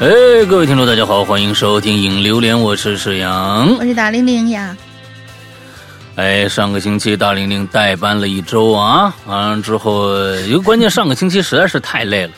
[0.00, 4.76] 哎，各位听众，大家好，欢迎收听《影榴莲》，我是沈阳，我是大玲玲呀。
[6.14, 10.08] 哎，上个星期大玲玲代班了一周啊，完了之后，
[10.46, 12.32] 因为关键上个星期实在是太累了，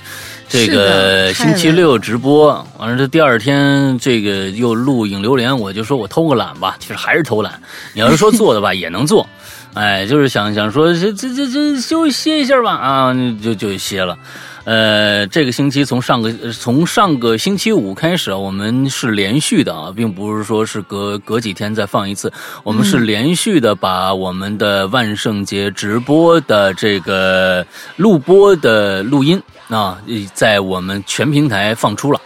[0.48, 7.60] 这个星期六直播，完了这第二天这个又录《影榴莲》，我就说我偷个懒吧，其实还是偷懒。
[7.92, 9.28] 你要是说做的吧，也能做，
[9.74, 14.16] 哎，就是想想说这这这这休歇一下吧，啊，就就歇了。
[14.64, 22.30] 呃，这个星期从上个从上个星期五开始，我们是连续的啊，并不是说是隔隔几天再放一次，
[22.62, 29.98] 我们是连续的把我们的万圣节直播的这个录播的录音啊，
[30.34, 32.20] 在我们全平台放出了，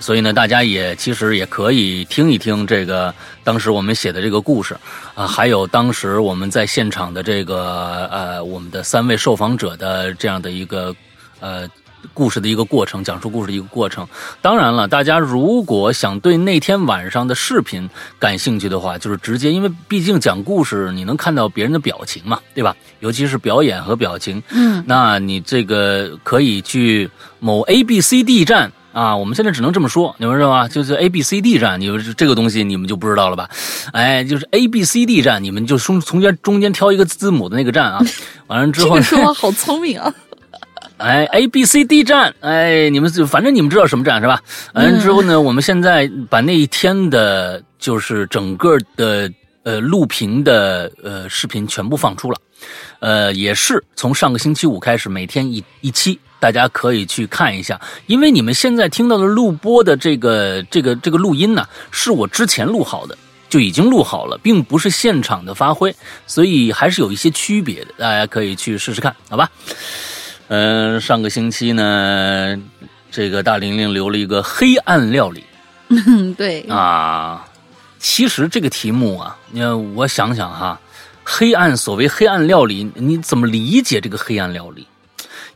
[0.00, 3.14] 所以呢，大家也其实也可以听一听这个
[3.44, 4.76] 当时我们写的这个故事
[5.14, 10.92] 啊，还有当时我们在现场的这个呃，我们的三位受访者的这样的一个。
[11.40, 11.68] 呃，
[12.14, 14.06] 故事的一个过程，讲述故事的一个过程。
[14.40, 22.76] 当然了，大家如果想对那天晚上的视频感兴趣的话，就是直接，因为毕竟讲故事，你能看到别人的表情嘛，对吧？
[23.00, 24.42] 尤其是表演和表情。
[24.50, 30.66] 嗯，那你这个可以去某 A B C D 站啊，我们现在只能这么说，你们知道吧？
[30.68, 33.50] 就是 A B C D 站，你们这个东西你们就不知道了吧？
[33.92, 38.00] 哎，就是 A B C D 站，你们就从从间中间挑一个字母的那个站啊。
[38.46, 40.14] 完了之后，这个说话好聪明啊。
[40.98, 44.40] 哎，A B C D 站，哎，你们反正你们知道什么站是吧？
[44.72, 49.30] 完之后呢，我们现在把那一天的，就是整个的
[49.62, 52.38] 呃录屏的呃视频全部放出了，
[53.00, 57.78] 呃，也是从上个星期五开始，每天一一期，大家可以去看一下。
[58.06, 63.18] 因为你们现在听到的录播的这个这个这个录音呢，是我之前录好的，
[63.50, 65.94] 就已经录好了，并不是现场的发挥，
[66.26, 69.50] 所以还是有一些区别的，大家可以去试试看，好吧？
[70.48, 72.56] 嗯，上个星期呢，
[73.10, 75.44] 这个大玲玲留了一个黑暗料理。
[75.88, 77.44] 嗯，对啊，
[77.98, 80.80] 其实这个题目啊，你我想想哈，
[81.24, 84.86] 黑暗所谓黑暗料理，你怎么理解这个黑暗料理？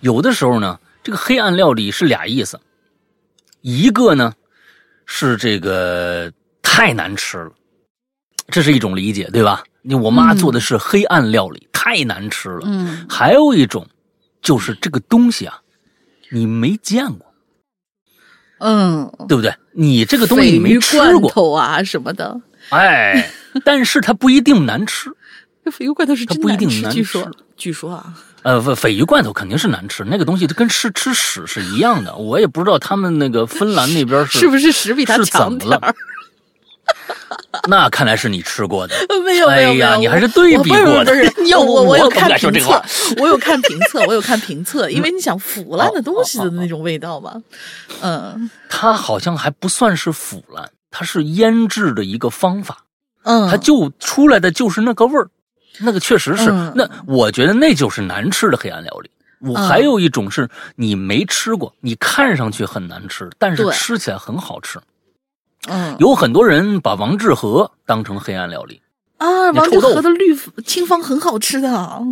[0.01, 2.61] 有的时候呢，这个黑暗料理是俩意思，
[3.61, 4.33] 一个呢
[5.07, 7.53] 是这个太难吃了，
[8.49, 9.63] 这是一种理解，对吧？
[9.83, 12.61] 你我妈做的是黑暗料理，太难吃了。
[12.65, 13.87] 嗯，还有一种。
[14.43, 15.61] 就是这个东西啊，
[16.31, 17.33] 你没见过，
[18.59, 19.55] 嗯，对不对？
[19.73, 22.41] 你这个东西你没吃过啊什么的，
[22.71, 23.31] 哎，
[23.65, 25.11] 但是它不一定难吃。
[25.67, 32.17] 鲱鱼罐头是它不一定难吃，据说，据说啊，呃，鲱鱼罐头肯定是难吃，那个东西跟吃吃屎是一样的。
[32.17, 35.95] 我也不知道他们那个芬兰那边是不是屎比它强点儿。
[37.69, 38.95] 那看来是你吃过的，
[39.25, 41.15] 没有没有没有，你还是对比过的。
[41.47, 42.83] 有 我我有看评测，
[43.19, 47.43] 我有看评测，我有看评测，因为你想腐烂的东西的那种味道嘛，
[48.01, 52.85] 嗯，它好像还不算是腐烂，它是腌制的一个方法，
[53.25, 55.29] 嗯，它就出来的就是那个味儿，
[55.81, 59.11] 那个确实是，那我觉得那就是难吃的黑暗料理。
[59.41, 60.47] 我还有一种是
[60.77, 64.79] 你没吃过，你看上去很难吃，但是吃起来很好吃。
[65.69, 68.81] 嗯，有很多人把王致和当成黑暗料理。
[69.19, 70.35] 啊，王致和的绿
[70.65, 72.03] 清芳很好吃的，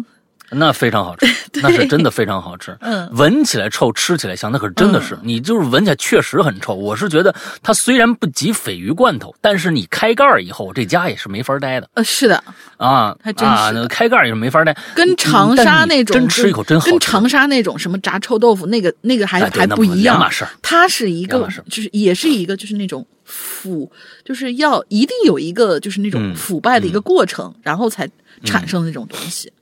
[0.50, 1.26] 那非常好吃，
[1.62, 2.76] 那是真的非常好吃。
[2.80, 6.74] 嗯，闻起来臭，吃起来香，那可是真的是，你就是闻起来确实很臭。
[6.74, 11.88] 我是觉得它虽然不及鲱鱼罐头，但是你开盖以后，这家也是没法待的。
[11.94, 12.42] 呃，是的，
[12.76, 14.76] 啊，还真是，那开盖也是没法待。
[14.94, 20.46] 跟长沙那种真吃一口真好，跟长沙那种什么炸臭豆腐那个那个还还不一样，两码事。
[20.62, 23.06] 它是一个，就是也是一个，就是那种。
[23.30, 23.92] 腐
[24.24, 28.08] 就是要一定有一个就是那种腐败的一个过程，然后才
[28.42, 29.52] 产生那种东西。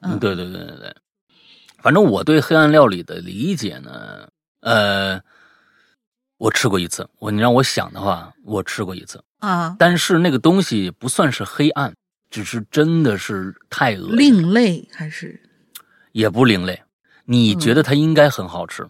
[0.00, 0.96] 嗯，对对对对对。
[1.78, 4.28] 反正我对黑暗料理的理解呢，
[4.60, 5.20] 呃，
[6.36, 7.08] 我吃过一次。
[7.18, 9.76] 我你让我想的话，我吃过一次啊。
[9.78, 11.94] 但是那个东西不算是黑暗，
[12.30, 14.16] 只是真的是太恶心。
[14.16, 15.40] 另类还是？
[16.12, 16.82] 也不另类。
[17.24, 18.88] 你觉得它应该很好吃，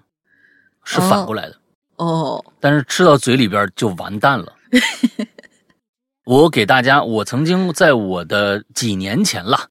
[0.84, 1.56] 是反过来的。
[1.96, 4.54] 哦，但是吃到嘴里边就完蛋了。
[6.24, 9.68] 我给大家，我曾经在我的几年前了，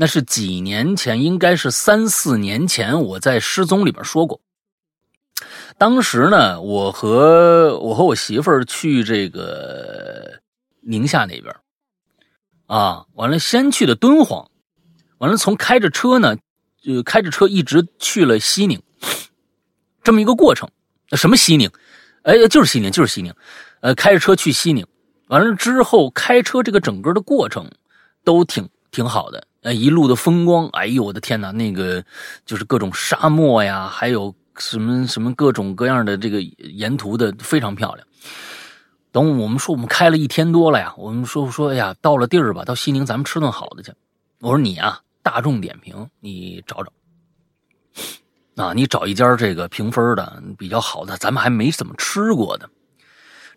[0.00, 4.40] 那是几年前，应该是三四年前，我在失踪里边说过。
[5.76, 10.40] 当时呢，我和我和我媳妇儿去这个
[10.80, 11.54] 宁夏那边，
[12.64, 14.50] 啊，完了先去的敦煌，
[15.18, 16.34] 完了从开着车呢，
[16.82, 18.82] 就开着车一直去了西宁，
[20.02, 20.66] 这么一个过程。
[21.12, 21.70] 什么西宁？
[22.22, 23.34] 哎，就是西宁，就是西宁。
[23.82, 24.86] 呃，开着车去西宁，
[25.26, 27.70] 完了之后开车这个整个的过程
[28.24, 29.46] 都挺挺好的。
[29.62, 32.02] 呃，一路的风光，哎呦我的天哪，那个
[32.46, 38.06] 就是各种沙漠呀，还有什么什么各种各样的这个沿途的非常漂亮。
[39.12, 43.92] 等我们说我们开了一天多了呀，我们说说哎呀，到了地儿吧，到西宁咱们吃顿好的去。
[44.40, 46.92] 我说你啊，大众点评你找找。
[48.56, 52.68] 啊，你找一家这个评分的比较好的，咱们还没怎么吃过的。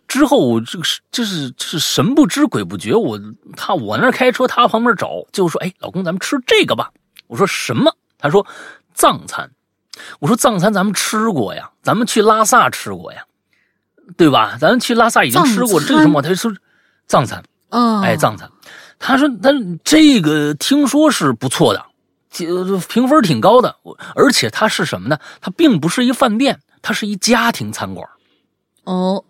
[0.06, 3.18] 之后我这个是这是这是神不知鬼不觉，我
[3.56, 6.90] 他我那开车，他旁边找，就说：“哎，老公，咱们吃这个吧。”
[7.26, 8.46] 我说：“什么？”他说
[8.94, 9.50] ：“藏餐。”
[10.20, 13.24] 我说：“藏餐咱们吃过呀，咱们去拉萨吃过呀，
[14.16, 14.56] 对吧？
[14.60, 16.22] 咱们去拉萨已经吃过这个什么？
[16.22, 16.52] 他说
[17.06, 18.50] 藏餐，哦，哎，藏餐。
[18.98, 19.50] 他说他
[19.82, 21.84] 这个听说是不错的。”
[22.34, 23.76] 就评分挺高的，
[24.16, 25.16] 而且它是什么呢？
[25.40, 28.04] 它并不是一饭店，它是一家庭餐馆。
[28.82, 29.24] 哦，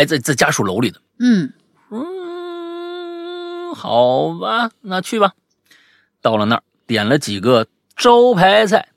[0.00, 0.98] 哎，在在家属楼里的。
[1.18, 1.52] 嗯
[1.90, 5.34] 嗯，好吧，那去吧。
[6.22, 8.88] 到了那儿，点了几个招牌菜。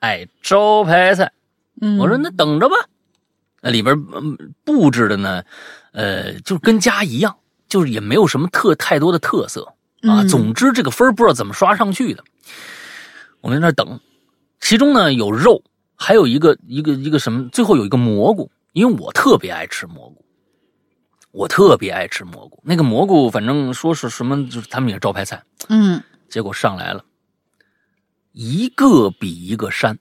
[0.00, 1.32] 哎，招牌菜。
[1.80, 2.76] 嗯，我说那等着吧。
[3.62, 3.96] 那里边
[4.62, 5.42] 布置的呢，
[5.92, 9.72] 呃，就跟家一样，就是也没有什么特太多的特色。
[10.02, 12.22] 啊，总之这个分不知道怎么刷上去的。
[13.40, 14.00] 我们在那等，
[14.60, 15.62] 其中呢有肉，
[15.94, 20.22] 还有一个一个一个什么，最后有一个蘑菇，因为我特别爱吃蘑菇，
[21.30, 22.62] 我特别爱吃蘑菇。
[22.62, 25.42] 那个蘑菇反正说是什么，就是他们也是招牌菜。
[25.70, 27.02] 嗯，结果上来了，
[28.32, 29.96] 一个比一个膻，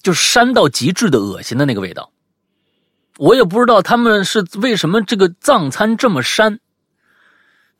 [0.00, 2.12] 就膻到极致的恶心的那个味道。
[3.18, 6.60] 我也不知道他们是为什么这个藏餐这么膻。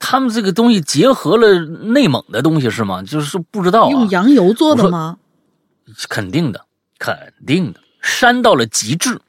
[0.00, 3.04] 他们这个东西结合了内蒙的东西是吗？
[3.04, 5.16] 就是不知道用羊油做的吗？
[6.08, 6.66] 肯定的，
[6.98, 9.20] 肯定的，膻到了极致，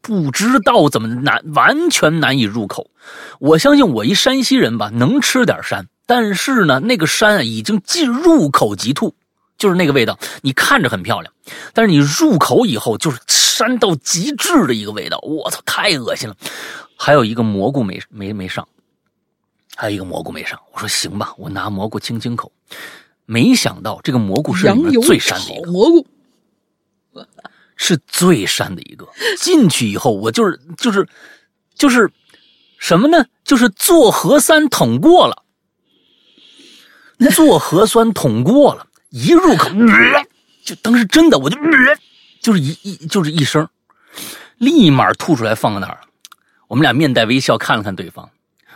[0.00, 2.90] 不知道怎么难，完全难以入口。
[3.38, 9.14] 我相信我一山西人吧，能吃点山，但是呢，那个山啊，已经进入口即吐，
[9.58, 10.18] 就是那个味道。
[10.42, 11.32] 你看着很漂亮，
[11.74, 15.18] 但是你入口以后就是山到极致的一个味道。
[15.18, 16.36] 我操，太恶心了！
[16.96, 18.66] 还有一个蘑菇没没没上。
[19.76, 22.52] 还有一个蘑菇没上，我说行吧，我拿蘑菇清清口。
[23.24, 26.06] 没想到这个蘑菇是里面最膻的一个蘑菇，
[27.82, 29.08] 是最膻的一个。
[29.38, 31.08] 进去以后，我就是就是
[31.74, 32.10] 就是
[32.78, 33.24] 什么呢？
[33.42, 35.42] 就是做核酸捅过了，
[37.34, 39.70] 做核酸捅过了，一入口
[40.62, 41.58] 就当时真的我就
[42.42, 43.66] 就是一一就是一声，
[44.58, 46.00] 立马吐出来放在那儿。
[46.68, 48.30] 我们俩面带微笑看了看对方。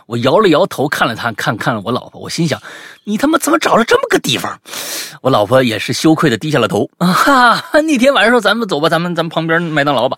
[0.05, 2.61] 我摇了摇头，看了他，看看了我老婆，我心想：
[3.03, 4.59] 你他妈怎么找了这么个地方？
[5.21, 6.89] 我老婆也是羞愧的低下了头。
[6.97, 7.63] 啊哈！
[7.81, 10.17] 那天晚上咱们走吧，咱们咱们旁边麦当劳吧。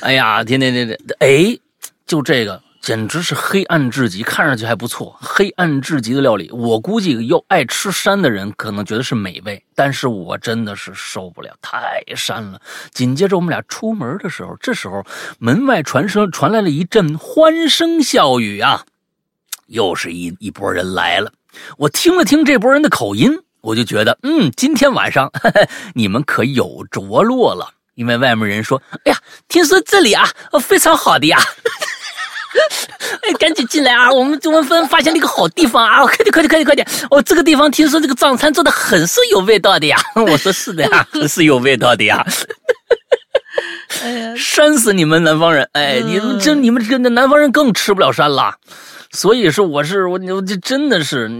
[0.00, 1.58] 哎呀，天天天天，哎，
[2.06, 6.48] 就这个简直是黑暗至极，看上去还不错，黑暗至极的料理。
[6.52, 12.60] 我估计要爱吃膻的人可能觉得是美味，但是我真的是受不了，太膻了。
[12.92, 15.04] 紧接着我们俩出门的时候，这时候
[15.38, 18.84] 门外传声传来了一阵欢声笑语啊！
[19.66, 21.32] 又是一一波人来了，
[21.78, 23.30] 我听了听这波人的口音，
[23.60, 25.30] 我就觉得，嗯，今天晚上
[25.94, 27.70] 你们可有着落了。
[27.94, 30.28] 因为外面人说，哎呀，听说这里啊，
[30.60, 31.38] 非常好的呀，
[33.22, 42.26] 哎，赶紧进来啊，我们我们分发现了一个好地方啊，快点快点快点快点，哦，这个地方听说这个藏餐做的很是有味道的呀， 我说是的呀，很是有味道的呀，
[44.02, 48.56] 哎呀，膻死你们南方人，哎，你们这你们这南方人更吃不了山了。
[49.14, 51.30] 所以说，我是我，我这真的是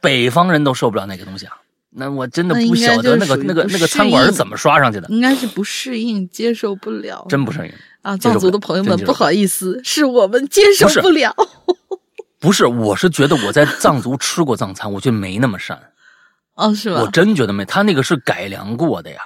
[0.00, 1.52] 北方人都受不了那个东西啊！
[1.90, 8.16] 那我真的不晓得那个那个那个餐馆是怎么刷上去的，应该是不适应，接受不了，真不适应啊！
[8.16, 11.34] 藏族的朋友们，不好意思，是我们接受不了。
[12.38, 15.76] 不是，我是觉得我在藏族吃过藏餐，我觉得没那么膻。
[16.56, 17.02] 哦，是吧？
[17.02, 19.18] 我真觉得没，他那个是改良过的呀，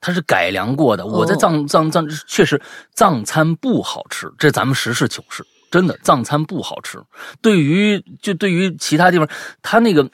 [0.00, 1.04] 他是改良过的。
[1.04, 2.62] 我在藏藏藏确实
[2.94, 5.44] 藏餐不好吃，这咱们实事求是。
[5.72, 7.02] 真的藏餐不好吃，
[7.40, 9.26] 对于就对于其他地方，
[9.62, 10.08] 他那个，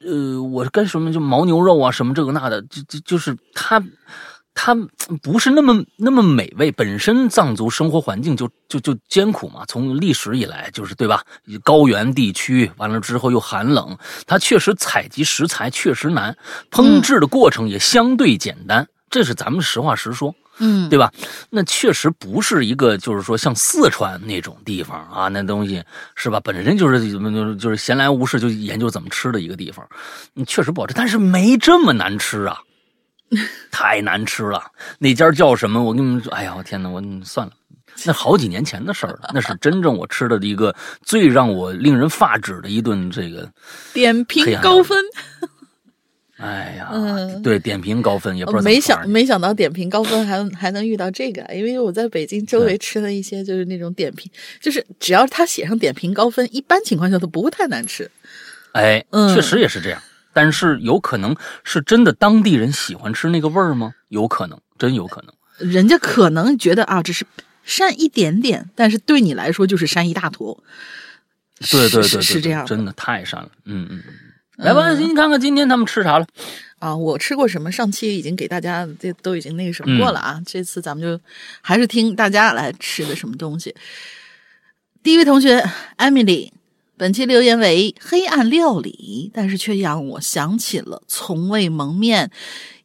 [0.00, 3.82] 呃，我跟什么就牦牛肉啊，什么这个那的，就就就是他，
[4.54, 4.74] 他
[5.22, 6.72] 不是那么那么美味。
[6.72, 11.22] 本身藏族生活环境就就就艰苦嘛，从历史以来就是对吧？
[11.62, 16.34] 高原地区完了之后又寒冷，它确实采集食材确实难，
[16.70, 20.34] 烹制的过程也相对简单，这是咱们实话实说。
[20.58, 21.10] 嗯，对吧？
[21.50, 25.82] 那确实不是一个，就是说像四川那种地方啊，那东西
[26.14, 26.38] 是吧？
[26.40, 29.86] 本身就是就是就是闲来无事就研究怎么吃的一个地方，
[30.46, 32.58] 确实不好吃，但是没这么难吃啊，
[33.70, 34.62] 太难吃了。
[34.98, 35.82] 那家叫什么？
[35.82, 37.52] 我跟你们说，哎呀，我天哪，我算了，
[38.04, 39.30] 那好几年前的事儿了。
[39.32, 43.50] 那是真正我吃的一个最让我令人发指的一顿这个
[43.94, 44.98] 点评高分。
[46.42, 54.30] 哎呀，嗯对，点评高分也不知道没想没想到点评高分还还能遇到这个，因为我在北京周围吃了一些就是那种点评，
[54.60, 58.10] 就是只要他写上点评高分，一般情况下都不会太难吃。
[58.72, 63.94] 哎，嗯确实也是这样，但是有可能是真的当地人喜欢吃那个味儿吗？
[64.08, 65.32] 有可能，真有可能。
[65.70, 67.24] 人家可能觉得啊，只是
[67.64, 70.62] 膻一点点，但是对你来说就是膻一大坨。
[71.60, 73.48] 是对对对对，是这样真的太膻了。
[73.66, 74.14] 嗯嗯嗯。
[74.56, 76.26] 来吧，你看看今天他们吃啥了？
[76.78, 77.72] 啊，我吃过什么？
[77.72, 80.40] 上期已经给大家这都已经那个什么过了啊。
[80.44, 81.22] 这次咱们就
[81.60, 83.74] 还是听大家来吃的什么东西。
[85.02, 85.64] 第一位同学
[85.96, 86.50] Emily，
[86.96, 92.30] 本期留言为黑暗料理，但是却让我想起了从未蒙面，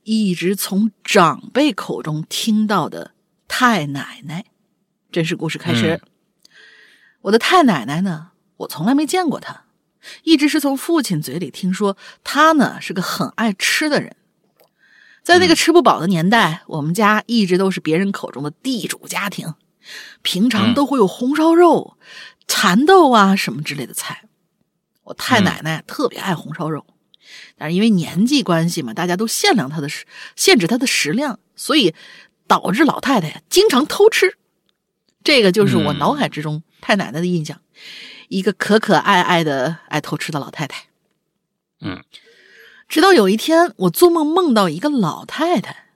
[0.03, 3.11] 一直从长辈口中听到的
[3.47, 4.45] 太奶奶。
[5.11, 5.99] 真实故事开始。
[7.21, 9.66] 我的太奶奶呢，我从来没见过她。
[10.23, 14.15] 一直是从父亲嘴里听说，他呢是个很爱吃的人。
[15.23, 19.53] 在那个吃不饱的年代，我们家一直都是别人口中的地主家庭，
[20.21, 21.97] 平常都会有红烧肉、
[22.47, 24.23] 蚕豆啊什么之类的菜。
[25.03, 26.85] 我太奶奶特别爱红烧肉，
[27.57, 30.05] 但是因为年纪关系嘛，大家都限量她的食，
[30.37, 31.93] 限制她的食量，所以
[32.47, 34.37] 导致老太太呀经常偷吃。
[35.25, 37.59] 这个就是我脑海之中太奶奶的印象。
[38.27, 40.85] 一个可可爱爱的爱偷吃的老太太。
[41.81, 42.03] 嗯，
[42.87, 45.89] 直到有一天，我做梦梦到一个老太太，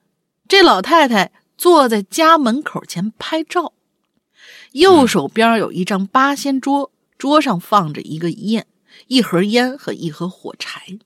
[0.47, 3.73] 这老太太坐在家门口前拍照，
[4.73, 8.67] 右手边有一张八仙桌，桌上放着一个烟、
[9.07, 10.99] 一盒烟和一盒火柴。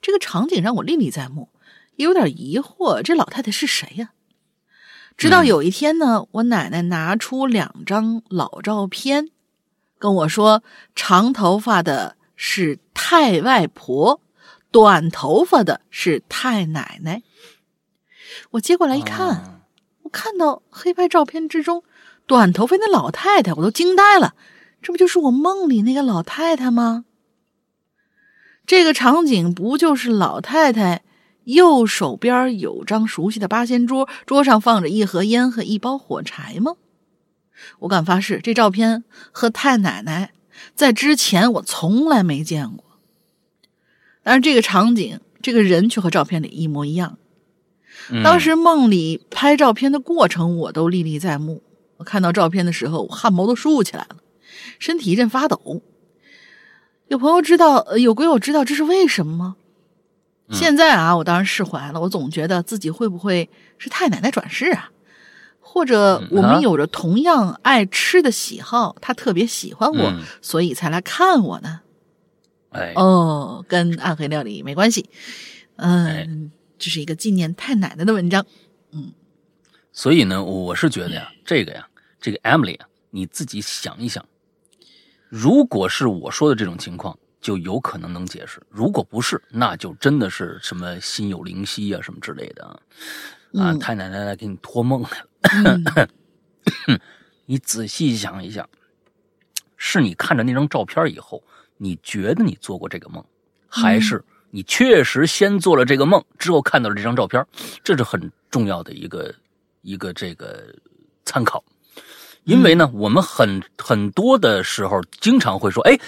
[0.00, 1.50] 这个场景让我历历在目，
[1.96, 4.12] 也有点疑惑，这老太太是谁呀、
[5.18, 9.28] 直到有一天呢，我奶奶拿出两张老照片。
[9.98, 10.62] 跟我说，
[10.94, 14.20] 长头发的是太外婆，
[14.70, 17.22] 短头发的是太奶奶。
[18.50, 19.60] 我接过来一看，啊
[20.02, 21.82] 我看到黑白照片之中，
[22.26, 24.34] 短头发那老太太，我都惊呆了。
[24.82, 27.04] 这不就是我梦里那个老太太吗？
[28.66, 31.02] 这个场景不就是老太太
[31.44, 36.74] 右手边有张熟悉的八仙桌，桌上放着一盒烟和一包火柴吗？
[37.80, 40.32] 我敢发誓，这照片和太奶奶
[40.74, 42.84] 在之前我从来没见过。
[44.22, 47.18] 但是这个场景，这个人却和照片里一模一样。
[48.10, 51.62] 嗯当时梦里拍照片的过程，我都历历在目。
[51.96, 54.16] 我看到照片的时候，我汗毛都竖起来了，
[54.78, 55.82] 身体一阵发抖。
[57.08, 59.56] 有朋友知道，呃有鬼友知道这是为什么吗？
[60.50, 62.00] 现在啊，我当然释怀了。
[62.00, 63.48] 我总觉得自己会不会
[63.78, 64.90] 是太奶奶转世啊？
[65.68, 71.80] 或者我们有着同样爱吃的喜好，他特别喜欢我，嗯所以才来看我呢？
[72.70, 75.10] 哎，哦，跟暗黑料理没关系。
[75.74, 76.28] 嗯，哎
[76.78, 78.46] 这是一个纪念太奶奶的文章。
[78.92, 79.12] 嗯
[79.92, 81.88] 所以呢，我是觉得呀，这个呀，
[82.20, 84.24] 这个 Emily 啊，你自己想一想，
[85.28, 92.70] 如果是我说的这种情况，就有可能能解释；如果不是，那就真的是什么心有灵犀啊，什么之类的啊。
[93.58, 95.25] 啊，嗯太奶奶来给你托梦来了。
[95.42, 95.84] 嗯
[97.46, 98.68] 你仔细想一想，
[99.76, 101.42] 是你看着那张照片以后，
[101.76, 103.24] 你觉得你做过这个梦，
[103.68, 107.46] 还是你确实先做了这个梦之后看到了这张照片？
[107.84, 109.32] 这是很重要的一个
[109.82, 110.74] 一个这个
[111.24, 111.62] 参考。
[112.42, 115.98] 因为呢，我们很很多的时候经常会说，哎，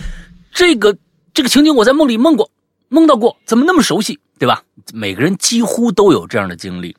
[0.52, 0.96] 这个
[1.34, 2.50] 这个情景我在梦里梦过，
[2.88, 4.64] 梦到过，怎么那么熟悉，对吧？
[4.92, 6.96] 每个人几乎都有这样的经历。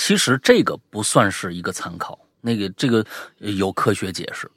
[0.00, 3.04] 其实这个不算是一个参考，那个这个
[3.38, 4.50] 呃有科学解释，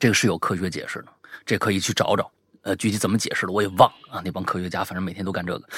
[0.00, 1.08] 这个是有科学解释的，
[1.46, 2.28] 这可以去找找。
[2.62, 4.22] 呃，具体怎么解释的我也忘了啊。
[4.24, 5.68] 那帮科学家反正每天都干这个。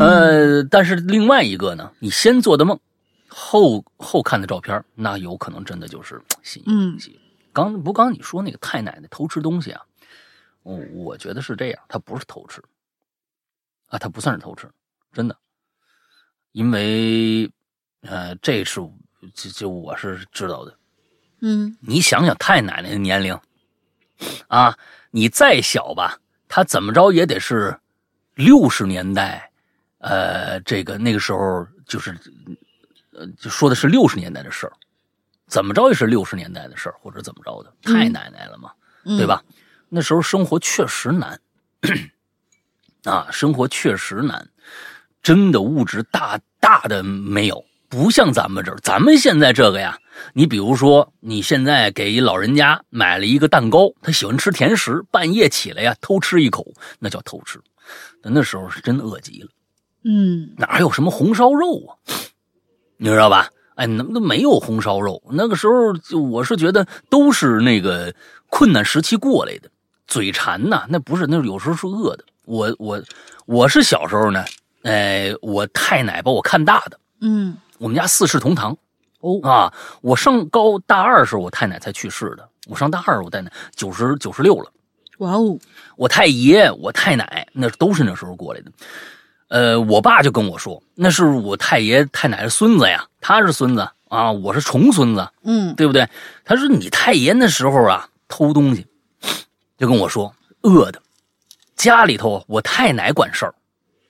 [0.00, 2.80] 呃，但是另外一个呢，你先做的梦，
[3.28, 7.20] 后后看的照片，那有可能真的就是心有灵犀。
[7.52, 9.82] 刚不刚你说那个太奶奶偷吃东西啊？
[10.62, 12.62] 我我觉得是这样，她不是偷吃
[13.88, 14.66] 啊，她不算是偷吃，
[15.12, 15.36] 真的，
[16.52, 17.50] 因为
[18.04, 18.80] 呃，这是
[19.34, 20.76] 就就我是知道的。
[21.40, 23.38] 嗯你想想太奶奶的年龄
[24.48, 24.76] 啊，
[25.10, 26.18] 你再小吧，
[26.48, 27.78] 她怎么着也得是
[28.34, 29.50] 六十年代，
[29.98, 32.16] 呃，这个那个时候就是，
[33.12, 34.72] 呃，就说的是六十年代的事儿，
[35.46, 38.72] 怎么着也是六十年代的事儿，或者怎么着的，太奶奶了嘛，
[39.04, 39.42] 嗯，对吧？
[39.88, 41.38] 那时候生活确实难，
[43.04, 44.48] 啊，生活确实难，
[45.22, 49.98] 真的物质大大的没有，不像咱们这儿，咱们现在这个呀，
[50.32, 56.66] 你比如说，你现在给一老人家买了一个蛋糕，他喜欢吃甜食，半夜起来呀偷吃一口，
[56.98, 57.60] 那叫偷吃，
[58.22, 59.48] 那那时候是真饿极了。
[60.04, 61.96] 嗯，哪有什么红烧肉啊？
[62.96, 63.48] 你知道吧？
[63.76, 65.22] 哎，那都没有红烧肉。
[65.30, 68.14] 那个时候，就我是觉得都是那个
[68.48, 69.68] 困难时期过来的，
[70.06, 72.24] 嘴馋呐，那不是，那有时候是饿的。
[72.44, 73.02] 我我
[73.46, 74.44] 我是小时候呢，
[74.82, 78.76] 哎，我太奶把我看大的，嗯，我们家四世同堂
[79.20, 79.72] 哦，啊。
[80.00, 82.48] 我上高大二时候，我太奶才去世的。
[82.66, 84.70] 我上大二，我太奶九十九十六了。
[85.18, 85.58] 哇哦，
[85.96, 88.72] 我太爷、我太奶那都是那时候过来的。
[89.48, 96.08] 呃，我爸就跟我说，那是我太爷太奶的孙子呀，他是孙子啊，我是重孙子，嗯，对不对？
[96.44, 98.86] 他说你太爷那时候啊偷东西，
[99.78, 101.00] 就跟我说饿的，
[101.76, 103.54] 家里头我太奶管事儿，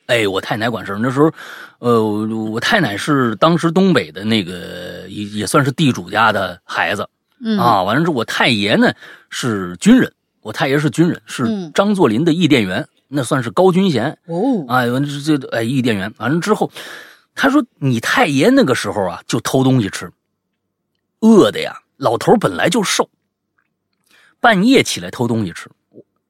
[0.07, 0.99] 哎，我太奶管事儿。
[0.99, 1.31] 那时候，
[1.79, 7.09] 呃，我太奶是当时东北的那个也也算是地主家的孩子，
[7.41, 8.93] 嗯啊，完了之后我太爷呢
[9.31, 14.19] 是军人，我太爷是军人，是嗯张作霖的译电员，那算是高军衔。
[14.27, 16.71] 哦，啊，这这哎，译电员完了之后，
[17.35, 20.11] 他说你太爷那个时候啊，就偷东西吃，
[21.21, 23.09] 饿的呀，老头本来就瘦，
[24.39, 25.71] 半夜起来偷东西吃。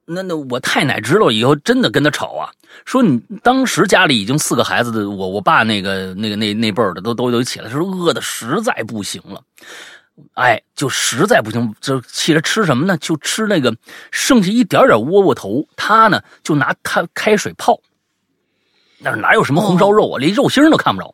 [0.05, 2.51] 那那我太奶知道以后，真的跟他吵啊，
[2.85, 9.41] 说你当时家里已经四个孩子的我我爸那个那个那那辈儿的都都都起来，说饿的实在不行了。
[10.35, 12.95] 哎，就实在不行，就起来吃什么呢？
[12.97, 13.75] 就吃那个
[14.11, 17.81] 剩下一点点窝窝头，他呢就拿他开水泡，
[18.99, 21.13] 那哪有什么红烧肉啊，连肉心儿都看不着。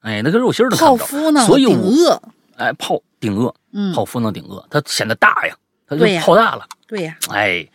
[0.00, 1.06] 哎，那个肉心儿都看不着。
[1.06, 2.22] 芙呢，所以顶我饿，
[2.56, 6.66] 哎泡顶饿，嗯，泡芙能顶饿，它显得大呀，它就泡大了。
[6.86, 7.66] 对呀，哎，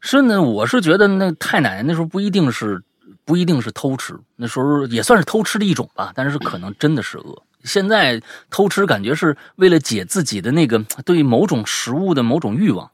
[0.00, 2.82] 是呢，我是觉得那太奶奶那时候不一定是
[3.24, 7.42] 不一定是偷吃，那时候也算是偷吃的一种吧，但是可能真的是饿。
[7.64, 12.90] 现在偷吃感觉是为了解自己的那个对某种食物的某种欲望。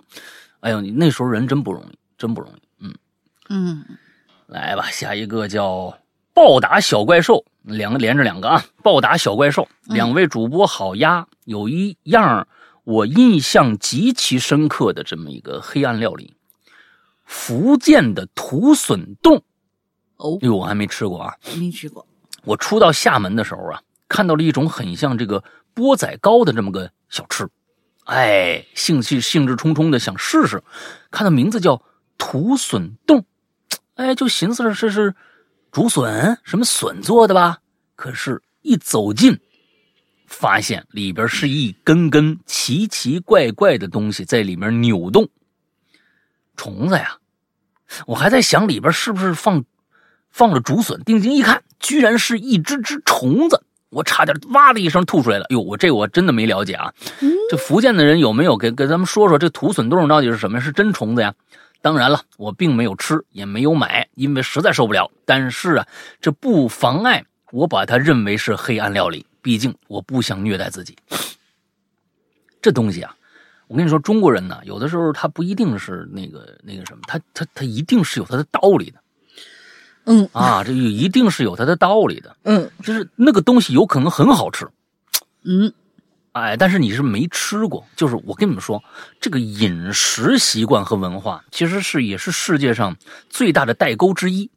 [0.61, 2.63] 哎呦，你那时候人真不容易，真不容易。
[2.81, 2.95] 嗯，
[3.51, 3.85] 嗯，
[4.47, 5.99] 来吧，下一个叫
[6.33, 9.69] 暴打小怪兽，两个连着两个啊，暴打小怪兽。
[9.85, 12.49] 两位主播好呀，有一样
[12.85, 16.33] 我印象极其深刻的这么一个黑暗料理，
[17.25, 19.43] 福建的土笋冻。
[20.17, 21.35] 哦，哎呦，我还没吃过啊。
[21.59, 22.07] 没吃过，
[22.45, 25.43] 我初到厦门的时候啊，看到了一种很像这个
[25.75, 27.49] 钵仔糕的这么个小吃，
[28.05, 30.63] 哎，兴趣兴致冲冲的想试试，
[31.11, 31.83] 看到名字叫
[32.17, 33.25] 土笋冻，
[33.95, 35.15] 哎，就寻思着这是
[35.73, 37.59] 竹笋什么笋做的吧？
[37.97, 39.39] 可是，一走近，
[40.27, 45.29] 发现里边是一根根奇奇怪怪的东西在里面扭动，
[46.57, 47.19] 虫子呀！
[48.07, 49.65] 我还在想里边是不是放
[50.31, 55.47] 放了竹笋，定睛一看，居然是一只只虫子，我差点哇的一声吐出来了。
[55.51, 56.93] 哟，我这我真的没了解啊。
[57.51, 60.61] 这福建的人有没有给给咱们说说这土笋冻到底是什么？
[60.61, 61.35] 是真虫子呀？
[61.83, 65.11] 当然了，我并没有吃，也没有买，因为实在受不了。
[65.27, 65.87] 但是啊，
[66.21, 70.97] 这不妨碍我把它认为是黑暗料理，毕竟我不想虐待自己。
[72.63, 73.15] 这东西啊，
[73.69, 79.01] 我跟你说，中国人呢，有的时候他不一定是那个那个什么，他他他一定是有他的道理的。
[80.07, 84.69] 嗯啊，这有一定是有它的道理的，嗯就是那个东西有可能很好吃，
[85.45, 85.73] 嗯，
[86.33, 87.83] 哎，但是你是没吃过。
[87.97, 88.85] 就是我跟你们说，
[89.19, 92.95] 这个饮食习惯和文化其实是也是世界上
[93.31, 94.51] 最大的代沟之一，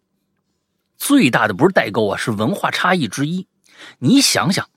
[0.98, 3.48] 最大的不是代沟啊，是文化差异之一。
[4.00, 4.68] 你想想，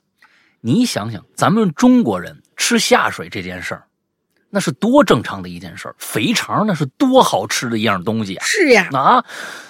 [0.61, 3.89] 你想想，咱们中国人吃下水这件事儿，
[4.51, 8.45] 那是多正常的一件事儿，肥肠那是多好吃的一样东西啊！
[8.45, 9.25] 是呀，啊，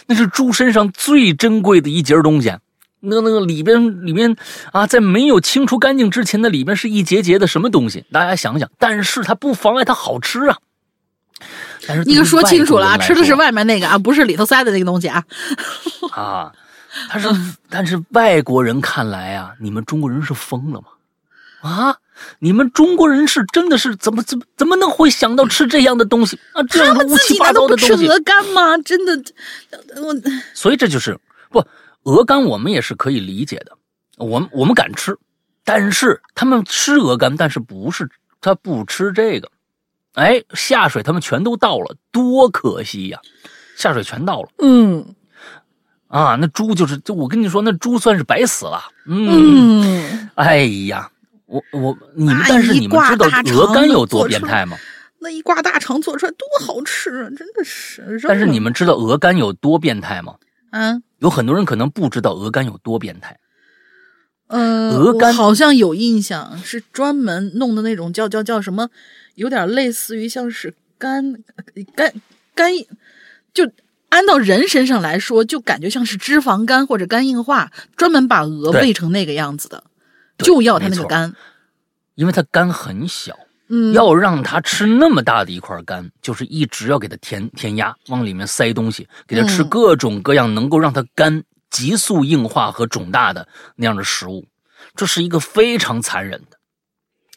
[0.06, 2.56] 那是猪身上最珍贵的一节东西。
[3.00, 4.36] 那那个里边里边
[4.72, 8.04] 啊，在没有清除干净之前，那里边是一节节的什么东西？
[8.10, 10.58] 大家想想，但是它不妨碍它好吃啊。
[11.86, 15.24] 但是你可说清楚了啊，吃的是外面那个啊，不是里头塞的那个东西啊。
[16.12, 16.52] 啊，
[17.08, 17.28] 他是，
[17.70, 20.88] 但是外国人看来啊，你们中国人是疯了吗？
[21.62, 21.96] 啊，
[22.38, 26.62] 你们中国人是真的是怎么怎么怎么能会想到吃这样的东西啊？
[26.64, 28.78] 这他样的乌七八糟的东西，不吃鹅肝吗？
[28.78, 29.22] 真的，
[30.02, 30.14] 我
[30.54, 31.18] 所以这就是
[31.50, 31.64] 不
[32.04, 33.72] 鹅肝，我们也是可以理解的，
[34.16, 35.16] 我们我们敢吃，
[35.64, 38.08] 但是他们吃鹅肝，但是不是
[38.40, 39.50] 他不吃这个，
[40.14, 43.18] 哎，下水他们全都倒了，多可惜呀！
[43.76, 45.14] 下水全倒了嗯
[46.08, 48.82] 啊，那猪就是，就我跟你说，那猪算是白死了。
[49.06, 51.10] 嗯，嗯，哎呀，
[51.50, 54.78] 我我你们，但是你们知道鹅肝有多变态吗？
[55.18, 58.18] 那一挂大肠做出来多好吃啊，真的是。
[58.26, 60.36] 但是你们知道鹅肝有多变态吗？
[60.70, 63.38] 啊，有很多人可能不知道鹅肝有多变态。
[64.46, 68.88] 呃，鹅肝好像有印象，是专门弄的那种叫叫叫什么，
[69.34, 71.34] 有点类似于像是肝
[71.94, 72.12] 肝
[72.54, 72.72] 肝，
[73.52, 73.70] 就
[74.08, 79.84] 按到人身上来说，就感觉像是脂肪肝或者肝硬化，专门把鹅喂成那个样子的，
[80.44, 81.34] 就要它那个肝，
[82.14, 83.36] 因为它肝很小。
[83.72, 94.44] 嗯，要让它吃那么大的一块肝，就是一直要给它填填压，往里面塞东西，给它吃各种各样能够让它肝急速硬化和肿大的那样的食物，
[94.96, 96.56] 这是一个非常残忍的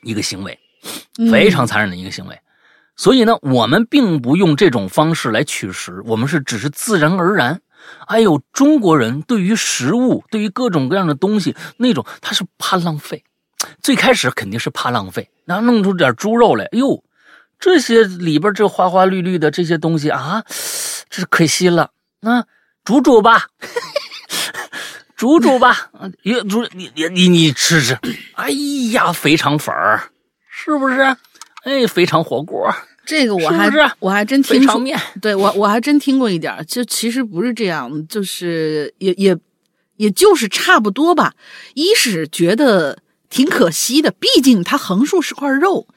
[0.02, 0.60] 一个行为，
[1.30, 2.40] 非常残忍的一个行为。
[2.96, 7.62] 所以呢，我们并不用这种方式来取食，我们是只是自然而然。
[8.08, 13.24] 哎呦，中国人对于食物，对于各种各样的东西，那种他是怕浪费。
[13.82, 17.04] 最开始肯定是怕浪费，然后弄出点猪肉来，哎呦，
[17.60, 20.44] 这些里边这花花绿绿的这些东西啊，
[21.10, 21.92] 这是可惜了。
[22.20, 22.46] 那
[22.84, 23.48] 煮煮吧，
[25.16, 25.90] 煮煮吧，
[26.24, 27.98] 你煮你你你你吃吃。
[28.36, 28.50] 哎
[28.92, 30.12] 呀，肥肠粉儿，
[30.50, 31.16] 是不是？
[31.64, 32.70] 哎，肥肠火锅，
[33.06, 34.82] 这个我还我还真听说，
[35.22, 39.38] 对我我还真听过一点，就其实不是这样，就是也也
[39.98, 41.34] 也就是差不多吧。
[41.74, 42.98] 一是觉得。
[43.30, 45.88] 挺可惜的，毕竟它横竖是块肉。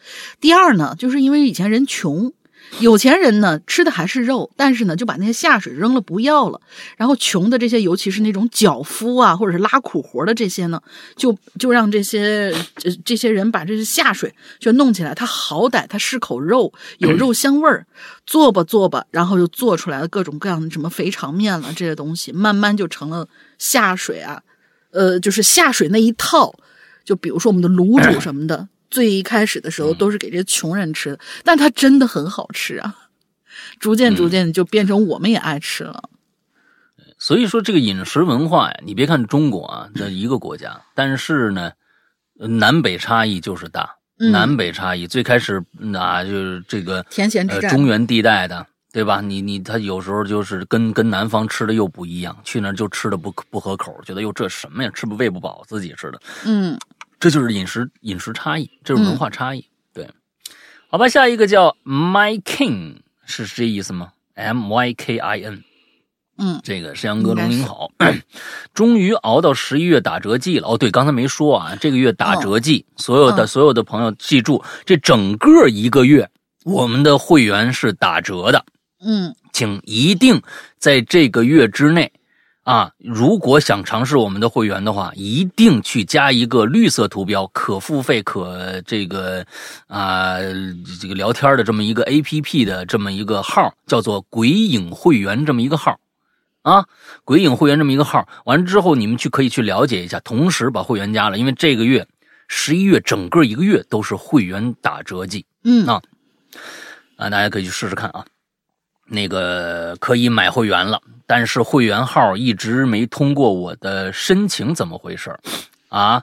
[0.40, 2.32] 第二呢，就是因为以前人穷，
[2.80, 6.60] 有钱人呢吃的还是肉，但是呢就把那些下水扔了不要了。
[6.96, 10.80] 然后穷的这些，尤其是那种脚夫啊，或者是拉苦活的这些呢，
[11.16, 15.14] 就就让这些这这些人把这些下水就弄起来。
[15.14, 17.86] 他好歹他是口肉，有肉香味儿，
[18.26, 23.26] 做吧做吧，然后就做出来了各种各样的什么肥肠面了这些东西，慢慢就成了
[23.58, 24.42] 下水啊，
[24.90, 26.54] 呃，就是下水那一套。
[27.04, 32.94] 就比如说我们的卤煮 什么的，最一开始的时候都是给这些穷人吃的，但它真的很好吃啊！
[33.80, 36.10] 逐渐逐渐就变成我们也爱吃了。
[37.18, 41.72] 所以说这个饮食文化呀，你别看中国啊这一个国家，但是呢，
[42.34, 43.96] 南北差异就是大。
[44.18, 45.62] 南北差异最开始
[45.94, 49.20] 啊，就是这个甜咸之战，中原地带的，对吧？
[49.20, 56.20] 你你他有时候就是跟跟南方吃的又不一样，去那就吃的不不合口，觉得哟这什么呀，吃不喂不饱自己吃的。
[56.46, 56.78] 嗯。
[57.26, 59.66] 这就是饮食饮食差异，这是文化差异。
[59.92, 60.08] 对，
[60.86, 65.64] 好吧，下一个叫 My King 是这意思吗？M Y K I N，
[66.38, 67.90] 嗯，这个山羊哥龙您好，
[68.72, 70.68] 终于熬到十一月打折季了。
[70.68, 76.30] 哦，对，刚才没说啊，这个月打折季，所有的所有的朋友记住，这整个一个月
[76.62, 78.64] 我们的会员是打折的。
[79.04, 80.40] 嗯，请一定
[80.78, 82.12] 在这个月之内。
[82.66, 89.46] 啊，如果想尝试我们的会员的话，一定去加一个绿色图标、可付费、可这个
[89.86, 90.34] 啊
[91.00, 95.96] 这个聊天的这么一个 A P P 的这么一个号，叫做“鬼影会员”这么一个号
[96.62, 96.84] 啊
[97.22, 98.28] ，“鬼影会员”这么一个号。
[98.46, 102.04] 完了之后，你们去可以去了解一下，同时把会员加了，因为这个月
[102.48, 105.46] 十一月整个一个月都是会员打折季。
[105.62, 106.02] 嗯啊
[107.16, 108.26] 啊，大家可以去试试看啊。
[109.08, 115.38] 那个可以买会员了，但是会员号一直没通过我的申请，怎么回事
[115.88, 116.22] 啊？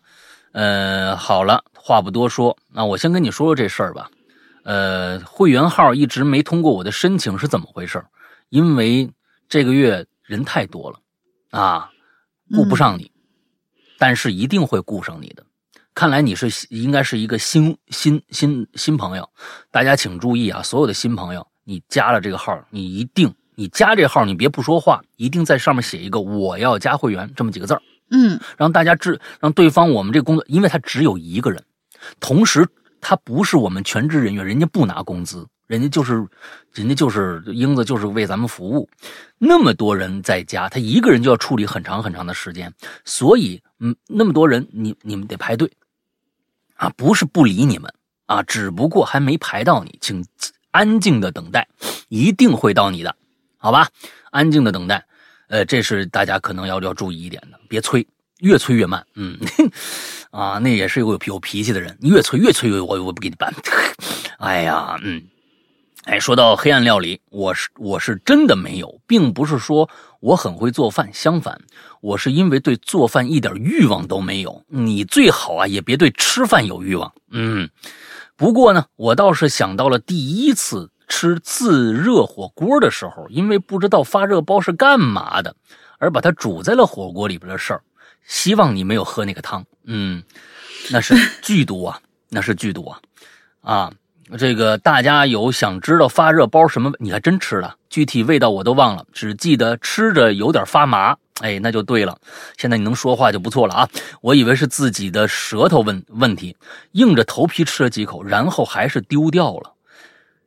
[0.51, 4.09] 呃，好了，话不多说，那我先跟你说说这事儿吧。
[4.63, 8.03] 呃，会员号一直没通过我的申请是怎么回事
[8.49, 9.09] 因为
[9.49, 10.99] 这个月人太多了
[11.51, 11.89] 啊，
[12.55, 13.11] 顾不上你，
[13.97, 15.43] 但是一定会顾上你的。
[15.95, 19.29] 看来你是应该是一个新新新新朋友，
[19.71, 21.47] 大家请注意啊，所有的新朋友。
[21.63, 31.63] 你加了这个号，你一定，你加这号，你别不说话，一定在上面写一个“我要加会员”这么几个字儿，嗯，让大家知，让对方我们这工作，因为他只有一个人，
[32.19, 32.67] 同时
[32.99, 36.25] 他不是我们全职人员，人家不拿工资，人家就是，
[36.73, 38.89] 人家就是英子，就是为咱们服务，
[39.37, 42.73] 那么多人在加，他一个人就要处理很长很长的时间，
[43.05, 45.71] 所以，嗯，那么多人，你你们得排队，
[46.75, 47.93] 啊，不是不理你们
[48.25, 50.25] 啊，只不过还没排到你，请。
[50.73, 51.67] 安静的等待，
[52.09, 53.15] 一定会到你的，
[53.57, 53.87] 好吧？
[54.31, 55.05] 安静的等待，
[55.47, 58.05] 呃，这是大家可能要要注意一点的，别催，
[58.39, 59.05] 越催越慢。
[59.13, 59.37] 嗯，
[60.31, 63.53] 啊，那也是有有脾气的人，越催越催越，我我不给你办。
[64.39, 65.21] 哎呀，嗯，
[66.05, 69.87] 哎，说到黑暗料理，我是我是真的没有，并不是说
[70.21, 71.61] 我很会做饭，相反，
[72.01, 74.65] 我是因为对做饭一点欲望都没有。
[74.69, 77.13] 你最好啊，也别对吃饭有欲望。
[77.29, 77.69] 嗯。
[78.35, 85.55] 不过呢，我倒是想到了第一次吃自热火锅的时候，因为不知道发热包是干嘛的，
[85.99, 87.81] 而把它煮在了火锅里边的事儿。
[88.25, 90.23] 希望你没有喝那个汤，嗯，
[90.89, 92.99] 那是剧毒啊，那是剧毒啊！
[93.61, 93.93] 啊，
[94.37, 96.91] 这个大家有想知道发热包什么？
[96.99, 101.17] 你还真吃了，具体味道我都忘了，只记得吃着有点发麻。
[101.41, 102.17] 哎，那就对了。
[102.57, 103.89] 现在你能说话就不错了啊！
[104.21, 106.55] 我以为是自己的舌头问问题，
[106.91, 109.73] 硬着头皮吃了几口，然后还是丢掉了。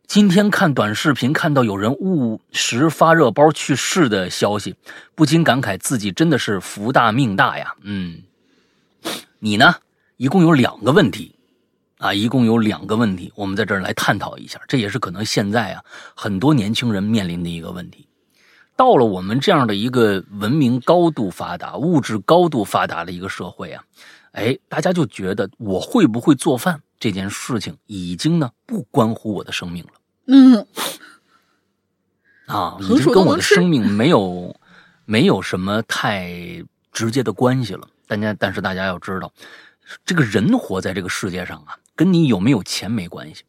[0.06, 4.76] 今天看短视频，看到有人误食发热包去世的消息，
[5.16, 7.74] 不禁感慨自己真的是福大命大呀。
[7.82, 8.22] 嗯，
[9.40, 9.74] 你呢？
[10.16, 11.34] 一共有两个问题，
[11.98, 14.60] 啊，一共有两个问题，我们在这儿来探讨一下。
[14.68, 15.82] 这也是可能现在啊
[16.14, 18.05] 很多年轻人面临的一个问题。
[18.76, 23.82] 到了我们这样的一个文明高度发达、物质高度发达的一个社会啊，
[24.32, 26.82] 哎，大家就觉得我会不会做饭？
[26.98, 29.90] 这件事情已经呢不关乎我的生命了，
[30.28, 30.66] 嗯，
[32.46, 34.58] 啊，已经跟我的生命没有
[35.04, 36.32] 没有什么太
[36.92, 37.86] 直接的关系了。
[38.06, 39.30] 大家，但是大家要知道，
[40.06, 43.44] 这个人活在这个世界上啊，跟你有没有钱没关系，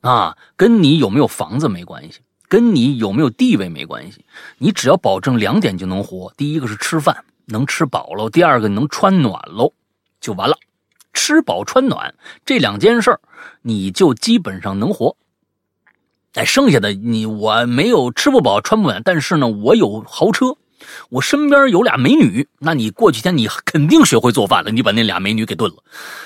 [0.00, 4.24] 啊，跟你有没有房子没关系，跟你有没有地位没关系。
[4.58, 9.72] 你只要保证两点就能活：第一个是吃饭能吃饱了，第二个能穿暖喽，
[10.20, 10.58] 就完了。
[11.12, 13.20] 吃饱穿暖这两件事儿，
[13.62, 15.16] 你就基本上能活。
[16.34, 20.56] 哎，剩下的你我没有吃不饱穿不暖，但是呢，我有豪车，
[21.08, 25.76] 我身边有俩美女，那你过几天你肯定学会做饭了，你把那俩美女给炖了，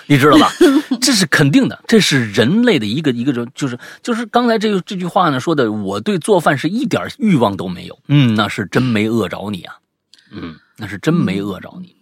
[0.06, 0.50] 你知道吧？
[1.00, 7.98] 这是肯定的，这是人类的一个一个就是就是刚才这这句话呢说的，我对做饭是一点欲望都没有。
[8.08, 9.76] 嗯，那是真没饿着你啊，
[10.30, 11.96] 嗯，那是真没饿着你，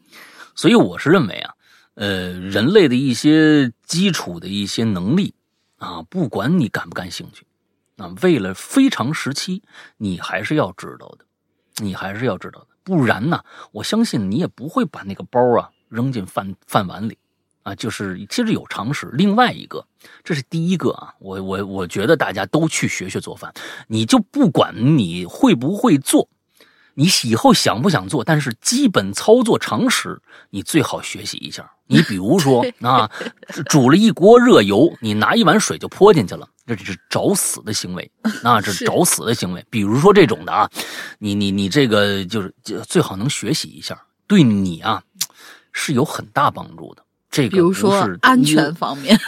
[0.54, 1.54] 所以我是认为啊。
[1.96, 5.34] 呃，人类的一些基础的一些能力
[5.76, 7.44] 啊，不管你感不感兴趣，
[7.98, 9.62] 啊，为了非常时期，
[9.98, 11.26] 你还是要知道的，
[11.80, 17.18] 你还是要知道的，不然呢，我相信你也不会把那个包啊扔进饭饭碗里，
[17.62, 19.08] 啊，就是其实有常识。
[19.12, 19.84] 另外一个，
[20.22, 23.52] 这是第一个啊，我我我觉得大家都去学学做饭，
[23.88, 26.28] 你就不管你会不会做。
[26.94, 28.22] 你以后想不想做？
[28.22, 31.70] 但是基本操作常识，你最好学习一下。
[31.86, 33.10] 你比如说 啊，
[33.66, 38.11] 煮了一锅热油，你拿一碗水就泼进去了，这是找死的行为，
[38.42, 39.64] 那这是找死的行为。
[39.70, 40.70] 比如说这种的啊，
[41.18, 42.54] 你你你这个就是
[42.87, 45.02] 最好能学习一下，对你啊
[45.72, 47.02] 是有很大帮助的。
[47.30, 49.18] 这个比如说安全方面，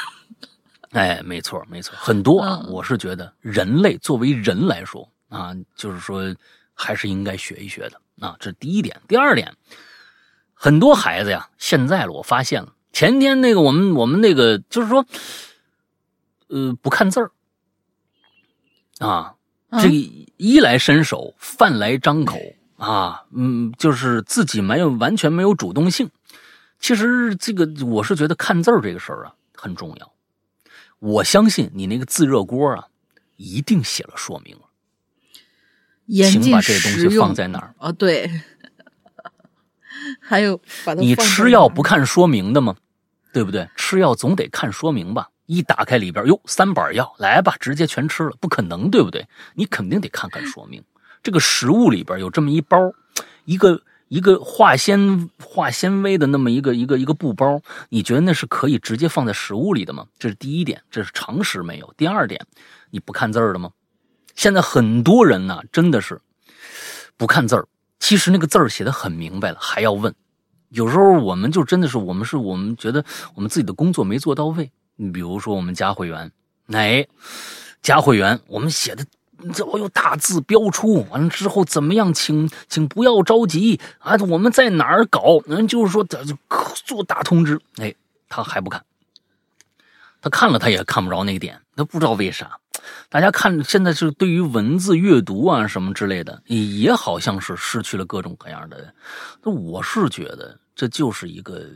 [0.92, 2.64] 哎，没错没错，很多啊。
[2.68, 6.34] 我是觉得人类作为人来说啊，就是说。
[6.74, 8.98] 还是应该学一学的啊，这是第一点。
[9.06, 9.54] 第二点，
[10.54, 15.04] 很多孩子呀，现在了，我发现了，前天那个我们我们那个就是说，
[16.52, 17.30] 呃，不看字儿
[18.98, 19.34] 啊，
[19.80, 19.88] 这
[20.36, 22.38] 衣来伸手，饭来张口
[22.76, 26.10] 啊，嗯，就是自己没有完全没有主动性。
[26.78, 30.12] 其实这个我是觉得看字儿这个事儿啊很重要。
[30.98, 32.88] 我相信你那个自热锅啊，
[33.36, 34.62] 一定写了说明了。
[36.30, 37.74] 请把这东西放在哪儿？
[37.78, 38.30] 哦，对，
[40.20, 40.60] 还有
[40.98, 42.76] 你吃药不看说明的吗？
[43.32, 43.66] 对不对？
[43.74, 45.30] 吃药总得看说明吧？
[45.46, 49.26] 一打开里边，哟，三板药，来吧，直接全吃了，不可能，对不对？
[49.54, 50.82] 你肯定得看看说明。
[51.22, 52.78] 这个食物里边有这么一包，
[53.44, 60.06] 一个一个化纤化纤维的那么一个一个一个布包，你觉得那是可以直接放在食物里的吗？
[60.18, 61.94] 这是第一点，这是常识没有。
[61.96, 62.44] 第二点，
[62.90, 63.70] 你不看字儿的吗？
[64.34, 66.20] 现在很多人呢，真的是
[67.16, 67.66] 不看字儿。
[68.00, 70.14] 其实那个字儿写的很明白了，还要问。
[70.70, 74.72] 有时候我们就真的是，我们是我们觉得我们自己的工作没做到位。
[74.96, 76.30] 你比如说，我们加会员，
[76.68, 77.06] 哎，
[77.80, 79.04] 加会员，我们写的
[79.52, 82.14] 这我有大字标出，完了之后怎么样？
[82.14, 84.16] 请请不要着急啊！
[84.28, 85.40] 我们在哪儿搞？
[85.46, 86.36] 人就是说，就
[86.84, 87.60] 做大通知。
[87.78, 87.92] 哎，
[88.28, 88.84] 他还不看，
[90.20, 92.58] 他看了他也看不着那个点，他不知道为啥。
[93.08, 98.94] 大家看，现在是对于文字阅读啊什么之类的，也好像是失去了各种各样的。
[99.42, 101.66] 那我是觉得这就是一个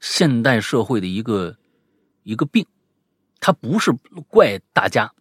[0.00, 1.56] 现代社会的一个
[2.22, 2.66] 一个病，
[3.40, 3.92] 它不是
[4.28, 5.12] 怪大家，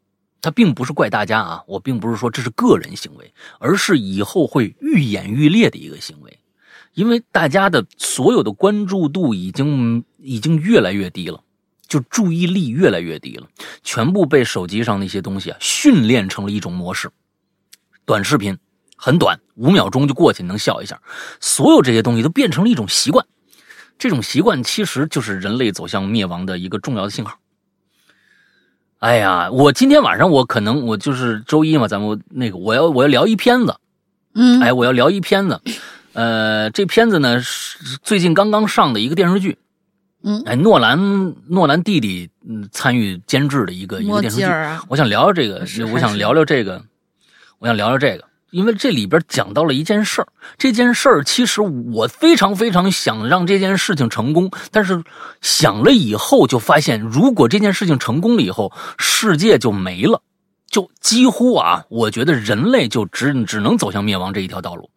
[0.42, 1.64] 它并不是怪大家啊。
[1.68, 6.40] 我并不是说这是个人行为，而是以后会愈演愈烈的一个行为，
[6.94, 11.44] 因为大家的所有的关注度已经已经越来越低了。
[11.88, 13.50] 就注意力越来越低了，
[13.84, 17.12] 全部被手机上那些东西啊训练成了一种模式。
[18.06, 18.58] 短视频
[18.96, 21.02] 很短，五秒钟就过去，能笑一下。
[21.42, 23.26] 所有这些东西都变成了一种习惯，
[24.02, 27.38] 这种习惯其实就是人类走向灭亡的一个重要的信号。
[28.98, 33.76] 哎呀，我今天晚上我可能我就是周一嘛，咱们那个我要我要聊一片子，
[34.34, 35.62] 嗯，哎，我要聊一片子，
[36.14, 39.60] 呃，这片子呢是最近刚刚上的一个电视剧。
[40.24, 44.46] 嗯，哎，诺兰，诺兰弟弟嗯参与监制的一个一个电视剧，
[44.88, 45.60] 我想聊聊这个，
[45.94, 46.84] 我想聊聊这个，
[47.60, 55.04] 我想聊聊这个，因为这里边讲到了一件事儿，这件事儿其实我非常非常想让这件事情成功，但是
[55.42, 60.22] 想了以后就发现，如果这件事情成功了以后，世界就没了，
[60.70, 64.92] 就几乎啊，我觉得人类就只只能走向灭亡这一条道路。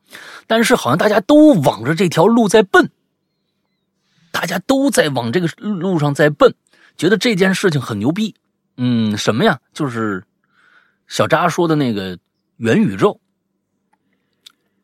[0.49, 2.91] 但是好像大家都往着这条路在奔，
[4.33, 6.55] 大家都在往这个路上在奔，
[6.97, 8.35] 觉得这件事情很牛逼。
[8.77, 9.61] 嗯，什么呀？
[9.73, 10.25] 就是
[11.07, 12.19] 小扎说的那个
[12.57, 13.21] 元宇宙。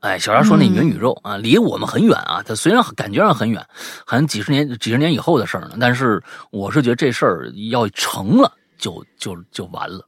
[0.00, 2.42] 哎，小张说那元宇宙啊，离我们很远啊。
[2.42, 3.64] 它虽然感觉上很远，
[4.06, 5.76] 好像几十年、几十年以后的事儿呢。
[5.78, 10.06] 但是我是觉得这事儿要成了，就就就完了。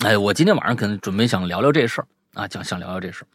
[0.00, 3.26] 哎，我今天晚上可能准备想聊聊这事儿啊，想想聊聊这事儿。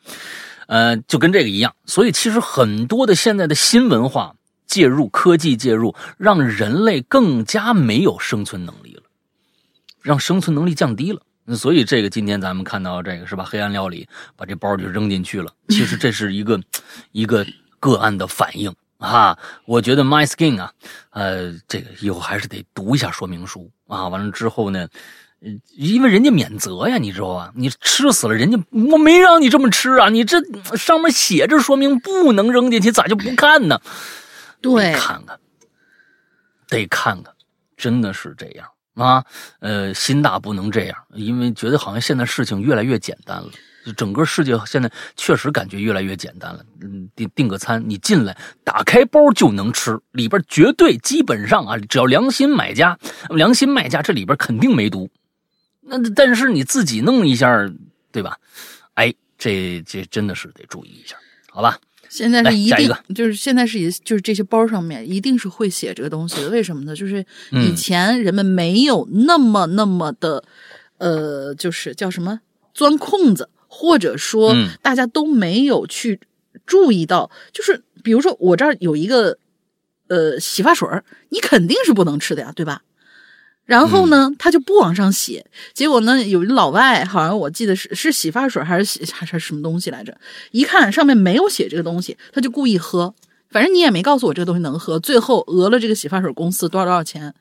[0.67, 4.35] 呃，就跟这个一样，所以其实很多的现在的新文化
[4.67, 9.03] 介入、科技介入，让人类更加没有生存能力了，
[10.01, 11.21] 让生存能力降低了。
[11.53, 13.43] 所以这个今天咱们看到这个是吧？
[13.43, 15.51] 黑暗料理把这包就扔进去了。
[15.69, 16.59] 其实这是一个
[17.11, 17.45] 一个
[17.79, 19.37] 个案的反应啊。
[19.65, 20.71] 我觉得 My Skin 啊，
[21.11, 24.07] 呃，这个以后还是得读一下说明书啊。
[24.07, 24.87] 完了之后呢？
[25.75, 27.51] 因为人家免责呀，你知道吧？
[27.55, 30.09] 你吃死了人家，我没让你这么吃啊！
[30.09, 30.41] 你这
[30.75, 33.79] 上面写着说明不能扔进去，咋就不看呢？
[34.59, 35.39] 对，看看，
[36.67, 37.31] 得看看，
[37.77, 39.23] 真的是这样啊！
[39.59, 43.49] 呃，心大不能这样，因为觉得好像现在事情越来越简单了，
[43.95, 46.65] 整个世界现在确实感觉越来越简单了。
[46.81, 52.97] 嗯，订订个餐，你进来打开包就能吃，里边绝对基本上啊，只要良心买家、
[53.29, 55.09] 良心卖家，这里边肯定没毒。
[55.81, 57.69] 那但是你自己弄一下，
[58.11, 58.37] 对吧？
[58.95, 61.15] 哎，这这真的是得注意一下，
[61.51, 61.77] 好吧？
[62.15, 66.95] 现在是一定一就是现在是就是这些包上面一定是会写这个东西的，为什么呢？
[66.95, 70.43] 就是以前人们没有那么那么的，
[70.97, 72.39] 呃，就是叫什么
[72.73, 76.21] 钻空子，或者说大家都没有去
[76.65, 79.37] 注意到，就是比如说我这儿有一个
[80.07, 80.87] 呃洗发水
[81.29, 82.81] 你肯定是不能吃的呀，对吧？
[83.65, 85.45] 然后呢，他就不往上写。
[85.73, 90.15] 结果呢，有一老外，好像我记得是是洗发水还是洗还是什么东西来着？
[90.51, 93.13] 一看上面没有写这个东西，他就故意喝。
[93.49, 94.99] 反正你也没告诉我这个东西能喝。
[94.99, 97.33] 最后讹了这个洗发水公司多少多少钱，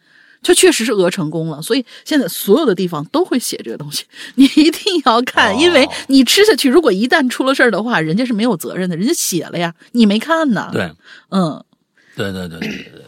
[0.42, 1.60] 就确实是讹成功了。
[1.60, 4.04] 所以现在所有的地方都会写这个东西，
[4.36, 10.70] 你一定要看，因为你吃下去，如果一旦出了事儿的话，人家是没有责任的，人家写了呀，你没看呢。
[10.72, 10.90] 对，
[11.30, 11.62] 嗯，
[12.16, 13.04] 对对对对对对。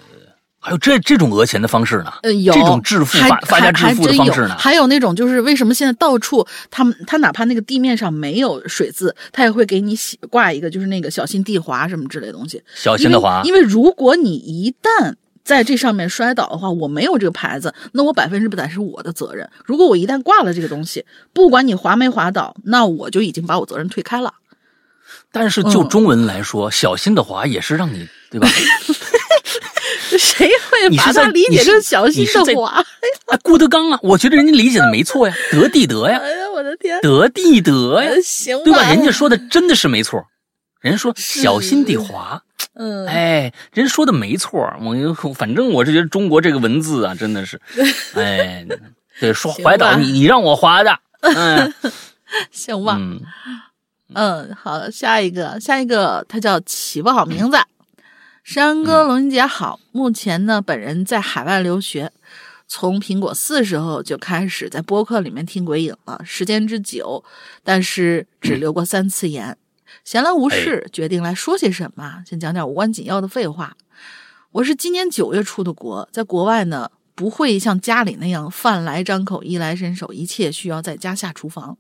[0.67, 2.13] 还有这这种讹钱的方式呢？
[2.25, 4.57] 呃，有这种致富发发家致富的方式呢？
[4.59, 12.61] 还有那种就是为什么现在到处他们他哪怕那个地面上没有水渍，他也会给你写挂一个就是那个小心地滑什么之类的东西。
[12.75, 19.49] 小心的滑，因为如果你一旦在这上面摔倒的话，我没有这个牌子，那我百分之百是我的责任。
[19.65, 24.35] 如果我一旦挂了这个东西，不管你滑没滑倒，那我就已经把我责任推开了。
[25.31, 28.49] 但是就中文来说，小心的滑也是让你对吧？
[30.19, 32.85] 谁会把它理解成小心的滑？
[33.27, 36.19] 啊，郭德纲啊，我觉得人家理解的没错呀，得地得呀。
[36.19, 38.83] 哎呀，我的天，得地得呀，行，对吧？
[38.91, 40.25] 人家说的真的是没错，
[40.81, 42.43] 人家说小心地滑，
[42.75, 44.73] 嗯，哎，人说的没错。
[44.81, 47.61] 我反正我是觉得中国这个文字啊，真的是，
[48.15, 48.65] 哎，
[49.21, 51.73] 对，说怀岛你你让我滑的，嗯，
[52.53, 52.99] 行吧，
[54.15, 57.57] 嗯，好，下一个，下一个，他叫起不好名字。
[58.47, 59.81] 山哥，龙云姐好。
[59.91, 62.13] 目前呢，本人在海外留学，
[62.69, 67.25] 从苹果四时候就开始在播客里面听鬼影了，时间之久，
[67.65, 69.59] 但是只留过三次言。
[70.05, 73.77] 闲来无事，决定来说些什么，先讲点无关紧要的废话。
[74.53, 81.77] 我是今年九月出的国，在国外呢，不会像家里那样饭来张口、衣来伸手，一切需要在家下厨房。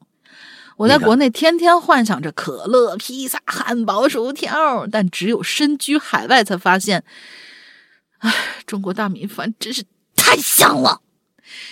[0.76, 7.02] 我在国内天天幻想着可乐、披萨、汉堡、薯条，但只有身居海外才发现，
[8.18, 8.32] 唉，
[8.66, 9.82] 中国大米饭真是
[10.14, 11.00] 太香了！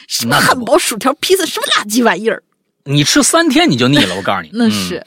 [0.08, 2.42] 什么汉堡、薯条、披萨，什么垃圾玩意儿？
[2.84, 4.50] 你吃三天你就腻了，我告诉你。
[4.56, 5.04] 那是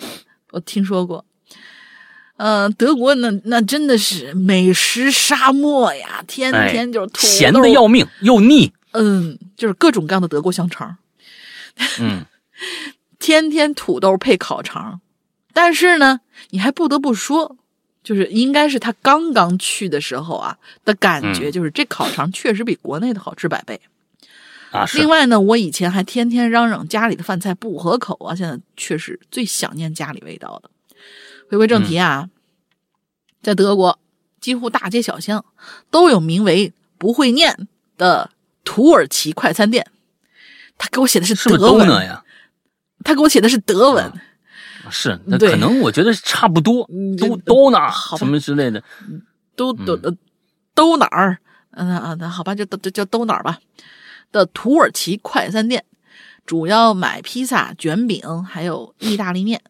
[0.51, 1.25] 我听说过。
[2.37, 8.71] 嗯，德国那那真的是美食沙漠呀，天天就是土咸的要命又腻。
[8.91, 10.98] 嗯，就是各种各样的德国香肠。
[12.00, 12.23] 嗯。
[13.20, 15.02] 天天土豆配烤肠，
[15.54, 17.58] 但是呢，你还不得不说，
[18.04, 23.82] 就是应该是他刚刚去的时候啊的感觉，就是这烤肠确实比国内的好吃百倍
[24.72, 24.86] 啊。
[24.94, 30.70] 另外呢，我以前还天天嚷嚷家里的饭菜不合口啊，现在确实最想念家里味道的。
[31.50, 32.30] 回归正题啊，
[33.42, 34.00] 在德国，
[34.40, 35.44] 几乎大街小巷
[35.90, 38.30] 都有名为不会念的
[38.63, 39.88] 土耳其快餐店。
[40.78, 42.24] 他给我写的是德文呀。
[43.04, 44.12] 他给我写的是德文，
[44.89, 48.83] 是那可能我觉得差不多，都都哪什么之类的，
[49.56, 49.98] 都都
[50.73, 51.37] 都哪儿？
[51.71, 53.60] 嗯啊，那好吧，就都就叫都哪儿吧。
[54.31, 55.85] 的土耳其快餐店，
[56.45, 59.62] 主要买披萨、卷饼还有意大利面。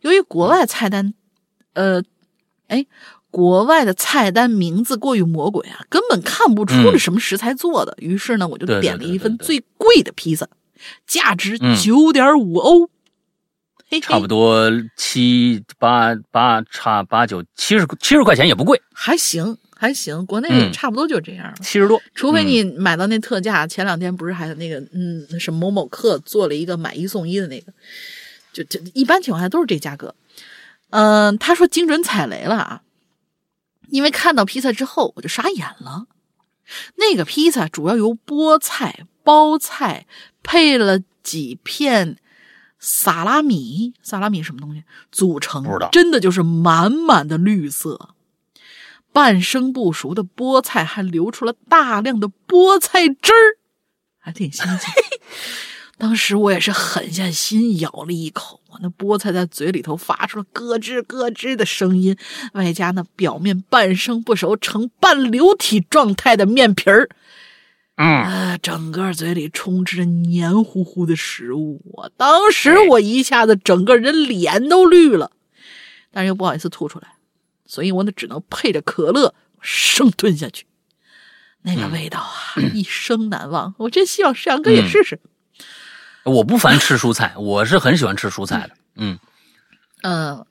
[0.00, 1.14] 由于国外菜单，
[1.74, 2.02] 呃，
[2.66, 2.84] 哎，
[3.30, 7.94] 国外的菜单名字过于魔鬼啊，根本看不出是什么食材做的。
[7.98, 10.48] 于是呢，我就点了一份最贵的披萨，
[11.06, 12.90] 价值九点五欧。
[14.02, 21.98] 差不多七八八差八九七十七十块钱也不贵，还行还行，国内差不多就这样，七十多。
[22.14, 27.72] 除非你买到那特价，前两天不是还有那个嗯什么某某客做了一个买一送一的那个，
[28.52, 30.14] 就就一般情况下都是这价格。
[30.90, 32.82] 嗯，他说精准踩雷了啊，
[33.88, 36.06] 因为看到披萨之后我就傻眼了，
[36.96, 40.06] 那个披萨主要由菠菜、包菜
[40.42, 42.16] 配了几片。
[42.80, 45.64] 萨拉米，萨拉米什么东西组成？
[45.64, 48.10] 不知道，真的就是满满的绿色，
[49.12, 53.58] 半生不熟的菠菜还流出了大量的菠菜汁儿，
[54.20, 54.78] 还挺新鲜。
[55.98, 62.16] 当时我也是狠下心咬了一口，那菠菜在嘴里头发出了咯吱咯吱的声音，
[62.52, 67.08] 外加那表面半生不熟、呈半流体状态的面皮儿。
[68.00, 75.32] 嗯，整个嘴里充斥着黏糊糊的食物，我当时我一下子整个人脸都绿了，
[76.12, 77.14] 但是又不好意思吐出来，
[77.66, 80.64] 所以我呢只能配着可乐生吞下去。
[81.62, 83.74] 那个味道啊，一生难忘。
[83.78, 85.20] 我真希望世阳哥也试试。
[86.22, 88.76] 我不烦吃蔬菜，我是很喜欢吃蔬菜的。
[88.94, 89.18] 嗯
[90.02, 90.46] 嗯，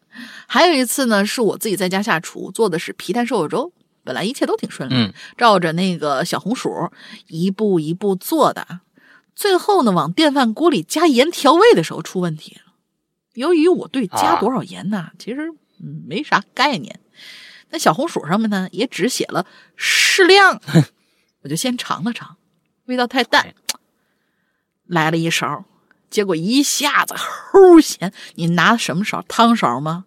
[0.48, 3.74] 还有一次呢，是我自己在家下厨做的是皮蛋瘦肉粥。
[4.08, 6.90] 本来一切都挺顺利，照着那个小红薯
[7.28, 8.80] 一步一步做的，
[9.36, 12.72] 最后呢，往电饭锅里加盐调味的时候出问题了。
[13.34, 15.52] 由于我对加多少盐呢，其实
[15.84, 17.02] 嗯没啥概念，
[17.72, 19.46] 那小红薯上面呢也只写了
[19.76, 20.62] 适量，
[21.44, 22.38] 我就先尝了尝，
[22.86, 23.54] 味道太淡，
[24.86, 25.66] 来了一勺，
[26.10, 28.14] 结果一下子齁咸。
[28.36, 29.22] 你拿什么勺？
[29.28, 30.06] 汤勺吗？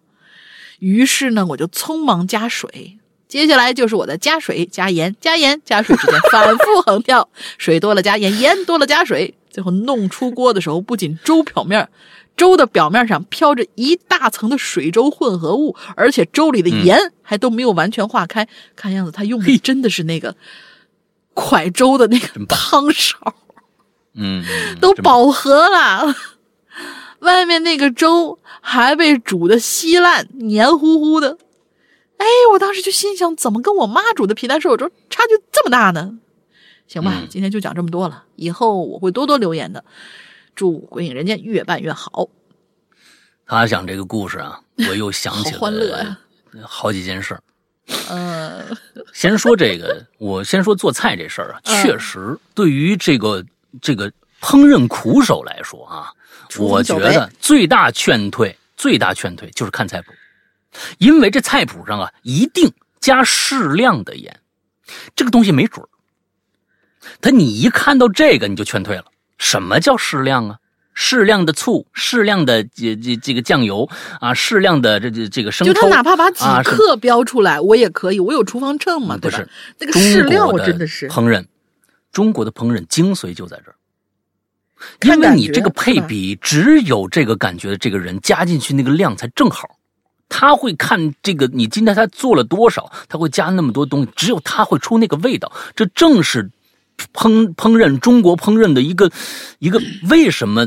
[0.79, 2.97] 于是呢，我就匆忙加水。
[3.31, 11.87] 接下来就是我的加水、加盐、加盐、加水之间 反复横跳，水多了加盐，盐多了加水，最后弄出锅的时候，不仅粥表面、
[12.35, 18.45] 粥的表面上飘着一大层的水粥混合物，而且粥里的盐还都没有完全化开。
[18.75, 20.35] 看样子他用的真的是那个
[21.33, 23.33] 蒯粥的那个汤勺，
[24.13, 24.43] 嗯，
[24.81, 26.13] 都饱和了，
[27.19, 31.37] 外面那个粥还被煮的稀烂、黏糊糊的。
[32.21, 36.19] 哎，我当时就心想，怎么跟我妈煮的皮蛋瘦肉粥差距这么大呢？
[36.87, 39.83] 行吧，今天就讲这么多了，以后我会多多留言的。
[40.53, 42.29] 祝《鬼影人间》越办越好。
[43.47, 46.15] 他讲这个故事啊，我又想起了
[46.63, 47.41] 好几件事儿。
[48.11, 48.77] 嗯，
[49.13, 53.43] 先说这个，我先说做菜这事儿啊，确实对于这个
[53.81, 56.13] 这个烹饪苦手来说啊，
[56.59, 60.11] 我觉得最大劝退，最大劝退就是看菜谱。
[60.97, 64.39] 因为这菜谱上啊，一定加适量的盐，
[65.15, 65.89] 这个东西没准儿。
[67.19, 69.05] 他你一看到这个你就劝退了。
[69.37, 70.57] 什么叫适量啊？
[70.93, 75.73] 适量的醋，适量的这这这个酱油啊，适量的这这这个生抽。
[75.73, 79.41] 就他哪怕把几克标出来，我也可以，我有厨房秤嘛，对吧？
[79.79, 81.45] 那个适量我真的是烹饪，
[82.11, 83.75] 中国的烹饪精髓就在这儿。
[85.03, 89.77] 因为你这个配比，只有这个感觉的这个人加进去那个量才正好。
[90.33, 92.89] 他会看这个，你今天他做了多少？
[93.09, 95.51] 他会加那么多东西，只有他会出那个味道。
[95.75, 96.49] 这正是
[97.13, 99.11] 烹烹饪中国烹饪的一个
[99.59, 100.65] 一个为什么？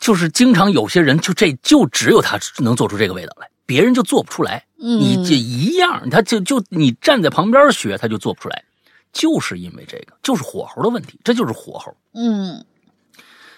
[0.00, 4.64] 就是经常有些人就这就只有他能做出这个味道来，别人就做不出来。
[4.76, 8.64] 你这一样，他就就你站在旁边学，他就做不出来，
[9.12, 11.96] 就是因为这个，就是火候的问题，这就是火候。
[12.12, 12.64] 嗯，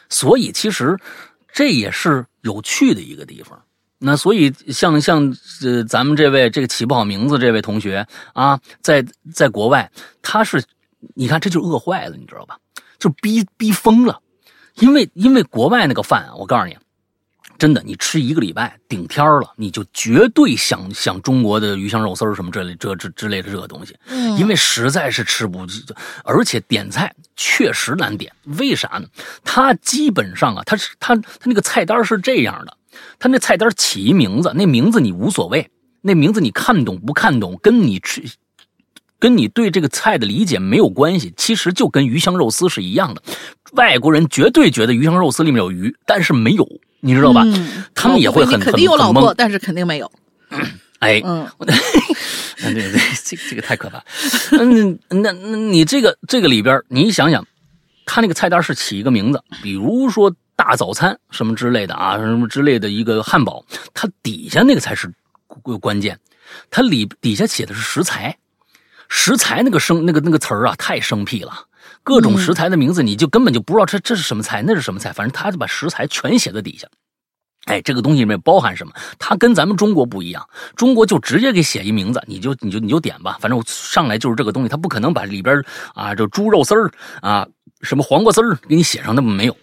[0.08, 0.96] 所以其实
[1.52, 3.60] 这也是有趣的一个地方。
[3.98, 9.90] 那所以像像呃咱们这位这个起不好名字这位同学啊，在在国外
[10.20, 10.62] 他是，
[11.14, 12.58] 你看这就饿坏了，你知道吧？
[12.98, 14.20] 就逼逼疯了，
[14.76, 16.76] 因为因为国外那个饭啊，我告诉你，
[17.58, 25.66] 真的，你吃一个礼拜顶天了，你就绝对想想中国的鱼香肉丝什么这类这这之类的这个东西，嗯，因为实在是吃不，
[26.22, 29.08] 而且点菜确实难点，为啥呢？
[29.42, 32.75] 他基本上啊，他是他他那个菜单是这样的。
[33.18, 35.70] 他那菜单起一名字，那名字你无所谓，
[36.02, 38.22] 那名字你看懂不看懂，跟你吃，
[39.18, 41.32] 跟你对这个菜的理解没有关系。
[41.36, 43.22] 其实就跟鱼香肉丝是一样的，
[43.72, 46.68] 外国人绝对觉得鱼香肉丝里面有鱼，但是没有，
[47.00, 47.44] 你知道吧？
[47.94, 50.10] 他们也会很肯定有老婆，但是肯定没有。
[50.98, 54.02] 哎，嗯，对对对，这这个太可怕。
[54.52, 57.46] 嗯，那那你这个这个里边，你想想，
[58.04, 60.32] 他那个菜单是起一个名字，比如说。
[60.56, 65.12] 大早餐什么之类的啊，什么之类的一个汉堡，它底下那个才是
[65.80, 66.18] 关键，
[66.70, 68.36] 它里底下写的是食材，
[69.08, 71.52] 食材那个生那个那个词儿啊太生僻了，
[72.02, 76.88] 各种食材的名字你就根本就不知道这这是什么菜，那是什么菜，反正他就把食材全写在底下。
[77.66, 78.92] 哎，这个东西里面包含什么？
[79.18, 85.62] 它跟咱们中国不一样，中国就直接给写一名字，你就你就你就点吧，反正上来就是这个东西，它不可能把里边
[85.94, 86.90] 啊这猪肉丝儿
[87.20, 87.46] 啊
[87.82, 89.56] 什么黄瓜丝儿给你写上，那么没有。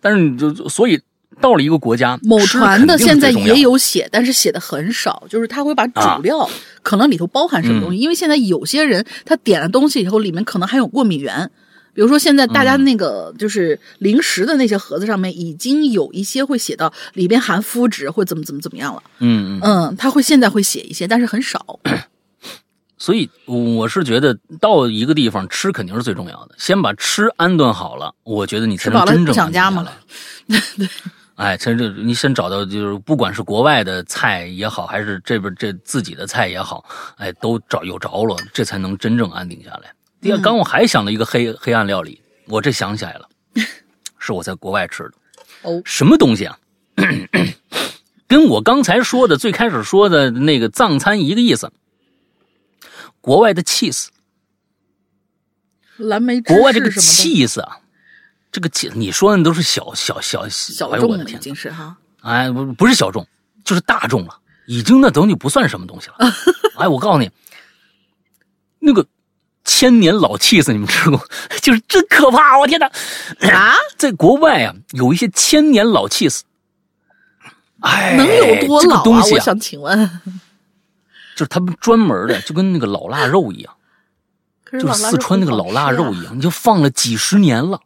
[0.00, 1.00] 但是你就所以
[1.40, 6.48] 到了一个国家，某团的现在也有写，但是写的很少，就是他会把主料
[6.82, 11.50] 可能里头包含什么东西，因为现在有些人他点了东西以后，里面可能还有过敏源。
[11.94, 19.02] 比如说，现在大家那个就是零食的那些盒子上面，已经有一些会写到里边含麸质或怎么怎么怎么样了。
[19.18, 21.80] 嗯嗯，他会现在会写一些，但是很少。
[22.98, 29.86] 所以我是觉得到一个地方吃肯定是最重要的，先把吃安顿好了，我觉得你才能真正想家吗？
[30.48, 30.88] 对，
[31.36, 36.84] 哎，其实你先找到就是不管是国外的菜也好，还是这边这自己的菜也好，
[37.16, 39.92] 哎，都找有着落，这才能真正安定下来。
[40.20, 43.28] 第二，刚我还想了一个黑黑暗料理，我这想起来了，
[44.18, 45.12] 是我在国外吃的。
[45.62, 46.58] 哦，什么东西啊？
[48.26, 51.70] 跟我刚才说的最开始说的那个藏餐一个意思。
[53.28, 54.06] 国外的 cheese，
[55.98, 57.80] 蓝莓，国外这个 cheese 啊，
[58.50, 61.98] 这个 cheese，你说的都是小小小小众的，已经是哈。
[62.22, 63.26] 哎，不不是小众，
[63.62, 66.14] 就是大众了，已经那东西不算什么东西了。
[66.80, 67.30] 哎，我告诉你，
[68.78, 69.06] 那个。
[69.64, 71.22] 千年老气死，你们吃过？
[71.60, 72.58] 就是真可怕！
[72.58, 72.86] 我天哪！
[73.52, 76.44] 啊， 在国外啊，有一些千年老气死，
[77.80, 79.22] 哎，能有多老啊？
[79.30, 80.10] 我想请问，
[81.38, 83.72] 就是他们专门的，就跟那个老腊肉一样，
[84.72, 87.80] 就是四川那个老腊肉一样，你就放了几十年了，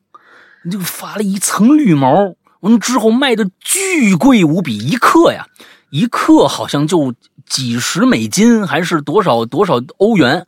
[0.64, 5.46] 你就发了一层绿毛，完了之后卖的巨贵无比，一克呀，
[5.90, 10.46] 一克好像就几十美金，还是多少多少欧元。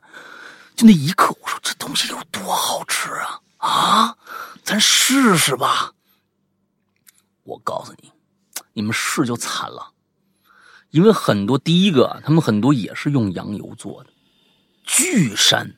[0.75, 3.39] 就那一克，我说这东西有多好吃啊！
[3.57, 4.15] 啊，
[4.63, 5.91] 咱试试吧。
[7.43, 8.11] 我告诉你，
[8.73, 9.91] 你们试就惨了，
[10.95, 14.11] 因为很多第一个，他们很多也是用羊油做的，
[14.85, 15.73] 巨膻。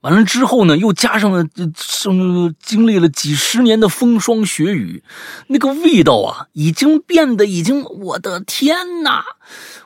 [0.00, 1.44] 完了之后呢，又加上了，
[1.76, 5.04] 生经历了几十年的风霜雪雨，
[5.48, 9.22] 那个味道啊，已经变得已经，我的天哪！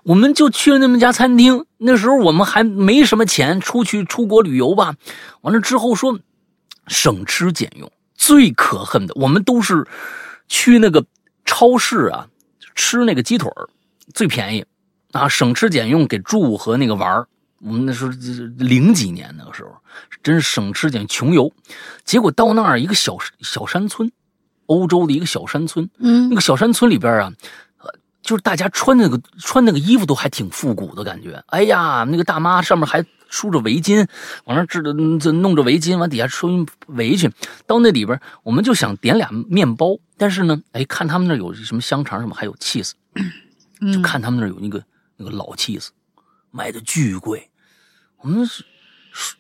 [0.05, 4.95] 我们就去了那么家餐厅，那时候我们还没什么钱，出去出国旅游吧。
[5.41, 6.21] 完了之后说
[6.87, 9.89] 省吃俭用，最可恨的，我们都是
[10.47, 11.05] 去那个
[11.45, 12.29] 超市啊
[12.77, 13.51] 吃那个鸡腿
[14.15, 14.65] 最便宜
[15.13, 17.27] 啊，省吃俭用给住和那个玩儿。
[17.65, 18.11] 我们那时候
[18.59, 19.71] 零几年那个时候，
[20.21, 21.53] 真是省吃俭穷游，
[22.05, 24.11] 结果到那儿一个小小山村，
[24.67, 27.33] 欧洲的一个小山村，嗯，那个小山村里边啊，
[28.21, 31.41] 就是大家穿那个穿那个衣服都还挺复古的感觉。
[31.47, 34.09] 哎呀，那个大妈上面还梳着围巾，
[34.45, 37.31] 往那织的弄着围巾，往底下穿围裙。
[37.65, 42.91] 到那里边，我们就想点俩面包，但是呢，哎，看他们那有什么香肠什么，还有 cheese，
[43.91, 44.85] 就看他们那有那个
[45.17, 45.89] 那个老 cheese，
[46.51, 47.51] 卖的巨贵。
[48.19, 48.65] 我们是
[49.13, 49.35] 是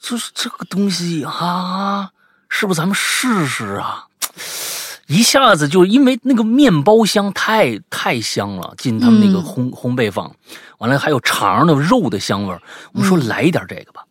[0.00, 2.10] 就是这个东西啊，
[2.48, 4.08] 是不是咱们试试啊？
[5.06, 10.34] 一下子就因为那个面包香太太香了，进他们那个烘烘焙坊，
[10.78, 12.58] 完了还有肠的肉的香味
[12.92, 14.04] 我们说来一点这个吧，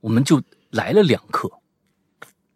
[0.00, 1.48] 我们就来了两克。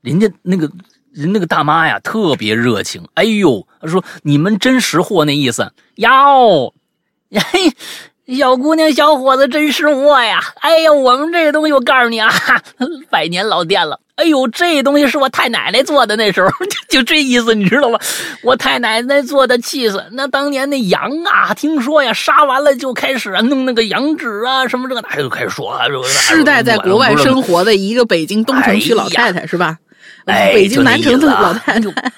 [0.01, 0.69] 人家那个
[1.13, 3.07] 人那个大妈呀，特别热情。
[3.15, 6.73] 哎呦，她说你们真识货那意思，要，
[7.31, 7.73] 嘿。
[8.39, 10.41] 小姑娘、小伙子真识货呀！
[10.61, 12.31] 哎呀，我们这个东西，我告诉你啊，
[13.11, 13.99] 百年老店了。
[14.15, 17.99] 哎呦，这东西是我太奶奶做的，那时候就 就这意思，你知道吗？
[18.43, 20.03] 我太奶奶做的气死。
[20.13, 29.77] 那当年那羊啊，听说呀，杀完了就开始啊弄那个羊脂啊，什么这个那就开始说啊，世代在国外生活的一个北京东城区老太太是吧？
[30.27, 32.13] 哎， 北京南城的老太太。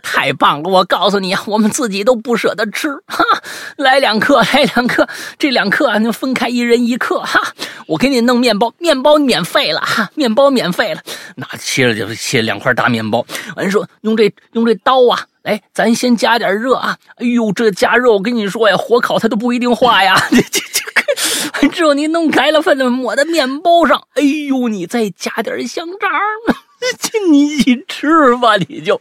[0.00, 0.70] 太棒了！
[0.70, 3.22] 我告诉你啊，我们自己都不舍得吃，哈，
[3.76, 5.06] 来两克，来两克，
[5.38, 7.52] 这两克啊，就分开一人一克，哈，
[7.86, 11.02] 我给你弄面包，面包免费了，哈，面包免费了，
[11.34, 26.56] 那切了就切两块大面包，完说用这用这刀啊，哎，咱先加点热啊，哎呦，这加热我跟你说呀，火烤它都不一定化呀，这 这这，完之后你弄开了，分抹在面包上，哎呦，你再加点香肠，
[27.30, 28.98] 你一起吃吧，你就。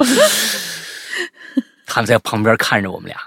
[1.85, 3.19] 他在旁边看着我们俩，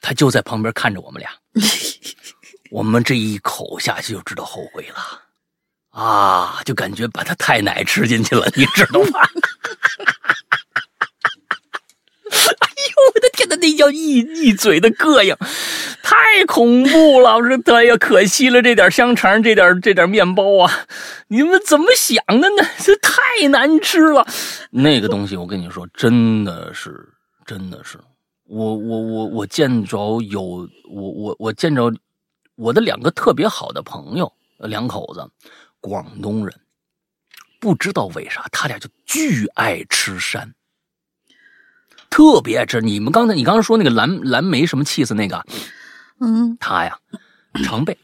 [0.00, 1.30] 他就在旁边看着我们俩，
[2.70, 5.22] 我们这一口下去就知道后悔了，
[5.90, 9.28] 啊，就感觉把他太奶吃进去了，你知道吧？
[13.60, 15.36] 那叫一一嘴的膈应，
[16.02, 17.36] 太恐怖了！
[17.36, 20.86] 我说，哎呀，可惜了这点香肠，这点这点面包啊，
[21.28, 22.68] 你们怎么想的呢？
[22.78, 24.26] 这太难吃了。
[24.70, 27.08] 那个东西，我跟你说，真的是，
[27.46, 27.98] 真的是，
[28.48, 30.42] 我我我我见着有
[30.90, 31.92] 我我我见着
[32.56, 35.24] 我的两个特别好的朋友，两口子，
[35.80, 36.54] 广东人，
[37.60, 40.52] 不知道为啥他俩就巨爱吃山。
[42.12, 42.82] 特别爱吃。
[42.82, 45.42] 你们刚才你刚刚说那个蓝蓝莓什么气死那个，
[46.20, 46.98] 嗯，他呀
[47.64, 47.96] 常备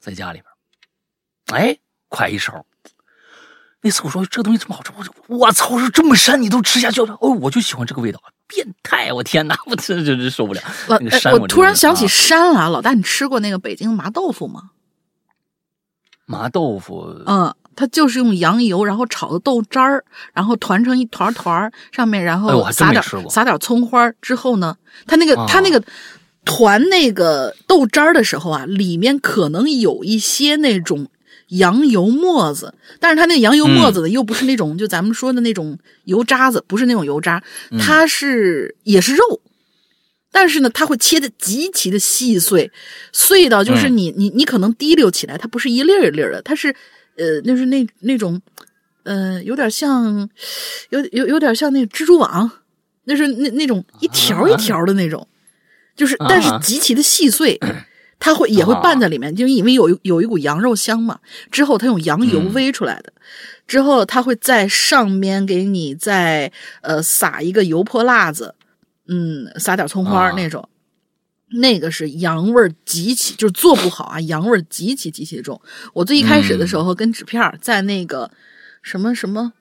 [0.00, 0.42] 在家里
[1.46, 2.66] 边，哎，快一勺。
[3.80, 7.16] 那次我说这东西这么好吃，我就我操，说这么膻你都吃下去了？
[7.20, 9.12] 哦，我就喜欢这个味道，变态！
[9.12, 10.60] 我天哪， 我真真真受不了。
[10.88, 12.68] 那个山，我突然想起山了。
[12.68, 14.70] 老大，你吃过那个北京麻豆腐吗？
[16.26, 17.54] 麻豆腐，嗯。
[17.74, 20.04] 它就是用羊油，然后炒的豆渣儿，
[20.34, 25.82] 然后团成一团团上面然后撒点撒点葱花之后呢，它那个它那个
[26.44, 31.08] 团那个豆渣儿的时候啊，里面可能有一些那种
[31.48, 37.42] 羊油沫子，但是它那个羊油沫子呢又不是那种就咱们说的那种油渣子，不是那种油渣，
[37.80, 39.40] 它是也是肉，
[40.30, 42.70] 但是呢，它会切的极其的细碎，
[43.12, 46.76] 碎到就是你你你可能滴溜起来，它不是一粒一粒的，它是。
[47.16, 48.40] 呃，就是那那种，
[49.02, 50.28] 呃，有点像，
[50.90, 52.50] 有有有点像那蜘蛛网，
[53.04, 55.26] 那是那那种一条一条的那种，
[55.96, 57.58] 就是但是极其的细碎，
[58.18, 61.18] 它会也会拌在里面，就因为有有一股羊肉香嘛。
[61.50, 63.12] 之后它用羊油煨出来的，
[63.66, 68.54] 之后它会在上面给你再呃撒一个油泼辣子，
[69.08, 70.68] 嗯，撒点葱花那种。
[71.54, 75.60] 那个是羊味儿极其，就是做不好啊，羊味儿极其极其重。
[75.92, 78.30] 我最一开始的时候跟纸片在那个
[78.82, 79.52] 什么什么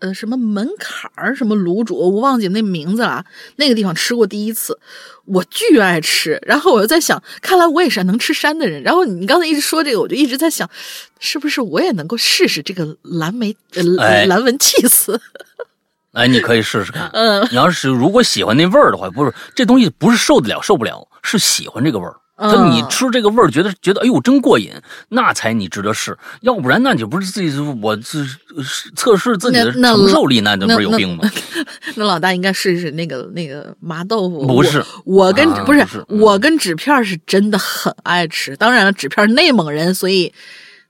[0.00, 3.24] 呃什么门槛儿什么卤煮，我忘记那名字了。
[3.56, 4.76] 那个地方吃过第一次，
[5.26, 6.40] 我巨爱吃。
[6.44, 8.82] 然后我又在想，看来我也是能吃山的人。
[8.82, 10.68] 然后你刚才一直说这个，我就一直在想，
[11.20, 15.20] 是不是我也能够试试这个蓝莓呃蓝纹 气死？
[16.28, 17.08] 你可以试试看。
[17.12, 21.08] 嗯，你要是如果喜欢那味儿的话，不是这东西不是受得了受不了。
[21.24, 22.16] 是喜欢这个味儿，
[22.50, 24.72] 就你吃这个味儿，觉得觉得哎呦真过瘾，
[25.08, 28.18] 那才你值得试，要不然那就不是自己我这
[28.96, 31.22] 测试自己的承受力，那那不是有病吗？
[31.94, 34.44] 那老大应该试试那个那个麻豆腐。
[34.44, 38.56] 不是，我跟不是我跟纸片是真的很爱吃。
[38.56, 40.34] 当然了，纸片内蒙人，所以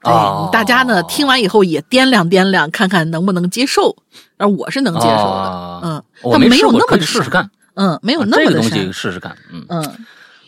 [0.03, 3.96] 对大家呢听完以后也掂量掂量，看看能不能接受。
[4.36, 9.96] 而我是能接受的，嗯，我没有那么的试试看，嗯，没有那么的东西试试看，嗯嗯。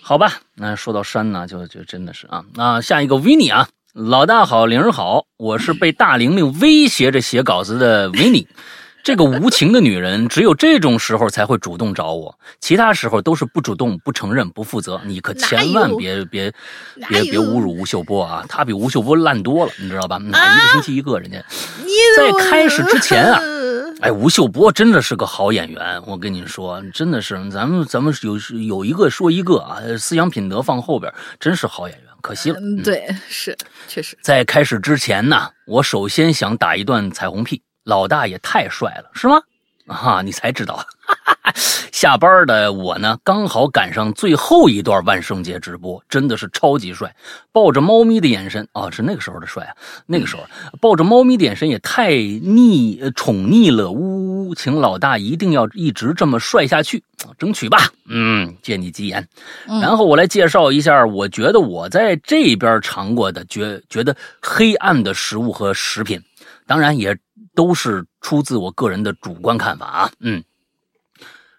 [0.02, 2.44] 好吧，那说到山呢，就就真的是啊。
[2.54, 8.46] 那下一个维尼啊，老大好，玲儿好，我是被大玲玲威胁着写稿子的维尼。
[9.04, 14.98] 这个无情的女人，只有这种时候才会主动找我，其他时候都是不主动、不承认、不负责。
[15.04, 16.50] 你可千万别别
[17.06, 20.16] 别别侮辱吴秀波啊，他比吴秀波烂多了，你知道吧？
[20.16, 21.36] 哪一个星期一个人家？
[22.16, 23.38] 在开始之前啊。
[24.00, 32.58] 哎，吴秀波真的是个好演员，我跟你说，真的是，咱们咱们有有一个说一个啊，思想品德放后边，真是好演员，可惜了。
[32.82, 33.54] 对，是
[33.86, 34.16] 确实。
[34.22, 39.40] 在开始之前呢，我首先想打一段彩虹屁，老大也太帅了，是吗？
[39.86, 40.76] 啊，你才知道。
[41.06, 41.52] 哈 哈
[41.92, 47.14] 下班的我呢，刚好赶上最后一段万圣节直播，真的是超级帅。
[47.52, 49.72] 抱着猫咪的眼神啊，是那个时候的帅啊。
[50.06, 50.42] 那个时候
[50.80, 54.54] 抱着猫咪的眼神也太腻宠溺了，呜呜！
[54.54, 57.02] 请老大一定要一直这么帅下去，
[57.38, 57.78] 争取吧。
[58.08, 59.26] 嗯，借你吉言。
[59.66, 66.20] 然后我来介绍一下，我觉得我在这边尝过的觉觉得黑暗的食物和食品，
[66.66, 67.16] 当然也
[67.54, 70.10] 都是出自我个人的主观看法啊。
[70.20, 70.42] 嗯。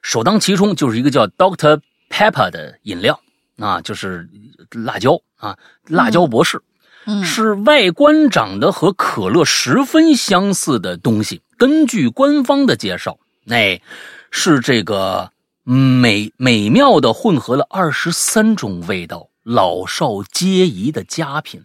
[0.02, 1.82] 首当其冲就是一个叫 Doctor
[2.12, 3.20] Pepper 的饮料
[3.58, 4.30] 啊，就是
[4.70, 6.62] 辣椒啊，辣椒博士，
[7.06, 11.42] 嗯是外观长得和可乐十分相似的东西。
[11.58, 13.82] 根据官方的介绍，那
[14.30, 15.32] 是这个
[15.64, 21.64] 美美妙的混合了二十三种味道，老少皆宜的佳品。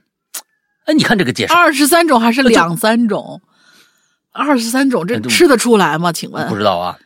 [0.86, 3.42] 哎，你看这个介绍，二十三种还是两三种？
[4.32, 6.12] 二十三种，这吃得出来吗？
[6.12, 6.48] 请问？
[6.48, 6.98] 不知道啊。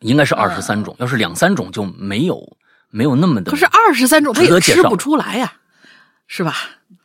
[0.00, 2.56] 应该是二十三种，要是两三种就没有
[2.90, 3.50] 没有那么的。
[3.50, 5.52] 可是二十三种他也吃不出来呀，
[6.26, 6.54] 是吧？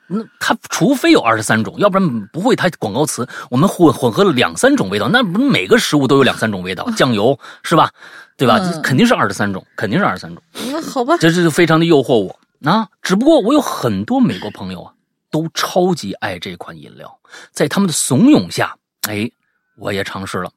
[0.07, 2.55] 那他除非有二十三种，要不然不会。
[2.55, 7.91] 他广告词我们混混合了两三种味道，那不是每个食物都有两三种味道， 酱油是吧？
[8.37, 8.59] 对吧？
[8.83, 10.41] 肯定是二十三种，肯定是二十三种。
[10.71, 12.87] 那好吧，这是非常的诱惑我啊！
[13.01, 14.93] 只不过我有很多美国朋友啊，
[15.31, 17.19] 都超级爱这款饮料，
[17.51, 18.77] 在他们的怂恿下，
[19.07, 19.29] 哎，
[19.77, 20.51] 我也尝试了，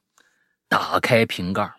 [0.67, 1.71] 打开瓶盖。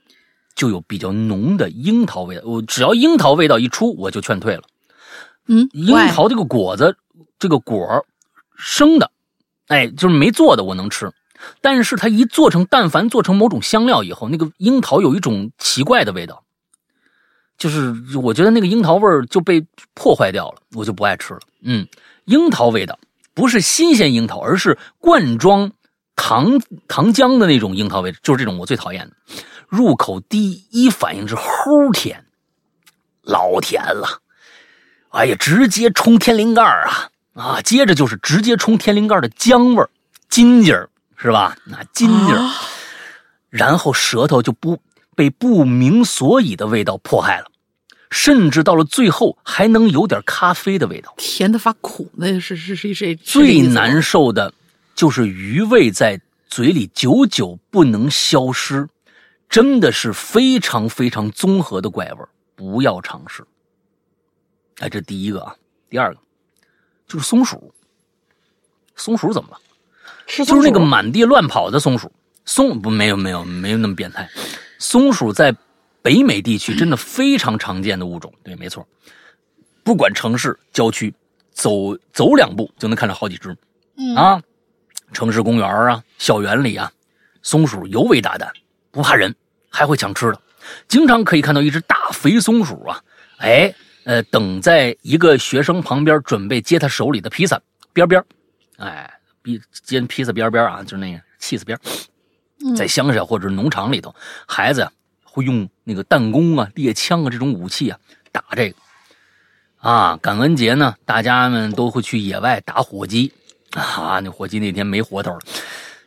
[0.56, 2.42] 就有比较浓的樱桃味道。
[2.44, 4.62] 我只要樱桃味道一出，我就劝退了。
[5.46, 6.98] 嗯，樱桃这个果子，
[7.38, 8.04] 这个果
[8.56, 9.10] 生的，
[9.68, 11.10] 哎，就是没做的我能吃，
[11.62, 16.44] 但是它一做成，但凡做成某种香料以后，那个樱桃有一种奇怪的味道，
[17.56, 19.64] 就是我觉得那个樱桃味儿就被
[19.94, 21.40] 破坏掉了，我就不爱吃了。
[21.62, 21.86] 嗯，
[22.26, 22.98] 樱桃味道
[23.32, 25.72] 不是新鲜樱桃，而是罐装
[26.20, 29.16] 糖糖浆的那种樱桃味，就是这种我最讨厌的。
[29.68, 32.26] 入口第一反应是齁甜，
[33.22, 34.20] 老甜了。
[35.08, 37.62] 哎呀，直接冲天灵盖啊啊！
[37.62, 39.88] 接着就是直接冲天灵盖的姜味儿、
[40.28, 41.56] 金劲儿，是吧？
[41.64, 42.50] 那金劲儿，
[43.48, 44.78] 然后舌头就不
[45.16, 47.46] 被不明所以的味道迫害了，
[48.10, 52.10] 甚至到了最后还能有点咖啡的味道，甜的发苦。
[52.14, 54.52] 那是是是是最难受的，
[54.95, 58.88] 就是余味在嘴里久久不能消失，
[59.49, 62.24] 真的是非常非常综合的怪味
[62.55, 63.45] 不要尝试。
[64.78, 65.55] 哎，这第一个啊，
[65.88, 66.20] 第二个
[67.07, 67.72] 就是松鼠。
[68.97, 69.59] 松鼠怎么了？
[70.26, 72.12] 就是那个满地乱跑的松鼠。
[72.45, 74.28] 松不没有没有没有那么变态。
[74.78, 75.55] 松鼠在
[76.03, 78.32] 北美地区真的非常常见的物种。
[78.43, 78.86] 对，没错。
[79.82, 81.14] 不管城市、郊区，
[81.53, 83.57] 走走两步就能看到好几只。
[84.16, 84.43] 啊，
[85.12, 86.90] 城市公园啊，校园里啊，
[87.42, 88.52] 松鼠尤为大胆，
[88.90, 89.34] 不怕人，
[89.68, 90.40] 还会抢吃的。
[90.88, 93.02] 经常可以看到一只大肥松鼠啊，
[93.38, 93.74] 哎。
[94.04, 97.61] 呃，等在一个学生旁边，准备接他手里的披萨
[97.92, 98.24] 边边
[98.78, 99.08] 哎，
[99.42, 101.78] 披接披萨边边啊，就是那个气死边
[102.74, 104.12] 在乡下或者农场里头，
[104.46, 104.88] 孩子
[105.22, 107.98] 会用那个弹弓啊、猎枪啊这种武器啊
[108.32, 108.76] 打这个
[109.76, 110.18] 啊。
[110.20, 113.30] 感恩节呢，大家们都会去野外打火鸡
[113.72, 114.20] 啊。
[114.20, 115.38] 那火鸡那天没活头了，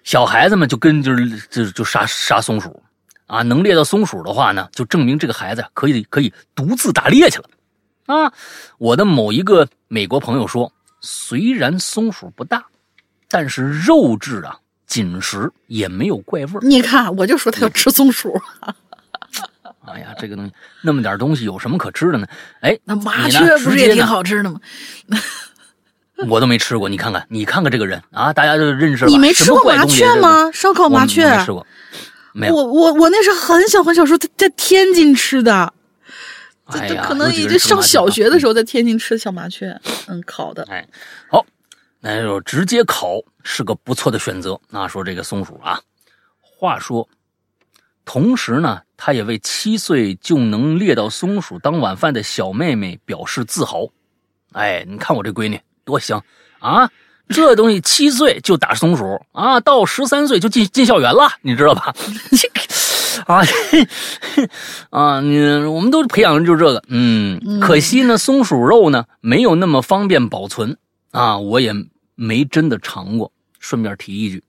[0.03, 2.81] 小孩子们就跟就是就就杀杀松鼠
[3.27, 3.41] 啊。
[3.41, 7.49] 能猎到松鼠的话呢，就证明这个孩子可以可以独自打猎去了。
[8.05, 8.33] 啊，
[8.77, 12.65] 我的某一个美国朋友说，虽然松鼠不大，
[13.29, 16.59] 但是肉质啊紧实，也没有怪味儿。
[16.61, 18.39] 你看，我就说他要吃松鼠。
[19.85, 20.51] 哎呀，这个东西
[20.81, 22.27] 那么点东西有什么可吃的呢？
[22.61, 24.59] 哎，那麻雀不是也挺好吃的吗？
[26.29, 29.09] 我都没吃过，你看看，你看看这个人啊，大家就认识了。
[29.09, 30.51] 你没吃过麻雀吗？
[30.51, 31.65] 烧烤麻雀没吃过，
[32.33, 32.55] 没有。
[32.55, 35.73] 我我我那是很小很小时候在在天津吃的。
[36.65, 40.63] 哎呀，可能已经上小学的时候在天津吃的小麻雀，嗯，烤的。
[40.69, 40.87] 哎，
[41.29, 41.45] 好，
[41.99, 44.59] 那就直接烤是个不错的选择。
[44.69, 45.79] 那说这个松鼠啊，
[46.39, 47.07] 话说，
[48.05, 53.85] 同时呢，他也为七岁就能猎到松鼠当晚饭的小妹妹表示自豪。
[54.53, 56.23] 哎，你看我这闺女多香
[56.59, 56.89] 啊！
[57.29, 61.93] 这东西七岁就打松鼠啊，到十三岁就进进校园了，你知道吧？
[62.31, 62.61] 这个。
[63.25, 63.41] 啊，
[64.89, 70.75] 啊，你我们都培养的就是这个，嗯，可惜呢，松鼠肉呢没有那么方便保存
[71.11, 71.73] 啊，我也
[72.15, 73.31] 没真的尝过。
[73.59, 74.43] 顺便提一句，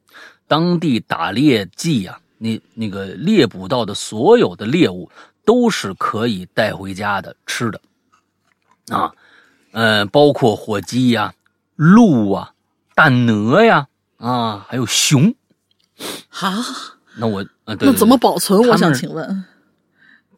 [0.48, 5.08] 当地打猎季呀，那那个猎捕到的所有的猎物
[5.44, 7.80] 都是可以带回家的吃的，
[8.88, 9.12] 啊，
[9.74, 11.34] 呃，包括火鸡呀、
[11.74, 12.52] 鹿啊、
[12.94, 15.34] 大鹅呀，啊，还有熊，
[16.30, 16.64] 啊。
[17.16, 18.60] 那我呃，那怎么保存？
[18.68, 19.44] 我想请问，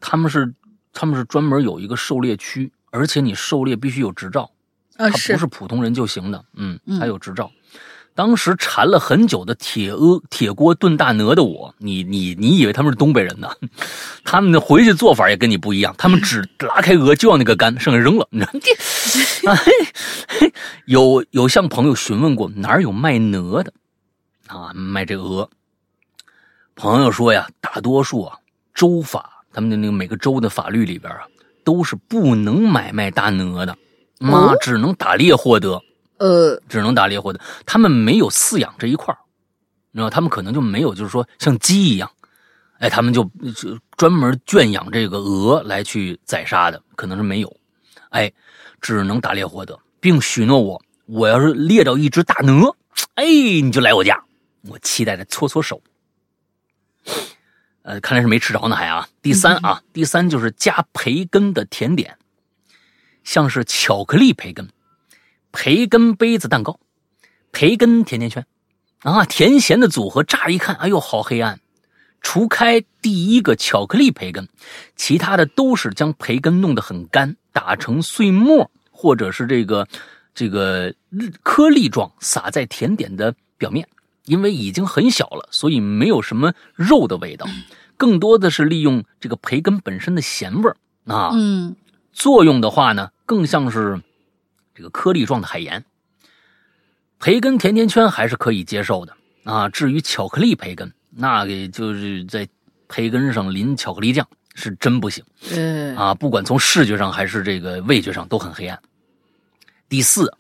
[0.01, 0.55] 他们是
[0.93, 4.51] 他们是专门有一个狩猎区，而且你狩猎必须有执照，
[4.97, 7.51] 啊，不是普通人就行的，嗯，还有执照。
[8.17, 13.47] 当时馋了很久的铁鹅铁锅炖大鹅的我，你你你以为他们是东北人呢？
[14.25, 18.27] 他们的回去做法也跟你不一样，他们只拉开鹅就要那个肝，剩下扔了。
[18.31, 18.47] 你知
[19.47, 19.55] 道？
[20.87, 23.71] 有有向朋友询问过哪儿有卖鹅的
[24.47, 24.73] 啊？
[24.73, 25.49] 卖这鹅。
[26.75, 28.39] 朋友说呀，大多数啊
[28.73, 31.21] 州法，他们的那个每个州的法律里边啊，
[31.65, 33.77] 都是不能买卖大鹅的，
[34.21, 35.83] 啊，只能打猎获得，
[36.19, 37.41] 呃，只能打猎获得。
[37.65, 39.19] 他们没有饲养这一块儿
[39.93, 42.11] 你知道，他们可能就没有，就是说像鸡一样，
[42.79, 47.57] 哎，他们就就专门圈养这个鹅来去宰杀的，可能是没有，
[48.11, 48.31] 哎，
[48.81, 52.77] 只能打猎获得，并许诺我，我要是猎到一只大鹅，
[53.15, 54.23] 哎，你就来我家，
[54.69, 55.81] 我期待的搓搓手。
[57.83, 59.09] 呃，看来是没吃着呢，还啊。
[59.23, 62.19] 第三啊，第三就是加培根的甜点，
[63.23, 64.69] 像是巧克力培根、
[65.57, 66.79] 培根杯子蛋糕、
[67.51, 68.45] 培根甜甜圈
[69.01, 71.59] 啊，甜咸的组合，乍一看，哎呦，好黑暗。
[72.21, 74.47] 除开第一个巧克力培根，
[74.97, 79.89] 其他的都是将培根弄得很干，打成碎末，或者是这个
[80.35, 80.95] 这个
[81.43, 83.89] 颗粒状撒在甜点的表面。
[84.27, 87.47] 因为已经很小了，所以没有什么肉的味道，
[87.97, 90.77] 更多的是利用这个培根本身的咸味儿
[91.07, 91.31] 啊。
[91.33, 91.75] 嗯，
[92.13, 94.03] 作用的话呢，更像是
[94.77, 95.83] 这个颗粒状的海盐。
[97.19, 99.69] 培根甜甜圈还是可以接受的啊。
[99.71, 102.47] 至于巧克力培根，那个就是在
[102.89, 105.25] 培根上淋巧克力酱，是真不行。
[105.51, 108.79] 嗯，啊，不管从视觉上还是这个味觉上都很黑暗。
[109.89, 110.31] 第四，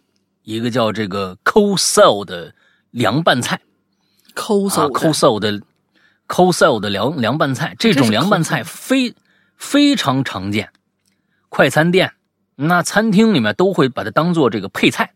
[0.42, 2.54] 一个叫这个 cosel 的
[2.90, 3.62] 凉拌菜啊
[4.34, 5.62] 抠搜的，cosel 的
[6.28, 9.14] cosel 的凉凉拌菜，这种凉拌菜非
[9.56, 10.70] 非常常见，
[11.48, 12.12] 快餐店
[12.56, 15.12] 那餐厅里面都会把它当做这个配菜。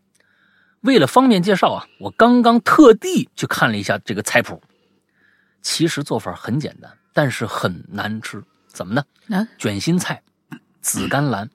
[0.79, 4.61] 为了方便介绍啊，我刚刚特地去看了一下这个菜谱。
[5.61, 8.43] 其实做法很简单，但是很难吃。
[8.67, 9.03] 怎么呢？
[9.29, 10.23] 啊，卷心菜、
[10.81, 11.49] 紫甘蓝、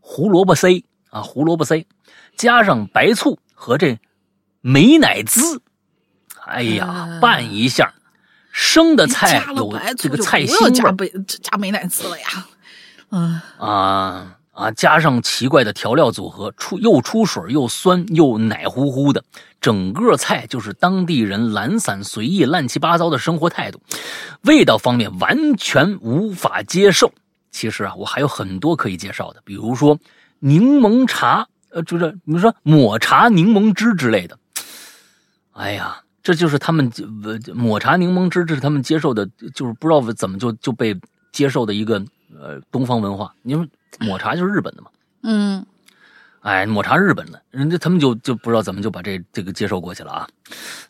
[0.00, 0.68] 胡萝卜丝
[1.10, 1.84] 啊，胡萝卜丝，
[2.36, 3.98] 加上白醋和这
[4.60, 5.60] 美乃滋，
[6.46, 7.92] 哎呀啊，拌一下。
[8.50, 12.26] 生的菜有这个菜心味加美加美乃滋了呀。
[13.10, 19.22] 嗯，啊啊，加上奇怪的调料组合，出又出水又酸又奶乎乎的，
[19.60, 23.80] 整个菜就是当地人懒散随意、乱七八糟的生活态度，
[24.42, 27.12] 味道方面完全无法接受。
[27.50, 29.98] 其实啊，我还有很多可以介绍的，比如说
[30.38, 34.38] 柠檬茶，呃，就是比如说抹茶柠檬汁之类的。
[35.52, 36.90] 哎呀，这就是他们
[37.24, 40.96] 呃抹茶柠檬汁，这是他们接受的，就是不知道怎么就就被
[41.32, 42.00] 接受的一个
[42.40, 43.34] 呃东方文化。
[43.42, 43.66] 你说
[44.00, 44.88] 抹茶就是日本的嘛，
[45.22, 45.64] 嗯，
[46.40, 50.28] 哎，抹茶日本的，人家他们就就不知道怎么就把这这个接受过去了啊。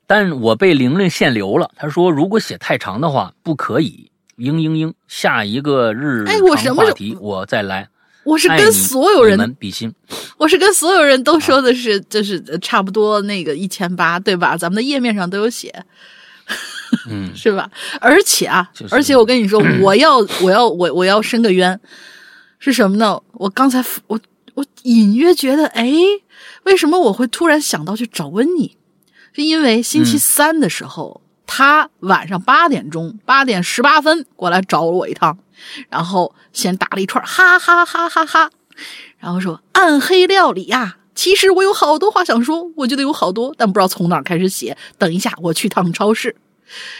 [0.06, 4.10] 但我被玲玲限流了，她说如果写太长的话不可以。
[4.36, 7.88] 嘤嘤嘤，下一个日哎我什么时候常话题我再来。
[8.24, 9.94] 我是跟所有人，们比心，
[10.38, 14.56] 我是跟所有人都说的是，就是呃差不多那个一千八，对吧？
[14.56, 15.84] 咱们的页面上都有写，
[17.08, 17.70] 嗯， 是吧？
[18.00, 21.78] 而且啊，就是而且我跟你说，我要我要我我要申个冤，
[22.64, 23.20] 是什么呢？
[23.32, 24.18] 我刚才我
[24.54, 25.92] 我隐约觉得，哎，
[26.62, 28.78] 为什么我会突然想到去找温妮？
[29.34, 35.36] 是因为星期嗯三的时候，他晚上八点钟八点十八分过来找了我一趟，
[35.90, 38.50] 然后先打了一串哈哈哈哈哈，
[39.18, 44.76] 然后说暗黑料理呀、其实我有好多话想说，我觉得有好多，但不知道从哪儿开始写。
[44.96, 46.34] 等一下，我去趟超市。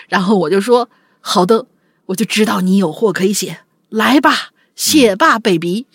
[0.08, 0.90] 然后我就说
[1.20, 1.66] 好的，
[2.06, 5.86] 我就知道你有货可以写，来吧，写吧，baby。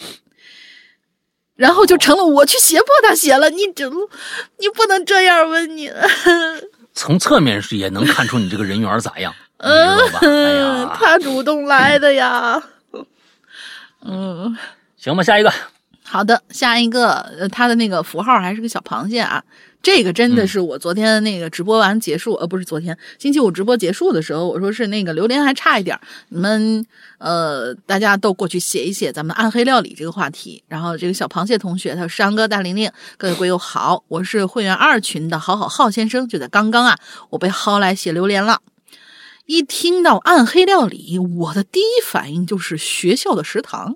[1.56, 4.10] 然后就成了我去胁迫他写了，你怎么，
[4.60, 5.92] 你不能这样问你。
[6.96, 10.20] 从侧面是也能看出你这个人缘咋样， 你知嗯道吧？
[10.22, 12.62] 哎呀，他主动来的呀。
[14.06, 14.58] 嗯，
[14.98, 15.52] 行吧，下一个，
[16.04, 19.44] 好的，下一个，呃，他的那个符号还是个小螃蟹啊。
[19.82, 26.86] 这个真的是我昨天那个直播完结束，呃，不是昨天，星期五直播结束的时候，我说是那个榴莲还差一点儿，你们
[27.18, 30.62] 呃，大家都过去写一写咱们暗黑料理这个话题。
[30.68, 36.98] 然后这个小螃蟹同学他说：“山哥大玲玲，各位贵友好，我是会员二群的好好浩先生，就在刚刚啊，
[37.30, 38.62] 我被薅来写榴莲了。
[39.46, 43.96] 一听到暗黑料理，我的第一反应就是学校的食堂。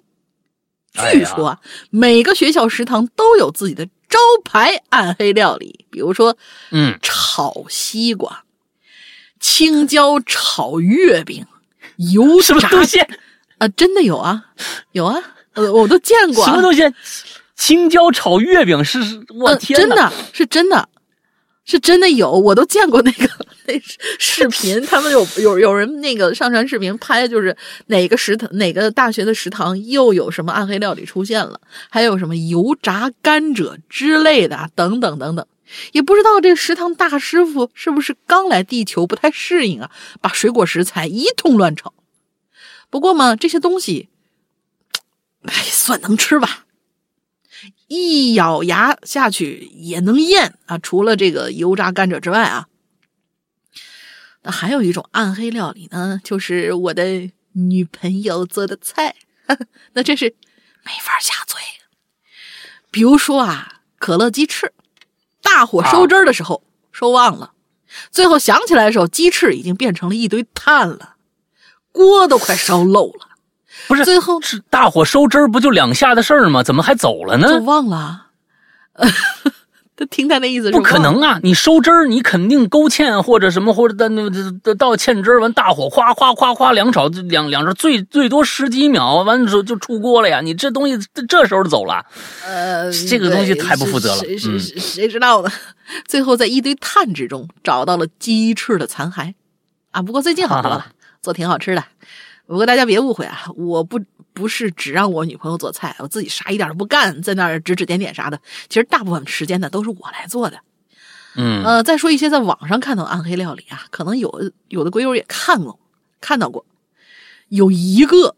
[1.12, 1.60] 据说啊，
[1.90, 6.38] 每个学校食堂都有自己的招牌暗黑料理，比如说
[6.70, 8.44] 嗯，炒西瓜、
[9.40, 11.48] 青椒炒月饼、
[11.98, 13.00] 油炸什么东西？
[13.58, 14.46] 啊，真的有啊，
[14.92, 15.20] 有啊，
[15.54, 16.84] 呃，我都见过、啊，什么东西？
[17.56, 19.88] 青椒炒月饼是，是我呃，天呃！
[19.88, 20.88] 真的是真的，
[21.66, 23.30] 是真的有，我都见过那个
[23.68, 23.74] 那
[24.20, 27.56] 视频，他们有有有人那个上传视频拍，就是
[27.88, 35.48] 哪个食堂哪个大学的食堂又有什么暗黑料理出现了，还有什么油炸甘蔗之类的，等等等等。
[35.94, 39.90] 也不知道这食堂大师傅是不是刚来地球不太适应啊，
[40.22, 41.94] 把水果食材一通乱炒。
[42.90, 44.10] 不过嘛，这些东西，
[45.44, 46.66] 哎，算能吃吧。
[47.96, 50.80] 一咬牙下去也能咽啊！
[50.80, 52.68] 除了这个油炸甘蔗之外啊，
[54.42, 59.16] 那还有一种暗黑料理呢，就是我的女朋友做的菜，
[59.94, 60.36] 那真是
[60.84, 61.60] 没法下嘴。
[62.90, 64.74] 比如说啊，可乐鸡翅，
[65.44, 67.54] 大火收汁的时候、收忘了，
[68.10, 71.18] 最后想起来的时候，鸡翅已经变成了一堆炭了，
[71.92, 73.33] 锅都快烧漏了。
[73.88, 76.64] 不是最后是大火收汁儿，不就两下的事儿吗？
[76.64, 77.60] 怎么还走了就呢？
[77.62, 78.28] 忘了。
[79.96, 81.40] 他听他那意思，不可能啊！
[81.44, 84.28] 你收汁儿，你肯定勾芡或者什么，或者到那
[84.74, 90.42] 到芡汁儿完，大火夸夸夸夸两炒，两两着最最多十几秒，完的时候就出锅了呀！
[90.42, 90.98] 你这东西
[91.28, 92.04] 这时候走了，
[92.44, 94.18] 呃，这个东西太不负责了。
[94.18, 95.52] 谁谁谁知道呢？
[96.08, 99.36] 最后在一堆炭之中找到了鸡翅的残骸
[99.92, 100.02] 啊！
[100.02, 100.88] 不过最近好多了，
[101.22, 101.84] 做挺好吃的。
[102.46, 104.00] 不过大家别误会啊，我不
[104.34, 108.40] 不是只让我女朋友做菜，我自己啥一点都不干，在那儿指指点点啥的。
[108.68, 110.60] 其实大部分时间呢都是我来做的。
[111.36, 115.80] 嗯，呃，再说一些在网上看到暗黑料理啊，可能有有的鬼友也看过，
[116.20, 116.66] 看到过。
[117.48, 118.36] 有一个，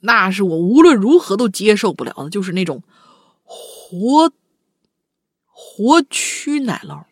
[0.00, 2.82] 那是我无论如何都接受不了的，就是那种
[3.42, 4.30] 活
[5.46, 7.04] 活蛆奶酪。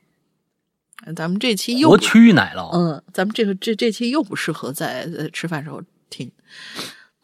[1.16, 5.81] 咱们这期又活蛆奶酪，嗯，咱们这个这这期又不适合在吃饭时候。
[6.11, 6.32] 听，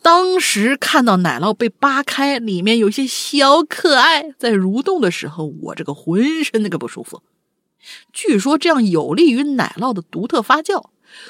[0.02, 7.22] 当时看到奶酪被扒开，里面有些小可爱在蠕动的时候，我这个浑身那个不舒服。
[8.12, 10.84] 据说这样有利于奶酪的独特发酵，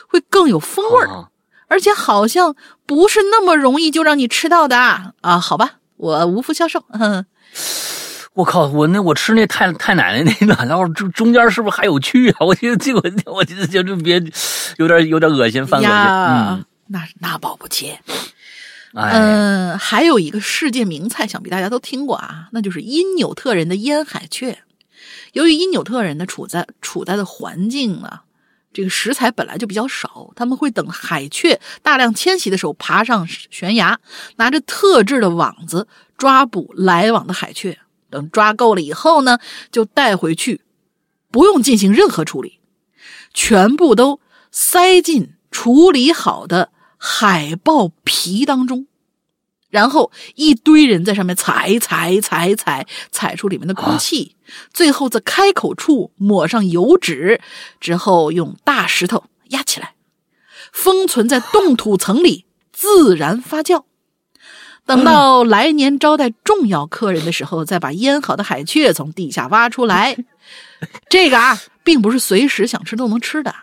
[0.08, 1.28] 会更有风味儿，
[1.68, 2.54] 而且好像
[2.86, 5.12] 不是那么容易就让你吃到的啊！
[5.40, 6.84] 好吧，我无福消受。
[8.34, 12.46] 我靠，我那我吃那太太奶奶那奶酪中中间是不是还有蛆啊？
[12.46, 14.20] 我觉得这个我觉得就就别
[14.76, 15.92] 有点有点恶心，犯恶心。
[15.94, 16.64] 嗯。
[16.94, 17.98] 那那保不齐，
[18.92, 24.62] 嗯，还有一个世界名菜，想必大家都听过啊，那就是因纽特人的腌海雀。
[25.32, 28.22] 由于因纽特人的处在处在的环境啊，
[28.72, 33.98] 这个食材本来就比较少，他们会等海雀大量迁徙的时候，爬上悬崖，
[34.36, 37.76] 拿着特制的网子抓捕来往的海雀。
[38.08, 39.40] 等抓够了以后呢，
[39.72, 40.60] 就带回去，
[41.32, 42.60] 不用进行任何处理，
[43.32, 44.20] 全部都
[44.52, 46.70] 塞进处理好的。
[47.06, 48.86] 海豹皮当中，
[49.68, 54.36] 然后一堆人在上面踩踩踩踩，踩出里面的空气，
[54.72, 57.42] 最后在开口处抹上油脂，
[57.78, 59.96] 之后用大石头压起来，
[60.72, 63.84] 封存在冻土层里自然发酵。
[64.86, 70.16] 等到来年招待重要客人的时候，再把腌好的海雀从地下挖出来。
[71.10, 73.54] 这个啊，并不是随时想吃都能吃的。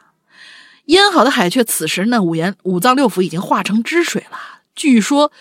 [0.92, 4.38] 腌好的海雀，此时呢，五颜五脏六腑已经化成汁水了。
[4.76, 5.32] 据说，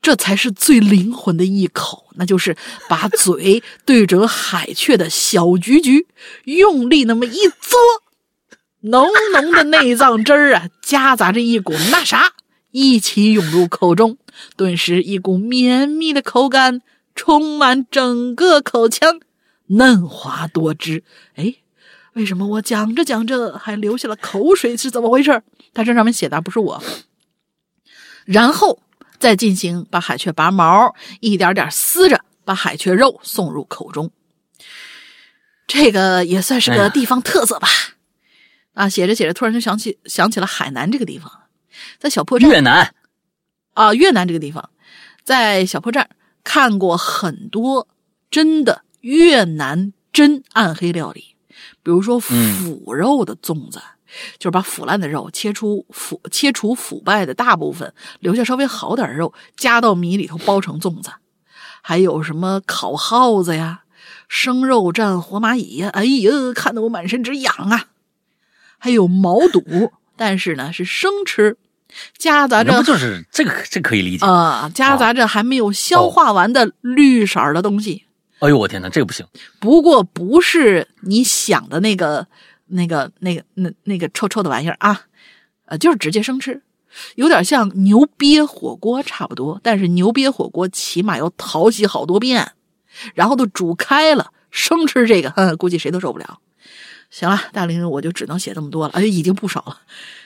[0.00, 2.56] 这才是最灵魂的一口，那就是
[2.88, 6.06] 把嘴对准海雀的小菊菊，
[6.44, 7.76] 用力那么一嘬，
[8.80, 12.32] 浓浓的内脏汁儿啊，夹杂着一股那啥，
[12.70, 14.16] 一起涌入口中，
[14.56, 16.80] 顿时一股绵密的口感
[17.14, 19.20] 充满整个口腔，
[19.66, 21.04] 嫩滑多汁。
[21.34, 21.56] 哎。
[22.14, 24.76] 为什么我讲着讲着还流下了口水？
[24.76, 25.42] 是怎么回事？
[25.72, 26.82] 他这上面写的不是我。
[28.24, 28.80] 然后
[29.18, 34.10] 再进行把海雀拔毛，一点点撕着，把海雀肉送入口中。
[35.66, 37.68] 这个也算是个地方特色吧。
[38.74, 41.30] 啊，写着写着，突然就想起想起了海南这个地方，
[41.98, 42.50] 在小破站。
[42.50, 42.94] 越南
[43.74, 44.70] 啊，越南这个地方，
[45.22, 46.10] 在小破站
[46.42, 47.86] 看过很多
[48.30, 51.36] 真的越南真暗黑料理。
[51.82, 53.80] 比如说腐肉的粽子，
[54.38, 61.10] 就是把腐烂的肉切出腐切除腐败的大部分，留下稍微好点肉，加到米里头包成粽子。
[61.82, 63.84] 还有什么烤耗子呀，
[64.28, 67.86] 生肉蘸活蚂蚁呀，哎呀，看得我满身直痒啊！
[68.78, 71.56] 还有毛肚，但是呢是生吃，
[72.18, 78.04] 夹杂着不就是这个这可以理解啊，夹杂着还没有消化完的绿色的东西。
[78.40, 79.26] 哎呦我天哪，这个不行。
[79.58, 82.26] 不过不是你想的那个、
[82.68, 85.02] 那个、那个、那那个臭臭的玩意儿啊，
[85.66, 86.62] 呃，就是直接生吃，
[87.16, 89.60] 有点像牛瘪火锅差不多。
[89.62, 92.52] 但是牛瘪火锅起码要淘洗好多遍，
[93.14, 96.40] 然后都煮开了，生吃这个，哼，估计谁都受不了。
[97.10, 99.80] 行了，大林，我就只能写这么多了，哎，已经不少了。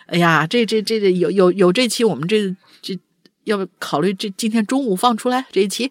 [0.07, 2.97] 哎呀，这这这这有有有这期，我们这这
[3.43, 5.91] 要不考虑这今天中午放出来这一期。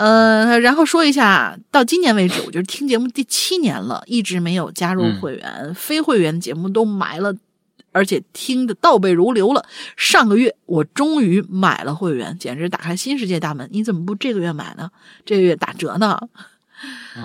[0.00, 7.34] 呃，然后说一下，到今年为止，我就是听节目第七年了，一直没有加入会员，非会员节目都埋了，
[7.92, 9.62] 而且听的倒背如流了。
[9.98, 13.68] 上个月我终于买了会员，简直打开新世界大门。
[13.72, 14.90] 你怎么不这个月买呢？
[15.26, 16.18] 这个月打折呢？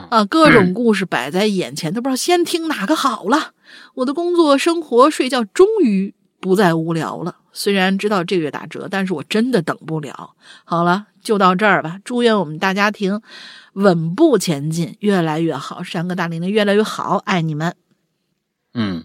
[0.09, 3.51] 啊，各种故事摆在眼前，都不知道先听哪个好了。
[3.93, 7.38] 我的工作、生活、睡觉终于不再无聊了。
[7.53, 10.32] 虽然知道这个月打折，但是我真的等不了。
[10.65, 11.07] 好了。
[11.26, 13.21] 就到这儿吧，祝愿我们大家庭
[13.73, 15.82] 稳步前进，越来越好。
[15.84, 17.76] 山哥大玲玲越来越好，爱你们。
[18.76, 19.03] 嗯，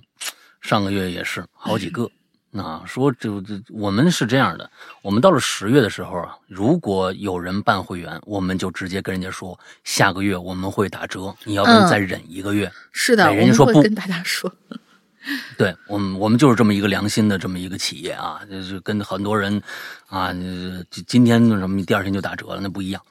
[0.61, 2.11] 上个月也是好几个，
[2.53, 12.71] 啊，说就这我们是这样的，我们到了十月的时候啊，如果有人办会员，我们就直接跟人家说，下个月我们会打折，你要不再忍一个月。
[12.93, 14.53] 是的，人家说不跟大家说。
[15.59, 19.63] 对我们，我们就是这么一个良心的这么一个企业啊，就是跟很多人
[20.09, 20.35] 啊，
[21.07, 23.03] 今天什么，第二天就打折了，那不一样。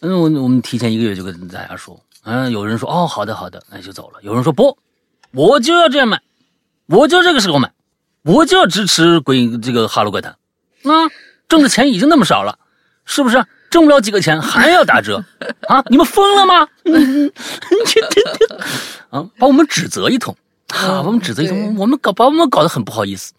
[0.00, 4.18] 嗯，我我们提前一个月就跟大家说，嗯，有人说哦，好的好的，那就走了。
[4.22, 4.78] 有人说不，
[5.32, 6.20] 我就要这样买，
[6.86, 7.72] 我就这个时候买。
[8.22, 10.32] 我就要支持鬼这个哈喽怪谈，
[10.82, 11.08] 啊，
[11.48, 12.58] 挣的钱已经那么少了，
[13.06, 13.42] 是不是？
[13.70, 15.22] 挣不了几个钱还要打折
[15.68, 15.82] 啊？
[15.88, 16.68] 你们疯了吗？
[19.10, 20.34] 啊，把我们指责一通，
[20.68, 23.32] 啊，把我们指责一通，我们搞把我们搞得很不好意思。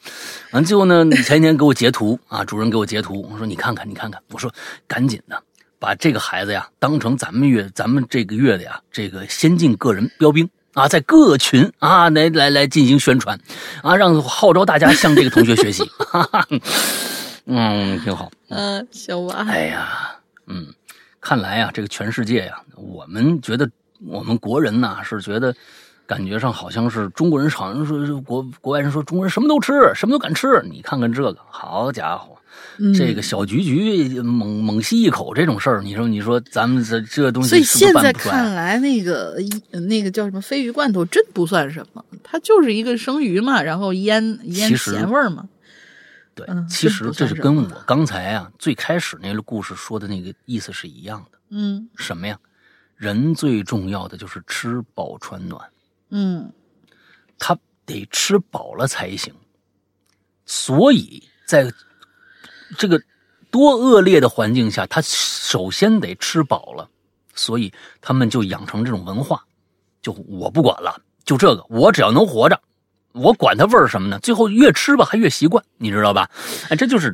[0.52, 4.52] 完最后呢，前几天给我截图 啊，主任给我截图，我说你看看你看看，我说
[4.88, 5.42] 赶紧的
[5.78, 10.50] 把这个孩子呀当成咱们月咱们这个月的呀这个先进个人标兵。
[10.74, 13.38] 啊，在各群啊，来来来进行宣传，
[13.82, 15.84] 啊，让号召大家向这个同学学习。
[15.98, 16.48] 哈哈，
[17.46, 18.32] 嗯，挺好。
[18.50, 19.46] 嗯，行吧。
[19.50, 20.16] 哎呀，
[20.46, 20.68] 嗯，
[21.20, 23.70] 看来呀，这个全世界呀，我们觉得
[24.06, 25.54] 我们国人呐是觉得，
[26.10, 30.60] 感觉上好像是中国人，好像说国国外人说中国人什么都吃，什么都敢吃。
[30.68, 32.36] 你看看这个，好家伙！
[32.98, 39.38] 这个小菊菊猛猛吸一口这种事儿，你说你说咱们这这东西，所以现在看来，那个
[39.88, 45.48] 那个叫什么鲱鱼罐头真不算什么，它就是一个生鱼嘛，然后腌腌咸味儿嘛。
[46.34, 51.38] 对，其实这是跟我刚才啊最开始那个故事说的那个意思是一样的。
[51.52, 52.36] 嗯，什么呀？
[52.96, 55.62] 人最重要的就是吃饱穿暖。
[56.10, 56.52] 嗯，
[57.38, 59.34] 他得吃饱了才行。
[60.46, 61.72] 所以在
[62.78, 63.02] 这个
[63.52, 66.90] 多恶劣的环境下，他首先得吃饱了，
[67.36, 69.44] 所以他们就养成这种文化，
[70.02, 72.60] 就我不管了，就这个，我只要能活着，
[73.12, 74.20] 我管它味儿什么呢？
[74.20, 76.30] 最后越吃吧，还越习惯，你知道吧？
[76.70, 77.14] 哎，这就是，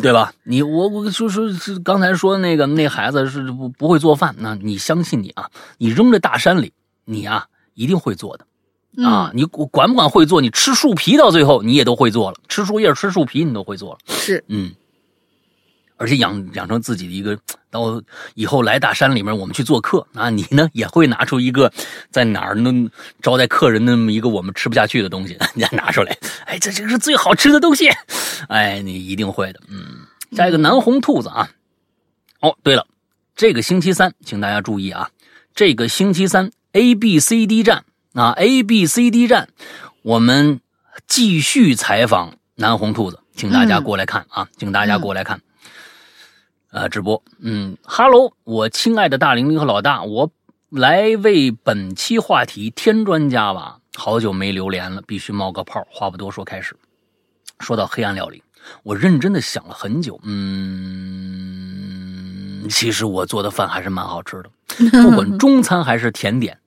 [0.00, 0.32] 对吧？
[0.44, 5.50] 你我我说说是刚才说那个那孩子是不不会做饭，那你相信你啊？
[5.78, 6.72] 你扔在大山里，
[7.04, 8.46] 你啊一定会做的。
[9.02, 10.40] 啊，你管不管会做？
[10.40, 13.98] 你吃树皮到最后你也都会做了，吃树叶、吃树皮你都会做了。
[14.06, 14.70] 是，嗯，
[15.96, 17.38] 而且养养成自己的一个，
[17.70, 18.02] 到
[18.34, 21.72] 以后来大山里面我们去做客啊，你呢也会拿出一个
[22.10, 22.90] 在哪儿能
[23.22, 26.14] 招待客人那么一个我们吃不下去的东西， 你拿出来，
[26.44, 27.88] 哎，这这是最好吃的东西，
[28.48, 29.60] 哎，你一定会的。
[29.68, 31.48] 嗯，下一个南红兔子啊，
[32.40, 32.86] 哦，对了，
[33.34, 35.08] 这个星期三，请大家注意啊，
[35.54, 37.84] 这个星期三 A B C D 站。
[38.14, 39.48] 啊 A B C D 站，
[40.02, 40.60] 我们
[41.06, 45.40] 继续采访南红兔子，请大家过来看啊，请大家过来看，
[46.70, 50.30] 呃，直播，嗯哈喽，我亲爱的大玲玲和老大，我
[50.68, 55.86] 来为本期话题添砖加瓦，好久没留连了，必须冒个泡。
[55.90, 56.76] 话不多说，开始。
[57.60, 58.42] 说到黑暗料理，
[58.82, 61.08] 我认真的想了很久，嗯，
[62.68, 64.50] 其实我做的饭还是蛮好吃的，
[65.02, 66.58] 不管 中餐还是甜点。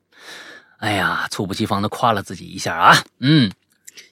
[0.85, 2.95] 哎呀，猝不及防的夸了自己一下啊！
[3.17, 3.51] 嗯，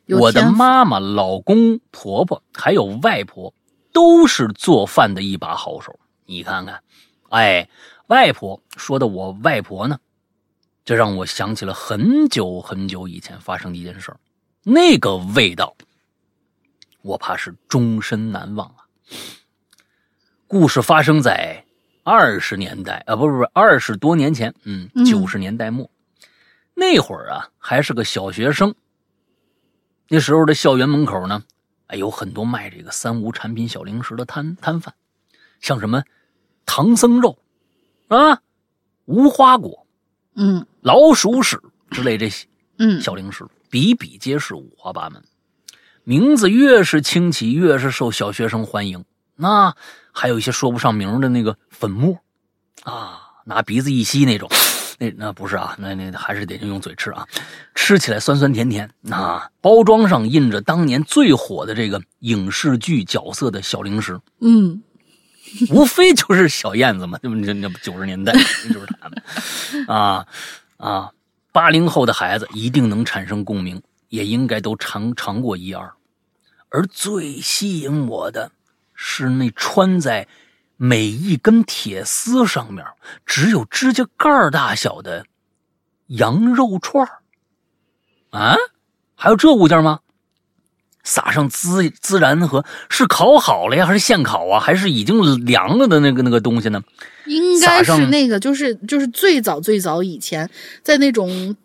[0.08, 3.54] 我的妈妈、老公、婆婆还有外婆，
[3.92, 6.00] 都是做饭的一把好手。
[6.26, 6.82] 你看看，
[7.30, 7.70] 哎，
[8.08, 10.00] 外婆说的我外婆呢，
[10.84, 14.12] 这让我想起了很久很久以前发生的一件事
[14.64, 15.76] 那个味道，
[17.04, 18.82] 我怕是终身难忘啊。
[20.48, 21.64] 故事发生在
[22.04, 25.88] 二十年代啊，不不不，二十多年前，嗯，九十年代末。
[26.76, 28.74] 那会儿啊，还是个小学生。
[30.10, 31.44] 那时候的校园门口呢，
[31.88, 34.94] 哎，有很多卖这个三无产品、小零食的摊摊贩，
[35.60, 36.04] 像什么
[36.66, 37.40] 唐僧肉
[38.10, 38.42] 啊、
[39.06, 39.88] 无花果、
[40.36, 45.24] 嗯、老鼠屎之类这些嗯小零食，比比皆是，五花八门。
[46.04, 49.06] 名字越是清奇，越是受小学生欢迎。
[49.36, 49.76] 那
[50.12, 52.20] 还有一些说不上名的那个粉末
[52.84, 54.50] 啊，拿鼻子一吸那种。
[55.04, 57.28] 那那不是啊，那那还是得用嘴吃啊，
[57.76, 58.90] 吃起来酸酸甜甜。
[59.10, 64.82] 啊包装上印着当年最火的这个影视剧角色的小零食，嗯，
[65.72, 67.36] 无非就是小燕子嘛，对不？
[67.36, 68.32] 那那九十年代
[68.74, 70.26] 就是他们啊
[70.78, 71.12] 啊，
[71.52, 75.92] 八零后的孩子一定能产生共鸣，也应该都尝尝过一二。
[76.70, 78.52] 而最吸引我的
[78.94, 80.28] 是那穿在。
[80.86, 82.86] 每一根铁丝上面
[83.26, 85.26] 只有指甲盖大小的
[86.08, 87.08] 羊肉串
[88.32, 88.58] 啊，
[89.16, 90.02] 还有这物件吗？
[91.02, 94.60] 撒上孜孜然和是烤好了呀，还是现烤啊？
[94.60, 96.84] 还是已经凉了的那个那个东西呢？
[97.28, 100.50] 应该是那个，就是就是最早最早以前
[100.82, 101.56] 在那种，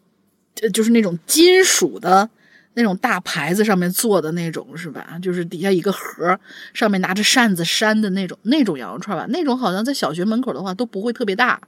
[0.73, 2.31] 就是那种金属的
[2.75, 5.19] 那种大牌子上面做的那种是吧？
[5.21, 6.39] 就是底下一个盒，
[6.75, 9.27] 上面拿着扇子扇的那种那种羊肉串吧？
[9.29, 11.61] 那种好像在小学门口的话都不会特别大，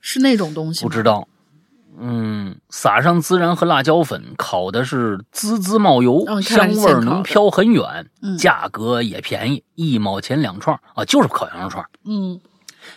[0.00, 1.26] 是那种东西不知道。
[1.98, 8.08] 嗯，撒上孜然和辣椒粉，烤的是滋滋冒油，香味能飘很远，
[8.38, 11.84] 价格也便宜，一毛钱两串啊，就是烤羊肉串。
[12.06, 12.40] 嗯，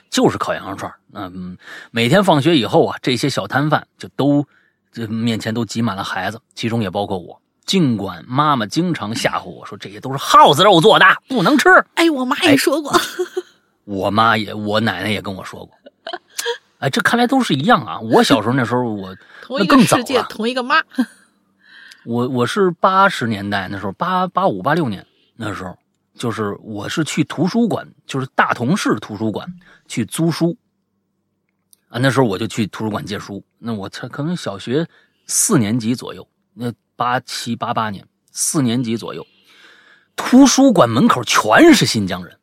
[0.09, 0.89] 就是烤羊肉串。
[1.11, 1.57] 嗯，
[1.91, 4.47] 每天放学以后啊，这些小摊贩就都
[4.95, 7.41] 这面前都挤满了孩子，其中也包括我。
[7.65, 11.67] 尽管妈妈经常吓唬我说这些都是耗子肉做的，不能吃。
[11.95, 12.93] 哎，我妈也说过，
[13.84, 15.76] 我妈也，我奶奶也跟我说过。
[16.80, 17.99] 哎，这看来都是一样啊！
[17.99, 19.13] 我小时候那时候，我
[19.59, 20.81] 那更早了，同一个妈。
[22.05, 25.05] 我我是八十年代那时候，八八五八六年
[25.35, 25.76] 那时候，
[26.13, 29.51] 就是我是去图书馆，就是大同市图书馆
[29.88, 30.55] 去租书
[31.95, 31.99] 啊。
[31.99, 33.43] 那时候我就去图书馆借书。
[33.57, 34.88] 那我才可能小学
[35.26, 39.26] 四年级左右，那八七八八年四年级左右，
[40.15, 42.38] 图书馆门口全是新疆人，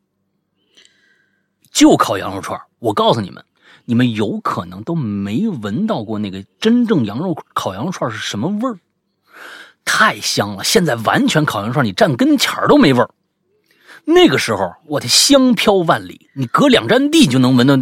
[1.71, 2.59] 就烤羊肉串。
[2.79, 3.43] 我告诉你们。
[3.85, 8.79] 你们有可能都没闻到过那个真正羊肉烤羊肉串是什么味儿，
[9.83, 10.63] 太香了！
[10.63, 13.09] 现在完全烤羊肉串，你站跟前都没味儿。
[14.05, 17.75] 那个时候，我的香飘万里，你隔两站地就能闻到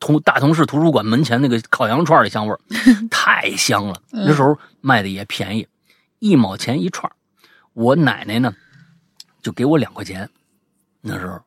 [0.00, 2.60] 同大同市图书馆门前那个烤羊肉串的香味儿，
[3.10, 4.00] 太香了。
[4.10, 5.66] 那时候卖的也便宜，
[6.18, 7.10] 一毛钱一串。
[7.74, 8.54] 我奶奶呢，
[9.42, 10.28] 就给我两块钱。
[11.00, 11.40] 那时候。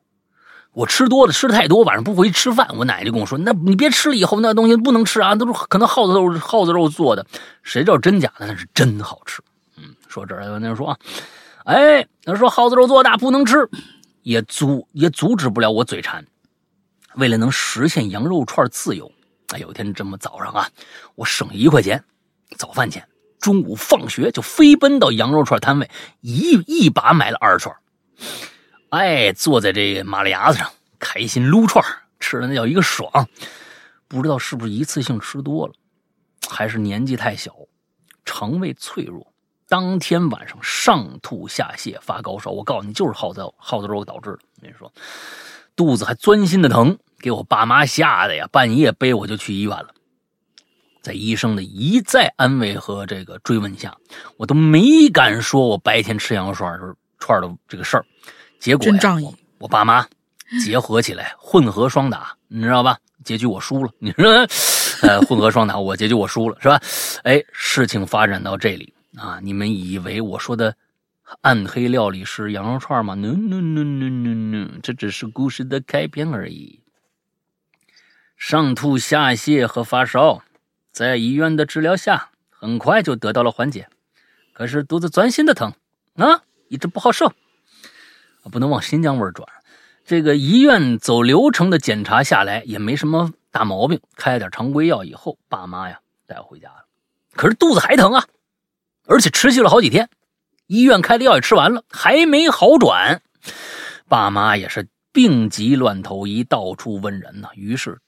[0.74, 2.66] 我吃多了，吃的太多，晚上不回去吃饭。
[2.78, 7.26] 我奶奶就跟我说：“那你别吃了，以后那东西不能吃啊，都是可能耗子肉，耗子肉做的，
[7.62, 8.46] 谁知道真假的？
[8.46, 9.42] 那是真好吃。”
[9.76, 10.98] 嗯，说这儿，那说啊，
[11.64, 13.68] 哎，他说耗子肉做的不能吃，
[14.22, 16.24] 也阻也阻止不了我嘴馋。
[17.16, 19.10] 为了能实现羊肉串自由，
[19.48, 20.68] 哎，有一天这么早上啊，
[21.14, 22.02] 我省一块钱
[22.56, 23.06] 早饭钱，
[23.38, 25.90] 中午放学就飞奔到羊肉串摊位，
[26.20, 27.76] 一一把买了二十串。
[28.90, 31.84] 哎，坐在这马路牙子上，开心撸串
[32.20, 33.28] 吃的那叫一个爽。
[34.06, 35.72] 不知道是不是一次性吃多了，
[36.48, 37.54] 还是年纪太小，
[38.26, 39.32] 肠胃脆弱，
[39.66, 42.50] 当天晚上上吐下泻，发高烧。
[42.50, 44.38] 我告诉你，就是耗子耗子肉导致的。
[44.60, 44.92] 跟你说，
[45.74, 49.88] 肚子还钻心的疼，给我爸妈吓得呀，半夜背我就去医院了。
[51.02, 53.96] 在医生的一再安慰和这个追问下，
[54.36, 56.78] 我都没敢说我白天吃羊肉串
[57.18, 58.04] 串的这个事儿。
[58.60, 59.00] 结果呀，
[59.58, 60.06] 我爸妈
[60.64, 62.96] 结合起来混合双打，你知道吧？
[63.24, 64.30] 结局我输了，你说，
[65.02, 66.80] 呃，混合双打，我结局我输了，是吧？
[67.24, 70.74] 哎，事情发展到这里啊，你们以为我说的
[71.40, 76.80] 暗黑料理是羊肉串吗？No No No No No No，这只是故事的开篇而已。
[78.36, 80.42] 上吐下泻和发烧，
[80.90, 83.88] 在医院的治疗下，很快就得到了缓解，
[84.52, 85.72] 可是肚子钻心的疼
[86.16, 87.32] 啊，一直不好受。
[88.50, 89.48] 不能往新疆味儿转。
[90.04, 96.84] 这个医院走流程的检查下来也没什么大毛病，开了点常规药以后，爸妈呀带我回家了。
[97.34, 98.26] 可是肚子还疼啊，
[99.06, 100.10] 而且持续了好几天。
[100.72, 103.20] 医院开的药也吃完了，还没好转。
[104.08, 107.48] 爸妈也是病急乱投医，到处问人呢。
[107.54, 107.98] 于是，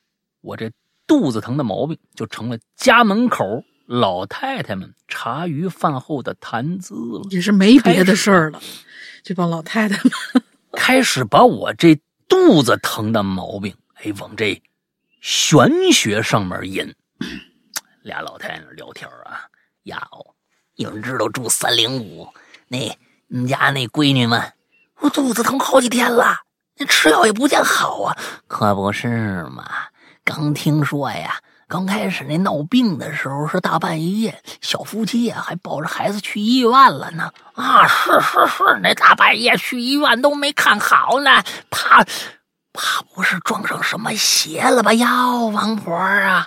[0.41, 0.73] 我这
[1.07, 7.27] 肚子疼的毛病就成了家门口老太太们茶余饭后的谈资了。
[7.29, 8.59] 也是没别的事儿了。
[9.23, 10.11] 这帮老太太们
[10.73, 14.63] 开始把我这肚子疼的毛病，哎，往这
[15.21, 16.95] 玄学上面引。
[18.01, 19.45] 俩老太太聊天啊，
[19.83, 20.33] 呀哦，
[20.77, 22.27] 有人知道住三零五
[22.69, 24.53] 那你家那闺女们，
[25.01, 26.37] 我肚子疼好几天了，
[26.79, 28.17] 那吃药也不见好啊，
[28.47, 29.65] 可不是嘛？
[30.25, 31.37] 刚听说呀。
[31.67, 37.33] 刚开始那闹病的时候是大半夜，小夫妻呀还抱着孩子去医院了呢。
[37.55, 42.05] 啊，是是是，那大半夜去医院都没看好呢，怕
[42.75, 44.93] 怕不是撞上什么邪了吧？
[44.93, 46.47] 哟，王婆啊，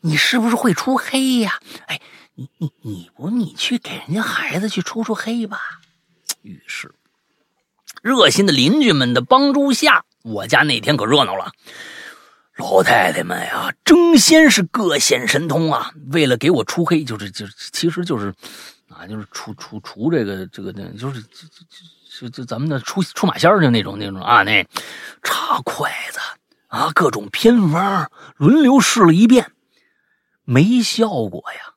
[0.00, 1.60] 你是不是会出黑呀？
[1.86, 2.00] 哎，
[2.38, 5.58] 你你你不你去给人家孩子去出出黑吧？
[6.42, 6.94] 于是，
[8.00, 11.50] 热心的邻居们的帮助下，我家那天可热闹了。
[12.56, 15.90] 老太太们呀，争先是各显神通啊！
[16.12, 18.32] 为了给我除黑，就是就其实就是
[18.88, 24.64] 啊，就是除除除这个这个那，就是就就就就咱们的出出马仙儿的那种那种啊，那
[25.24, 26.20] 插筷子
[26.68, 29.50] 啊，各种偏方轮流试了一遍，
[30.44, 31.67] 没效果呀！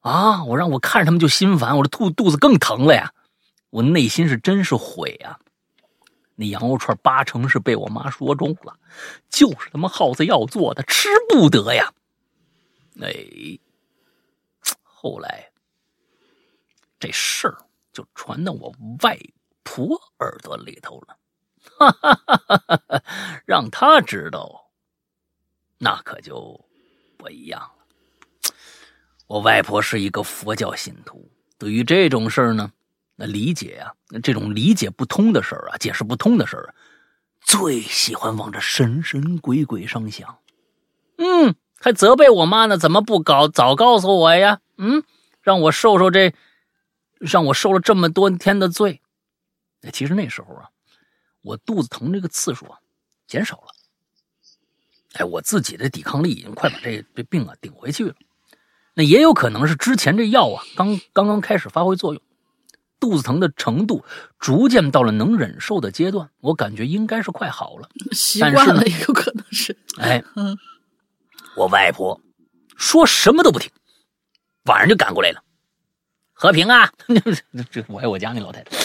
[0.00, 3.12] 啊，我让我看着他们就心烦，我这肚肚子更疼了呀！
[3.70, 5.38] 我内心是真是悔呀！
[6.34, 8.78] 那羊肉串八成是被我妈说中了，
[9.28, 11.92] 就是他妈耗子药做的，吃不得呀！
[13.00, 13.14] 哎，
[14.82, 15.50] 后来
[16.98, 17.58] 这事儿
[17.92, 19.18] 就传到我外
[19.62, 21.16] 婆耳朵里头了，
[21.78, 23.02] 哈哈哈哈哈！
[23.46, 24.70] 让她知道，
[25.78, 26.58] 那可就
[27.18, 27.79] 不一样了。
[29.30, 32.72] 我外婆是一个佛教信徒，对于这种事儿呢，
[33.14, 33.94] 那理解呀，
[34.24, 36.74] 这种理解不通的事儿啊，解释不通的事儿，
[37.40, 40.36] 最喜欢往这神神鬼鬼上想。
[41.18, 44.58] 嗯，还责备我妈呢，怎么不搞早告诉我呀？
[44.78, 45.04] 嗯，
[45.42, 46.34] 让我受受这。
[47.20, 49.02] 让我受了这么多天的罪，
[49.92, 50.70] 其实那时候啊，
[51.42, 52.78] 我肚子疼这个次数啊
[53.28, 53.66] 减少了。
[55.12, 58.14] 哎，我自己的抵抗力已经快把这这病啊顶回去了。
[58.94, 62.22] 那也有可能是之前这药啊刚刚刚开始发挥作用，
[62.98, 64.04] 肚子疼的程度
[64.38, 66.28] 逐渐到了能忍受的阶段。
[66.40, 69.76] 我感觉应该是快好了，习惯了也有可能是。
[69.98, 70.22] 哎，
[71.56, 72.20] 我外婆
[72.76, 73.70] 说什么都不听，
[74.64, 75.42] 晚上就赶过来了。
[76.32, 76.90] 和平啊，
[77.70, 78.76] 这我爱我家那老太太，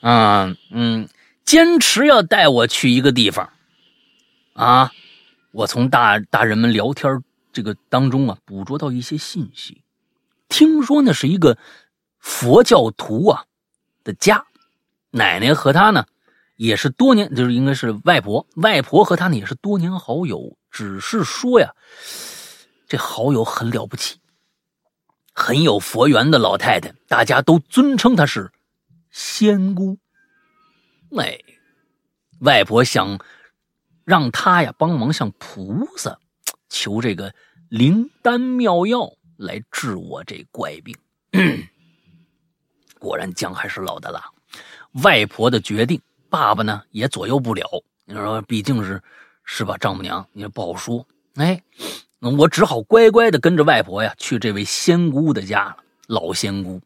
[0.00, 1.08] 嗯嗯，
[1.44, 3.50] 坚持要带我去一个地方，
[4.54, 4.90] 啊，
[5.52, 7.22] 我从大大人们聊天
[7.54, 9.82] 这个当中啊，捕捉到一些信息，
[10.48, 11.56] 听说那是一个
[12.18, 13.46] 佛教徒啊
[14.02, 14.44] 的家，
[15.10, 16.04] 奶奶和他呢
[16.56, 21.72] 也是多年，就是应该是外婆，外婆和他呢也是多年好友，只是说呀，
[22.88, 24.18] 这好友很了不起。
[25.32, 28.52] 很有佛缘的老太太，大家都尊称她是
[29.10, 29.98] 仙姑。
[31.16, 31.38] 哎，
[32.40, 33.18] 外婆想
[34.04, 36.18] 让她呀帮忙向菩萨
[36.74, 37.32] 求这个
[37.68, 40.96] 灵丹妙药来治我这怪病。
[42.98, 44.20] 果然姜还是老的辣，
[45.04, 47.64] 外婆的决定，爸爸呢也左右不了。
[48.04, 49.00] 你说，毕竟是
[49.44, 51.06] 是吧，丈母娘，你不好说。
[51.36, 51.62] 哎。
[52.38, 55.76] 我只好乖乖的跟着外婆呀去这位仙姑的家了。
[56.06, 56.80] 老仙姑，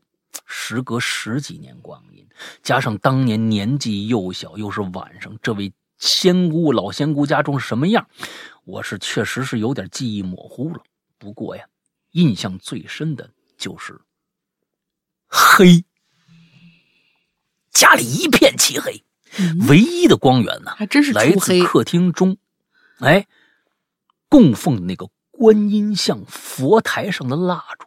[0.46, 2.26] 时隔十几年光阴，
[2.60, 8.08] 加上当年年纪幼小，又是晚上，这位仙姑老仙姑家中什么样，
[8.68, 10.82] 我是确实是有点记忆模糊了。
[11.16, 11.64] 不过呀，
[12.10, 13.98] 印象最深的就是
[15.26, 15.86] 黑，
[17.70, 19.02] 家里一片漆黑，
[19.68, 22.36] 唯一的光源呢，还真是来自客厅中，
[22.98, 23.26] 哎，
[24.28, 25.08] 供奉的那个。
[25.30, 27.86] 观音像佛台上的蜡烛，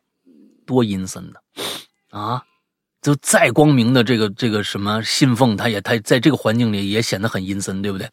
[0.66, 1.44] 多阴森的
[2.10, 2.46] 啊！
[3.02, 8.10] 就再光明的这个这个什么信奉，他也他在这个环境里也显得很阴森，对不对？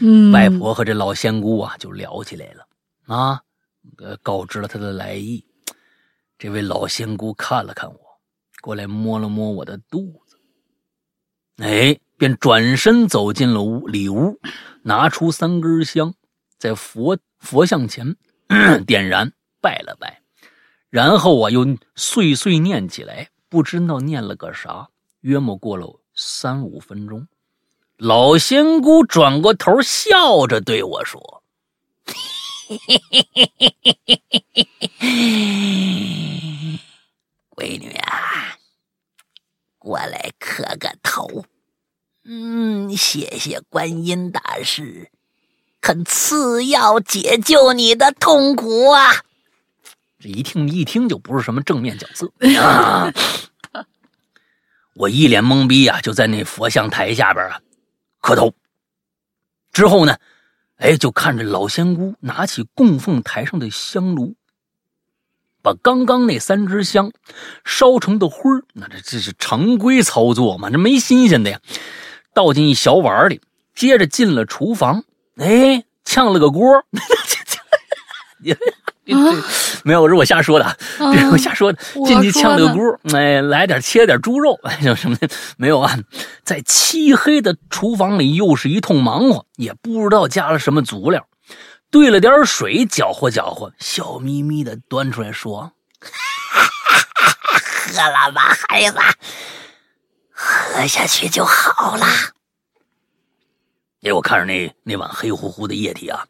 [0.00, 0.32] 嗯。
[0.32, 2.66] 外婆和这老仙姑啊就聊起来了
[3.06, 3.40] 啊，
[3.98, 5.44] 呃，告知了他的来意。
[6.38, 7.98] 这位老仙姑看了看我，
[8.60, 10.36] 过来摸了摸我的肚子，
[11.62, 14.40] 哎，便转身走进了屋里屋，
[14.82, 16.14] 拿出三根香，
[16.58, 18.16] 在佛佛像前。
[18.86, 19.32] 点燃，
[19.62, 20.20] 拜了拜，
[20.90, 21.64] 然后啊，又
[21.94, 24.88] 碎碎念起来，不知道念了个啥。
[25.20, 27.28] 约莫过了三五分钟，
[27.98, 31.42] 老仙姑转过头，笑着对我说
[37.54, 38.56] ：“闺女啊，
[39.78, 41.44] 过来磕个头，
[42.24, 45.10] 嗯，谢谢观音大师。”
[45.82, 49.10] 肯赐药解救你的痛苦啊！
[50.22, 53.12] 这一听一听就不是什么正面角色啊！
[54.94, 57.60] 我一脸懵逼啊，就在那佛像台下边啊
[58.20, 58.54] 磕头。
[59.72, 60.16] 之后呢，
[60.76, 64.36] 哎，就看着老仙姑拿起供奉台上的香炉，
[65.60, 67.10] 把刚刚那三支香
[67.64, 70.70] 烧成的灰那这这是常规操作嘛？
[70.70, 71.60] 这没新鲜的呀，
[72.32, 73.40] 倒进一小碗里，
[73.74, 75.02] 接着进了厨房。
[75.36, 76.84] 哎，呛了个锅，
[79.84, 80.76] 没有，是我瞎说的，
[81.32, 81.78] 我瞎说的。
[82.06, 85.98] 进去呛了个锅，哎，来点切点猪肉，哎，什么的没有啊？
[86.44, 91.26] 在漆黑的厨房里，又是一通忙活，也不知道加了什么足料，
[91.90, 95.72] 兑了点水，搅和搅和，笑眯眯的端出来说：
[97.92, 98.98] “喝了吧，孩子，
[100.30, 102.06] 喝下去就好了。”
[104.02, 106.24] 哎，我看着那那碗黑乎乎的液体啊，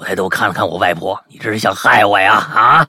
[0.00, 2.32] 我抬头看了看我外婆，你这是想害我呀？
[2.32, 2.88] 啊，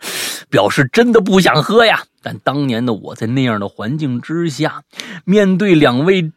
[0.50, 2.06] 表示真的不想喝呀。
[2.22, 4.84] 但当年的我在那样的环境之下，
[5.26, 6.32] 面对两位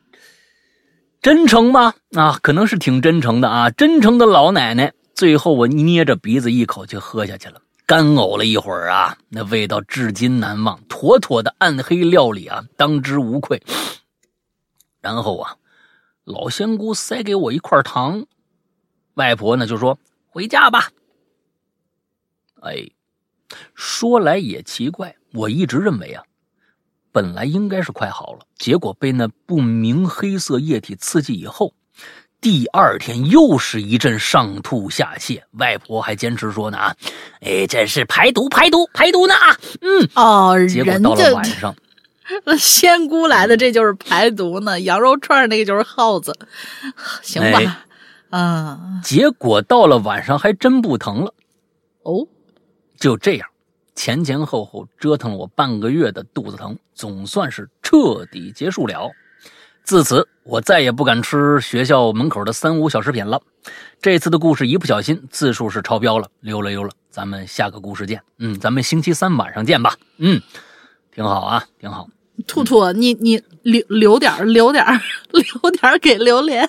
[1.23, 1.95] 真诚吗？
[2.17, 4.93] 啊，可能是挺真诚的啊，真诚的老奶奶。
[5.15, 13.63] 最后我捏着鼻子一口就喝下去了，干呕了一会儿啊，那味道至今难忘，妥妥的暗黑料理啊，当之无愧。
[15.01, 15.55] 然后啊。
[16.25, 18.25] 老仙姑塞给我一块糖，
[19.13, 19.99] 外婆呢就说
[20.35, 20.91] ：“回家吧。”
[22.61, 22.91] 哎，
[23.75, 26.23] 说来也奇怪，我一直认为啊，
[27.13, 31.75] 本来应该是快好了，结果被那不明黑色液体刺激以后，
[32.41, 35.43] 第二天又是一阵上吐下泻。
[35.53, 36.97] 外婆还坚持说呢啊，
[37.43, 41.77] 哎，这是排毒排毒排毒呢啊，嗯哦，结果到了晚上，
[42.59, 44.81] 仙姑来的，这就是排毒呢。
[44.81, 46.35] 羊肉串那个就是耗子，
[47.23, 47.85] 行吧？
[48.35, 51.33] 啊，结果到了晚上还真不疼了。
[52.03, 52.27] 哦，
[52.99, 53.49] 就这样。
[53.95, 59.09] 前前后后折腾了我半个月的肚子疼，总算是彻底结束了。
[59.85, 63.41] 自此，我再也不敢吃学校门口的三无小食品了。
[64.03, 66.91] 这次的故事一不小心字数是超标了，溜了溜了。
[67.11, 68.21] 咱们下个故事见。
[68.39, 69.95] 嗯，咱们星期三晚上见吧。
[70.17, 70.43] 嗯，
[71.15, 72.09] 挺好啊，挺好。
[72.49, 74.85] 兔兔，你你留留点留点
[75.31, 76.69] 留点给榴莲。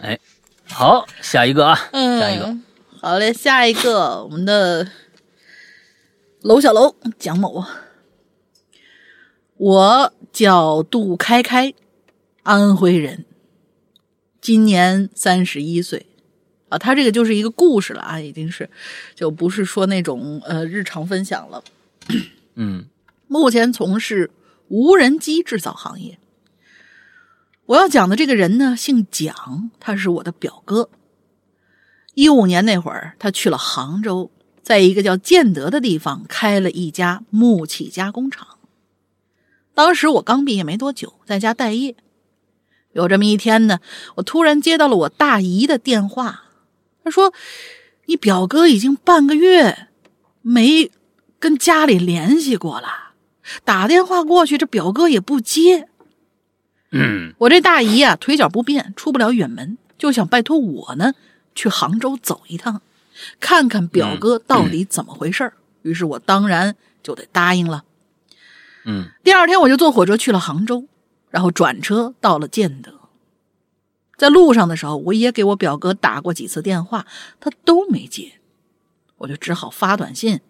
[0.00, 0.18] 哎，
[0.68, 2.56] 好，下一个啊，嗯，下一个。
[3.00, 4.88] 好嘞，下一个我们的。
[6.42, 7.80] 楼小楼，蒋某啊，
[9.56, 11.74] 我叫杜开开，
[12.44, 13.24] 安徽人，
[14.40, 16.06] 今年三十一岁，
[16.68, 18.70] 啊，他这个就是一个故事了啊，已经是，
[19.16, 21.64] 就不是说那种呃日常分享了。
[22.54, 22.84] 嗯，
[23.26, 24.30] 目前从事
[24.68, 26.16] 无人机制造行业。
[27.66, 30.88] 我要讲的这个人呢，姓蒋，他是我的表哥。
[32.14, 34.30] 一五年那会儿，他去了杭州。
[34.62, 38.58] 在一个叫建德的地方开了一家木器加工厂。
[39.74, 41.94] 当时我刚毕业没多久，在家待业。
[42.92, 43.78] 有这么一天呢，
[44.16, 46.44] 我突然接到了我大姨的电话。
[47.04, 47.32] 她说
[48.06, 49.86] ：“你表哥已经半个月
[50.42, 50.90] 没
[51.38, 53.12] 跟家里联系过了，
[53.64, 55.88] 打电话过去，这表哥也不接。”
[56.92, 61.14] 嗯，我这大姨啊，腿脚不便，出不了远门，就想拜托我呢，
[61.54, 62.80] 去杭州走一趟。
[63.40, 67.84] 看看表哥到底怎么回事于是我当然就得答应了。
[68.84, 70.84] 嗯，第二天我就坐火车去了杭州，
[71.30, 72.92] 然后转车到了建德。
[74.16, 77.06] 在路上的时候，我也给我表哥打过几次电话，
[77.40, 78.34] 他都没接，
[79.18, 80.40] 我就只好发短信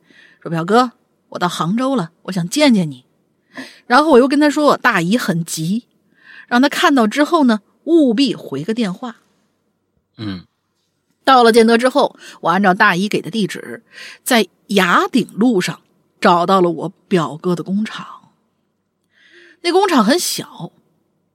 [0.40, 0.92] 说：“表哥，
[1.30, 3.04] 我到杭州了，我想见见你。”
[3.86, 5.84] 然后我又跟他说我大姨很急，
[6.46, 9.16] 让他看到之后呢，务必回个电话。
[10.16, 10.46] 嗯。
[11.24, 13.82] 到了建德之后，我按照大姨给的地址，
[14.22, 15.80] 在崖顶路上
[16.20, 18.06] 找到了我表哥的工厂。
[19.62, 20.70] 那工厂很小，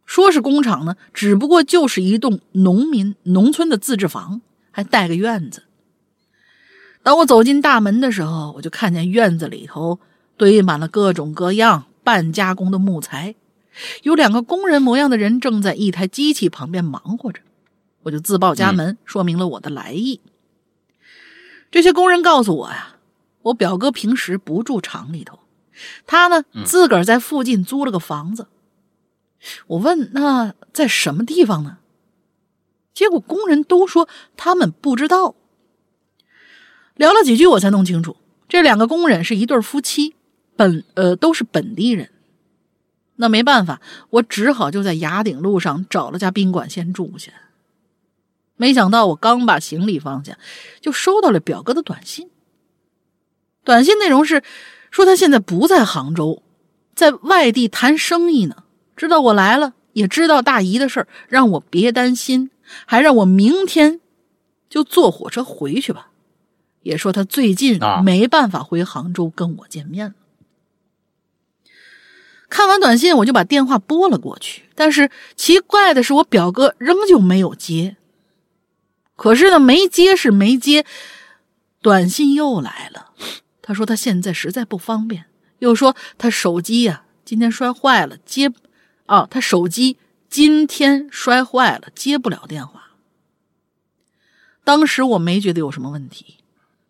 [0.05, 4.39] 说是工厂呢，只不过就是一栋农民农村的自治房，
[4.71, 5.63] 还带个院子。
[7.03, 9.99] 当我走进大门的时候，我就看见院子里头
[10.37, 13.35] 堆满了各种各样半加工的木材，
[14.03, 17.41] 有两个工人模样的人正在一台机器旁边忙活着。
[18.03, 20.21] 我就自报家门，说明了我的来意。
[21.69, 22.95] 这些工人告诉我呀，
[23.43, 25.39] 我表哥平时不住厂里头，
[26.07, 28.47] 他呢自个儿在附近租了个房子。
[29.67, 31.77] 我问那在什么地方呢？
[32.93, 35.35] 结果工人都说他们不知道。
[36.95, 38.17] 聊了几句，我才弄清楚，
[38.49, 40.15] 这两个工人是一对夫妻，
[40.55, 42.09] 本呃都是本地人。
[43.21, 43.79] 那没办法，
[44.09, 47.31] 我只好就在崖顶路上找了家宾馆先住下。
[48.57, 50.39] 没想到我刚把行李放下，
[50.81, 52.31] 就收到了表哥的短信。
[53.63, 54.41] 短信内容是
[54.89, 56.41] 说他现在不在杭州，
[56.95, 58.63] 在外地谈生意呢。
[58.95, 62.49] 知道我来了，也知道大姨的事儿，让我别担心，
[62.87, 64.01] 还让我明天
[64.67, 66.09] 就坐火车回去吧。
[66.81, 70.13] 也说他最近没办法回杭州跟我见面了。
[72.51, 77.95] 看完短信，我就把电话拨了过去，但是奇怪的是，我表哥仍旧没有接。
[79.15, 80.85] 可是呢，没接是没接，
[81.81, 83.13] 短信又来了。
[83.61, 85.27] 他说他现在实在不方便，
[85.59, 88.51] 又说他手机呀今天摔坏了，接，
[89.05, 89.97] 啊，他手机
[90.29, 92.81] 今天摔坏了，接不了电话。
[94.65, 96.35] 当时我没觉得有什么问题，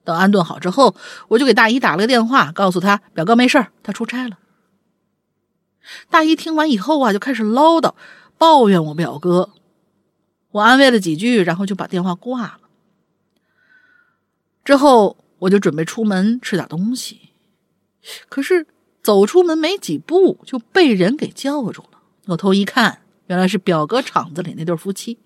[0.03, 0.95] 等安顿好之后，
[1.27, 4.39] 我就给大姨打了个电话，告诉他表哥没事他出差了。
[6.09, 7.93] 大姨听完以后啊，就开始唠叨，
[8.37, 9.51] 抱怨我表哥。
[10.51, 12.59] 我安慰了几句，然后就把电话挂了。
[14.63, 17.29] 之后我就准备出门吃点东西，
[18.29, 18.67] 可是
[19.01, 21.99] 走出门没几步就被人给叫住了。
[22.25, 25.17] 扭头一看，原来是表哥厂子里那对夫妻。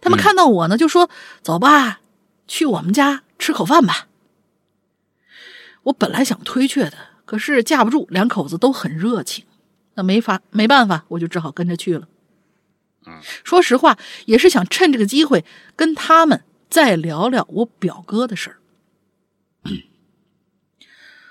[0.00, 1.10] 他们看到我呢，就说
[1.42, 2.00] ：“走吧，
[2.46, 4.06] 去我们家吃口饭吧。”
[5.84, 6.96] 我本来想推却的，
[7.30, 9.44] 可是架不住两口子都很热情，
[9.94, 12.08] 那没法没办法，我就只好跟着去了。
[13.44, 13.96] 说实话，
[14.26, 15.44] 也是想趁这个机会
[15.76, 18.56] 跟他们再聊聊我表哥的事儿。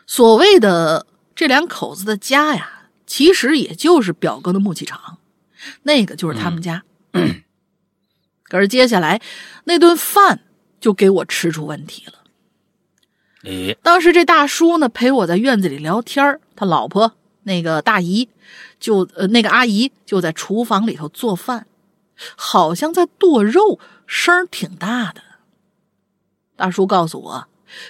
[0.08, 1.06] 所谓的
[1.36, 5.18] 这两口子的家呀，其实也就是表哥的木器厂，
[5.84, 6.86] 那个就是他们家。
[8.48, 9.22] 可是接下来
[9.66, 10.46] 那顿饭
[10.80, 12.19] 就给我吃出问题了。
[13.44, 17.14] 诶，当时这大叔呢陪我在院子里聊天他老婆
[17.44, 18.28] 那个大姨
[18.80, 21.66] 就呃那个阿姨就在厨房里头做饭，
[22.36, 25.22] 好像在剁肉，声挺大的。
[26.58, 27.48] 大叔告诉我，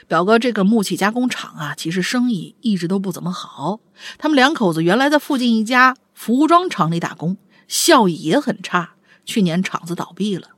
[0.08, 3.80] 表哥这个木器加工厂啊，其实生意一直都不怎么好。
[4.20, 8.92] 他们两口子原来在附近一家服装厂里打工，效益也很差。
[9.26, 10.50] 去年厂子倒闭了，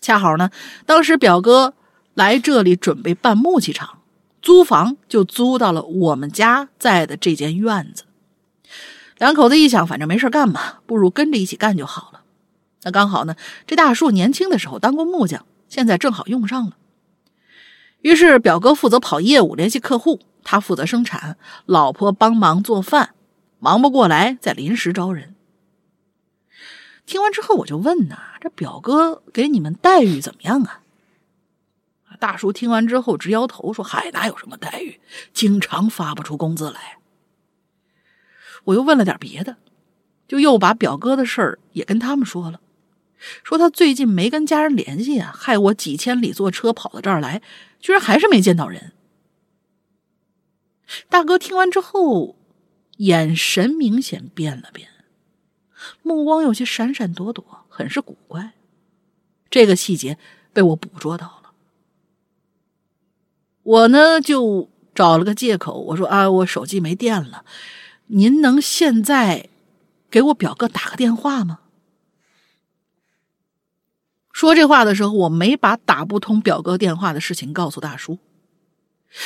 [0.00, 0.50] 恰好呢，
[0.84, 1.72] 当时表哥
[2.12, 3.95] 来这里准备办木器厂。
[4.46, 8.04] 租房就租到了我们家在的这间院子。
[9.18, 12.22] 两口子一想，反正没事干嘛，不如跟着一起干就好了。
[12.84, 13.34] 那刚好呢，
[13.66, 16.76] 这大树年轻的时候当过木匠，现在正好用上了。
[18.02, 23.14] 于是表哥负责跑业务，联系客户；他负责生产，老婆帮忙做饭，
[23.58, 25.34] 忙不过来，再临时招人。
[27.04, 30.82] 听完之后，我就问呐：“这表哥给你们待遇怎么样啊？”
[32.16, 35.00] 大叔听完之后直摇头，说：“嗨，哪有什么待遇，
[35.32, 36.98] 经常发不出工资来。”
[38.64, 39.56] 我又问了点别的，
[40.26, 42.60] 就又把表哥的事儿也跟他们说了，
[43.44, 47.42] 说他最近没跟家人联系啊，害我几千里坐车跑到这儿来，
[47.78, 48.92] 居然还是没见到人。
[51.08, 52.36] 大哥听完之后，
[52.98, 54.88] 眼神明显变了变，
[56.02, 58.52] 目光有些闪闪躲躲，很是古怪。
[59.48, 60.18] 这个细节
[60.52, 61.45] 被我捕捉到了。
[63.66, 67.44] 我呢就找了个借口，我说啊，我手机没电了，
[68.06, 69.48] 您能现在
[70.08, 71.58] 给我表哥打个电话吗？
[74.32, 78.20] 说这话的时候，我没把打不通表哥电话的事情告诉大叔，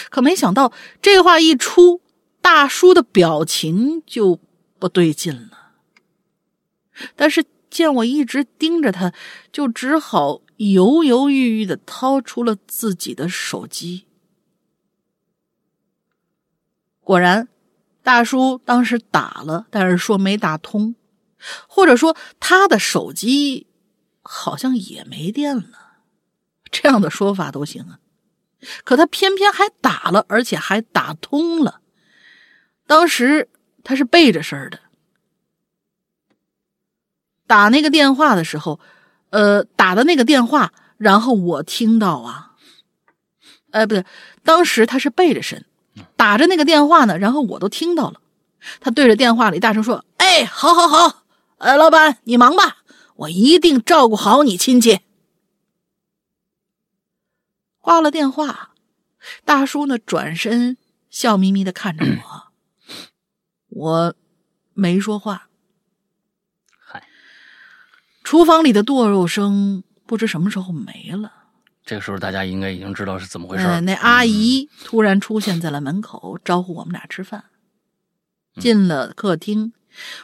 [0.09, 0.73] 可没想到
[1.03, 2.01] 这话一出，
[2.41, 4.41] 大叔的表情就
[4.79, 5.73] 不对劲了。
[7.15, 9.13] 但是见我一直盯着他，
[9.53, 14.07] 就只好犹犹豫豫的掏出了自己的手机。
[17.11, 17.49] 果然，
[18.05, 20.95] 大叔当时打了，但是说没打通，
[21.67, 23.67] 或者说他的手机
[24.23, 25.97] 好像也没电了，
[26.71, 27.99] 这样的说法都行啊。
[28.85, 31.81] 可他偏偏还打了，而且还打通了。
[32.87, 33.49] 当时
[33.83, 34.79] 他是背着身的，
[37.49, 38.79] 打那个电话的时候，
[39.31, 42.55] 呃，打的那个电话，然后我听到啊，
[43.73, 44.07] 哎，不对，
[44.45, 45.67] 当时他是背着身。
[46.17, 48.21] 打着那个电话呢，然后我都听到了，
[48.81, 51.25] 他对着电话里大声说：“哎，好，好，好，
[51.59, 52.79] 呃，老板你忙吧，
[53.17, 55.01] 我一定照顾好你亲戚。”
[57.81, 58.75] 挂了电话，
[59.45, 60.77] 大叔呢转身
[61.09, 62.53] 笑眯眯的看着我，
[63.69, 64.15] 我
[64.75, 65.49] 没说话。
[66.79, 67.09] 嗨，
[68.23, 71.40] 厨房里的剁肉声不知什么时候没了。
[71.85, 73.81] 这个时候，大家应该已经知道是怎么回事。
[73.81, 77.45] 那阿姨突然出现在了门口，招呼我们俩吃饭。
[78.61, 79.73] 进了客厅，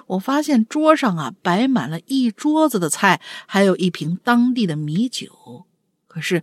[0.07, 5.67] 我发现桌上啊摆满了一桌子的菜，还有一瓶当地的米酒。
[6.07, 6.43] 可是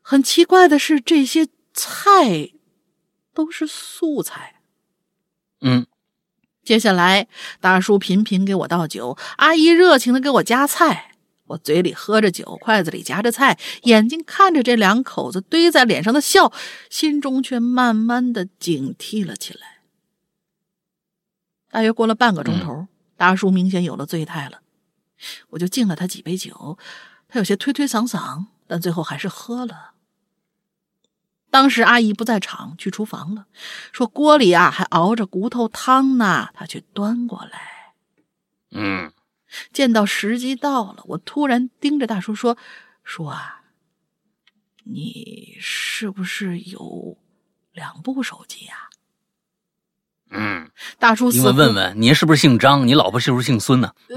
[0.00, 2.52] 很奇怪的是，这些菜
[3.34, 4.60] 都是素菜。
[5.60, 5.86] 嗯，
[6.62, 7.28] 接下来
[7.60, 11.15] 大叔频频给我倒酒，阿姨热情的给我夹菜。
[11.46, 16.52] 我嘴里喝着酒，筷子里夹着菜，眼睛看着这两口子堆在脸上的笑，
[16.90, 19.80] 心中却慢慢的警惕了起来。
[21.70, 24.60] 大约过了半个钟头，大叔明显有了醉态了，
[25.50, 26.78] 我就敬了他几杯酒，
[27.28, 29.92] 他有些推推搡搡，但最后还是喝了。
[31.50, 33.46] 当时阿姨不在场，去厨房了，
[33.92, 37.94] 说锅里啊还熬着骨头汤呢，他去端过来。
[38.72, 39.12] 嗯。
[39.72, 42.56] 见到时机到了，我突然盯着大叔说
[43.04, 43.62] ：“叔啊，
[44.84, 47.18] 你是不是有
[47.72, 48.74] 两部手机呀？”
[50.30, 52.86] 嗯，大叔，你问问，您是不是姓张？
[52.86, 53.94] 你老婆是不是姓孙呢？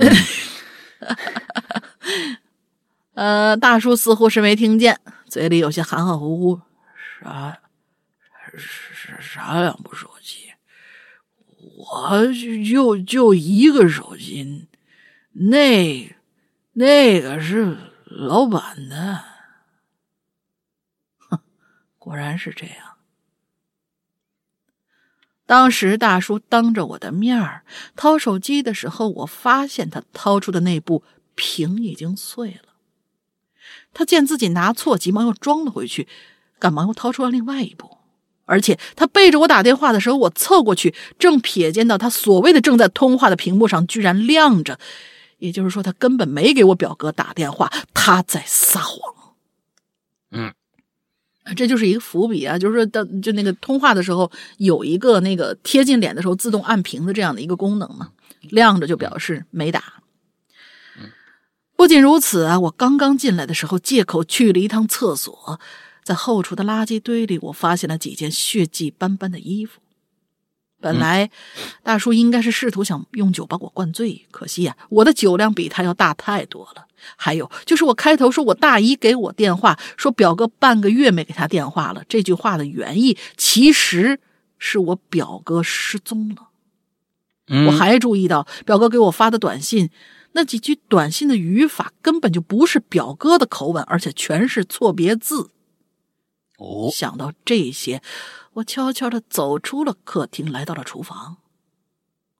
[3.13, 6.61] 呃，大叔似乎是没听见，嘴里有些含含糊糊
[7.21, 7.59] ：“啥？
[8.57, 10.51] 啥啥两部手机？
[11.77, 12.25] 我
[12.63, 14.67] 就就一个手机。”
[15.31, 16.15] 那，
[16.73, 19.23] 那个是老板的，
[21.17, 21.39] 哼，
[21.97, 22.97] 果然是这样。
[25.45, 27.63] 当时大叔当着我的面儿
[27.95, 31.03] 掏手机的时候，我发现他掏出的那部
[31.33, 32.73] 屏已经碎了。
[33.91, 36.07] 他见自己拿错，急忙又装了回去，
[36.59, 37.97] 赶忙又掏出了另外一部，
[38.45, 44.79] 而且他背着我打电话的时候，我凑过去，正瞥见到他所谓的正在通话的屏幕上居然亮着，
[45.39, 49.15] 也就是说，他根本没给我表哥打电话，他在撒谎。
[50.31, 50.53] 嗯，
[51.55, 58.11] 这就是一个伏笔啊，就是说，当就那个通话的时候，有一个那个贴近脸的时候自动按屏的这样的一个功能嘛，
[58.41, 59.95] 亮着就表示没打。
[61.75, 65.59] 不仅如此啊，我刚刚进来的时候，借口去了一趟厕所，
[66.03, 69.79] 在后厨的垃圾堆里，我发现了几件血迹斑斑的衣服。
[70.79, 71.29] 本来
[71.83, 76.85] 大叔应该是试图想用酒把我灌醉，可惜呀，我的酒量比他要大太多了。
[77.15, 84.19] 还有就是我开头说我大姨给我电话，说表哥半个月没给他电话了，这句话的原意其实
[84.57, 86.49] 是我表哥失踪了。
[87.67, 89.89] 我还注意到表哥给我发的短信。
[90.33, 95.49] 那几句短信的语法根本就不是表哥的口吻，而且全是错别字。
[96.59, 98.03] 哦，想到这些，
[98.53, 101.37] 我悄悄的走出了客厅，来到了厨房。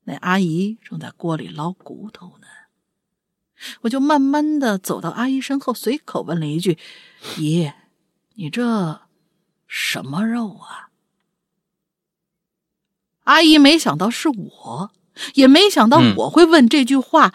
[0.03, 2.47] 那阿姨正在锅里捞骨头呢，
[3.81, 6.77] 我就慢慢的走到阿姨身后，随口问了一句
[7.39, 7.71] ：“姨，
[8.35, 9.01] 你这
[9.67, 10.89] 什么肉啊？”
[13.23, 14.91] 阿姨没想到是我，
[15.35, 17.33] 也没想到我会问这句话。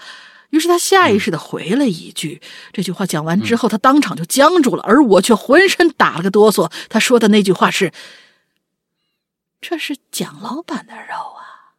[0.54, 2.40] 于是他下意识的回了一句
[2.72, 6.70] ：“这句话讲完之后，他当场就僵住了，而我却浑身打了个哆嗦。
[6.88, 7.92] 他说的那句话是
[9.60, 11.74] ：‘这是蒋老板的肉啊。’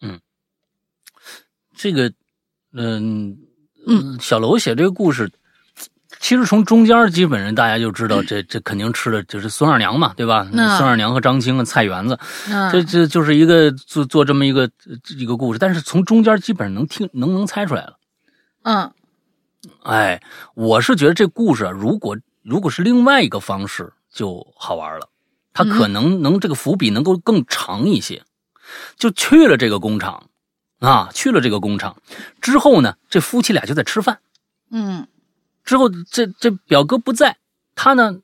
[0.00, 0.20] 嗯，
[1.76, 2.10] 这个，
[2.72, 3.36] 嗯
[3.86, 5.30] 嗯，小楼写这个故事。”
[6.18, 10.46] 其实从中间基本上大家就知道， 这这肯定吃的就是孙二娘嘛，对吧？
[10.52, 12.18] 孙二娘和张青啊，菜园子，
[12.72, 14.68] 这这就是一个做做这么一个
[15.16, 15.58] 一个故事。
[15.58, 17.98] 但是从中间基本上能听能能猜出来了。
[18.62, 18.90] 嗯，
[19.82, 20.22] 哎，
[20.54, 25.08] 我是觉得这故事啊，如果如果是另外一个方式就好玩了，
[25.52, 28.24] 它可能能这个伏笔能够更长一些。
[28.96, 30.28] 就去了这个工厂
[30.80, 31.96] 啊，去了这个工厂
[32.40, 34.18] 之后呢，这夫妻俩就在吃饭。
[34.70, 35.06] 嗯。
[35.66, 37.36] 之后，这这表哥不在，
[37.74, 38.20] 他呢，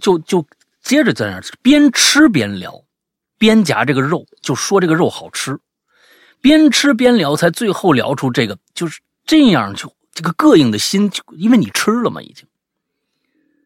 [0.00, 0.44] 就就
[0.82, 2.82] 接着在那边吃边聊，
[3.36, 5.60] 边夹这个肉，就说这个肉好吃，
[6.40, 12.46] 边吃边聊，才最后聊出这个，就是这样，就这个膈应的心，就因为你吃了嘛，已经，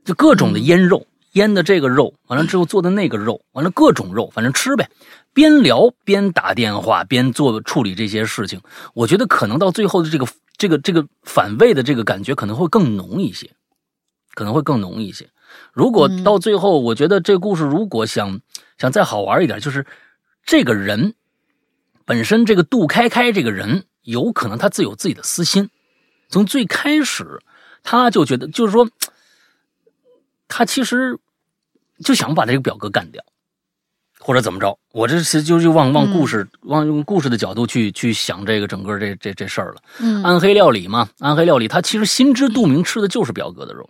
[0.05, 4.91] 就各种的腌肉，腌的这个肉，完了之后做的那个肉，完了各种肉，反正吃呗，
[5.33, 8.61] 边聊边打电话边做处理这些事情，
[8.93, 10.27] 我觉得可能到最后的这个。
[10.59, 13.51] 这个这个反胃的这个感觉可能会更浓一些，
[14.35, 15.31] 可能会更浓一些。
[15.73, 18.41] 如果到最后，我觉得这故事如果想
[18.77, 19.87] 想再好玩一点，就是
[20.45, 21.15] 这个人
[22.05, 25.71] 本身，这个杜开开这个人，有可能他自有自己的私心。
[26.29, 27.41] 从最开始，
[27.83, 28.91] 他就觉得，就是说，
[30.49, 31.19] 他其实
[32.05, 33.25] 就想把这个表哥干掉。
[34.29, 34.79] 或者怎么着？
[34.93, 39.77] 我这是就就往往故事往用故事的角度去去想这个整个这这这事儿了。
[40.01, 43.89] 嗯，暗黑料理嘛，暗黑料理，他其实心知肚明吃的就是表哥的肉。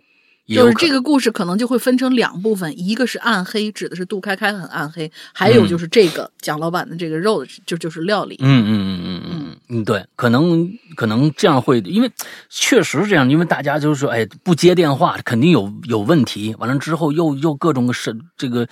[0.55, 8.37] 就是这个故事可能就会分成两部分，一个是暗黑，指的是杜开开很暗黑；还有就是这个蒋老板的这个肉，就就是料理。
[8.39, 12.11] 嗯嗯嗯嗯嗯嗯，对，可能可能这样会，因为
[12.49, 16.55] 确实这样，因为大家就是说，哎，不接电话肯定有有问题。
[16.57, 18.67] 完了之后又又各种闪这个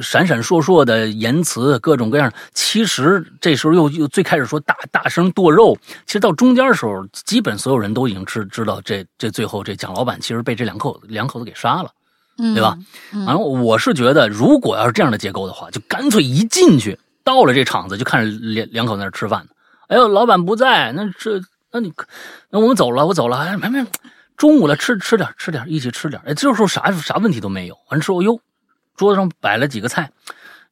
[0.00, 2.32] 闪闪烁烁的言辞，各种各样。
[2.54, 5.76] 其实这时候又又最开始说大大声剁肉，
[6.06, 11.07] 其实到中间的时候，基本所有人都已经知知道这这最后这蒋老板其实被这两口子。
[11.08, 11.90] 两口子给杀了，
[12.36, 12.78] 对吧？
[13.26, 19.48] 然后我是觉得，如果要是这样的结构的话，就干脆一进去到了这场子，就看着两两口子在那吃饭呢。
[19.88, 21.40] 哎呦，老板不在，那这
[21.72, 21.92] 那你
[22.50, 23.38] 那我们走了，我走了。
[23.38, 23.84] 哎，没没，
[24.36, 26.20] 中午了，吃吃点，吃点，一起吃点。
[26.24, 27.76] 哎，这时候啥啥问题都没有。
[27.90, 28.38] 完之后，哟，
[28.96, 30.10] 桌子上摆了几个菜，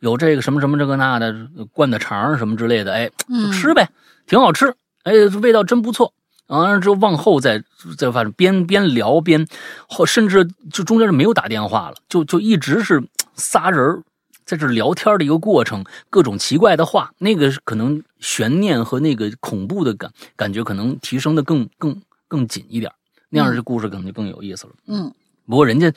[0.00, 1.34] 有这个什么什么这个那的
[1.72, 2.92] 灌的肠什么之类的。
[2.92, 3.10] 哎，
[3.52, 3.88] 吃呗，
[4.26, 4.74] 挺好吃。
[5.04, 6.12] 哎，味道真不错。
[6.48, 7.62] 完了之后，往后再
[7.98, 9.46] 再反正边边聊边，
[9.88, 13.02] 后甚至就中间就没有打电话了，就就一直是
[13.34, 14.02] 仨人
[14.44, 22.92] 在这聊天的一个过程，各种奇怪的话，那个可能悬念和那个恐怖的感感觉可能提升的更更更紧一点，
[23.28, 24.72] 那样这故事可能就更有意思了。
[24.86, 25.12] 嗯，
[25.48, 25.92] 不过人家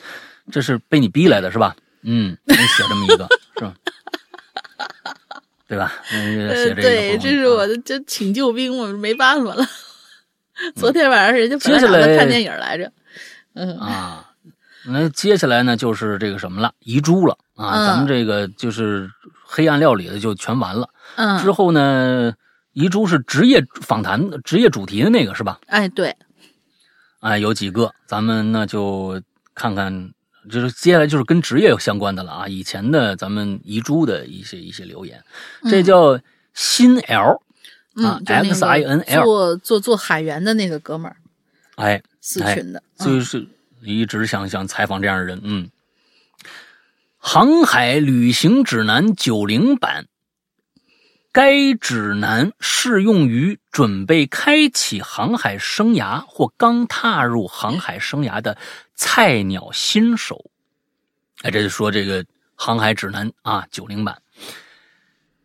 [0.52, 1.76] 这是被你逼来的，是吧？
[2.02, 3.28] 嗯，你写这么一个，
[3.58, 3.74] 是吧？
[5.68, 5.94] 对吧？
[6.10, 9.64] 写这个，对，这是我的这请救兵，我没办法了。
[10.76, 12.92] 昨天晚上人家接下来看电影来着，
[13.54, 14.32] 嗯啊，
[14.86, 19.10] 那接下来呢就是这个什么了，遗珠了啊，咱们这个就是
[19.44, 20.90] 黑暗料理的就全完了。
[21.16, 22.34] 嗯，之后呢，
[22.74, 25.60] 遗珠是职业访谈、职业主题的那个是吧？
[25.68, 26.16] 哎，对，
[27.20, 29.22] 哎，有几个，咱们那就
[29.54, 30.12] 看看
[30.50, 32.48] 就是接下来就是跟职业有相关的了啊。
[32.48, 35.24] 以前的咱们遗珠的一些一些留言，
[35.70, 36.20] 这叫
[36.54, 37.42] 新 L
[38.06, 41.18] 啊，X I N L，做做做海员的那个哥们儿，
[41.76, 43.48] 哎，四群的，就是
[43.82, 45.70] 一直想想采访这样的人，嗯。
[47.22, 50.06] 航海旅行指南九零版，
[51.34, 58.58] 该指南适用于准备开启航海生涯或刚踏入航海生涯的
[58.96, 60.50] 菜鸟新手。
[61.42, 64.22] 哎，这就说这个航海指南啊，九零版。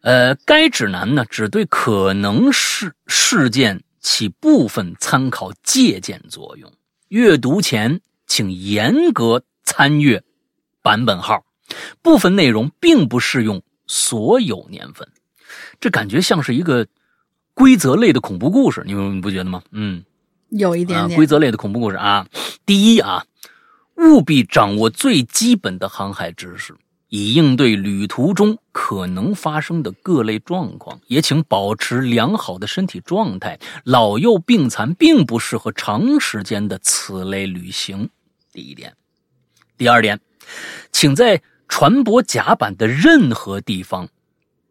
[0.05, 6.71] 呃，该指南呢，只对可能事事件起部分参考借鉴作用。
[7.09, 10.23] 阅读前，请严格参阅
[10.83, 11.47] 版本号。
[12.03, 15.09] 部分内容并不适用所有年份，
[15.81, 16.87] 这感觉像是一个
[17.55, 19.63] 规则类的恐怖故事，你们不觉得吗？
[19.71, 20.05] 嗯，
[20.51, 22.27] 有一点点规则类的恐怖故事啊。
[22.67, 23.25] 第一啊，
[23.97, 26.75] 务必掌握最基本的航海知识，
[27.09, 31.01] 以应对旅途中可能发生的各类状况。
[31.07, 38.11] 也请保持良好的身体状态，老幼病残并不适合长时间的此类旅行。
[38.53, 38.95] 第一点，
[39.77, 40.21] 第二点，
[40.93, 41.43] 请在。
[41.67, 44.09] 船舶甲板的任何地方，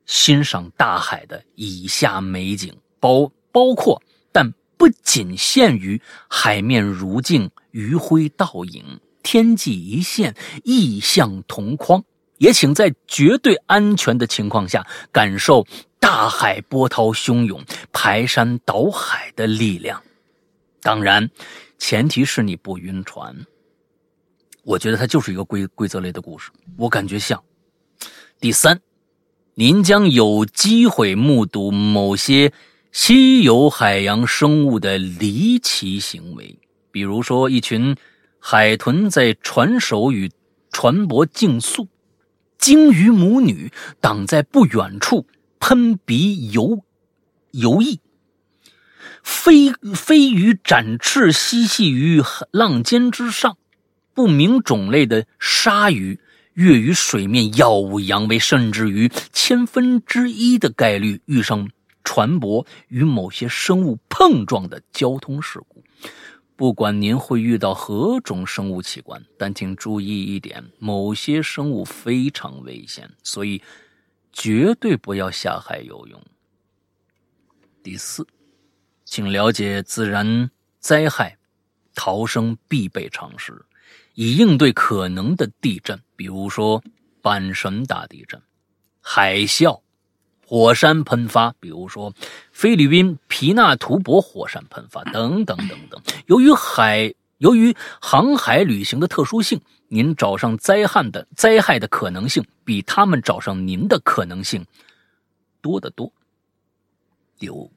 [0.05, 4.01] 欣赏大海的以下美景，包包括
[4.31, 5.99] 但不仅限于
[6.30, 10.34] 海面如镜、余晖倒影、天际一线、
[10.64, 12.05] 异象同框。
[12.44, 15.65] 也请在绝对安全的情况下，感受
[15.98, 17.64] 大海波涛汹涌、
[17.94, 20.03] 排山倒海的力量。
[20.82, 21.30] 当然，
[21.80, 23.34] 前提是你不晕船。
[24.65, 27.41] 我觉得它就是一个规规则类的故事，我感觉像。
[28.41, 28.78] 第三，
[29.53, 32.52] 您将有机会目睹某些
[32.91, 36.60] 稀有海洋生物的离奇行为，
[36.91, 37.95] 比如说一群
[38.38, 40.30] 海豚在船首与
[40.74, 41.88] 船舶竞速，
[42.64, 45.27] 鲸鱼母女挡在不远处
[45.60, 46.85] 喷鼻游
[47.52, 47.99] 游弋，
[49.22, 53.57] 飞飞鱼展翅嬉戏于浪尖之上。
[54.14, 56.22] 不明种类的鲨鱼
[56.53, 61.69] 跃于水面，耀武扬威，甚至于千分之一的概率遇上
[62.06, 65.82] 船舶与某些生物碰撞的交通事故。
[66.55, 73.61] 不管您会遇到何种生物器官，但请注意一点：某些生物非常危险，所以
[74.31, 76.21] 绝对不要下海游泳。
[77.81, 78.25] 第四，
[79.03, 80.49] 请了解自然
[80.80, 81.38] 灾害
[81.95, 83.65] 逃生必备常识。
[84.15, 86.84] 以应对可能的地震，比如说
[87.23, 88.39] 阪神大地震、
[89.01, 89.81] 海啸、
[90.45, 92.14] 火山喷发，比如说
[92.52, 96.02] 菲律宾皮纳图博火山喷发等等等等。
[96.28, 104.65] 由于海，由于航海旅行的特殊性，您找上灾害的灾害的可能性比他们找上您的可能性
[105.61, 106.11] 多得多。
[107.38, 107.72] 第五，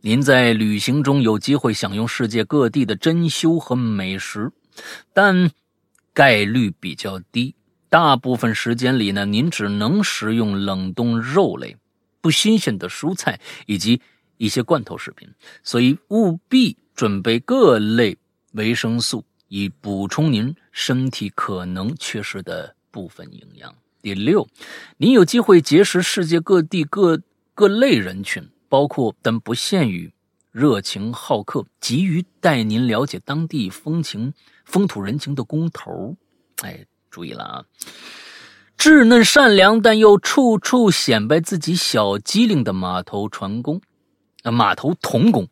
[0.00, 4.50] 您在旅行中有机会享用世界各地的珍馐和美食，
[5.12, 5.50] 但。
[6.14, 7.54] 概率比较低，
[7.88, 11.74] 大部分时间里呢，您只能食用冷冻肉类、
[12.22, 14.00] 不新鲜的蔬菜以及
[14.38, 15.28] 一些罐头食品，
[15.62, 18.16] 所以务必准备各类
[18.52, 23.74] 维生素，以补充您身体可能缺失的部分营养。
[24.00, 24.48] 第六，
[24.96, 27.20] 您有机会结识世界各地各
[27.54, 30.12] 各类人群，包括但不限于
[30.50, 34.32] 热情好客、急于带您了解当地风情。
[34.64, 36.16] 风土人情的工头，
[36.62, 37.64] 哎，注意了啊！
[38.78, 43.80] 稚嫩善良但又处处显摆自己小机灵的码头船工，
[44.42, 45.48] 啊，码头童工，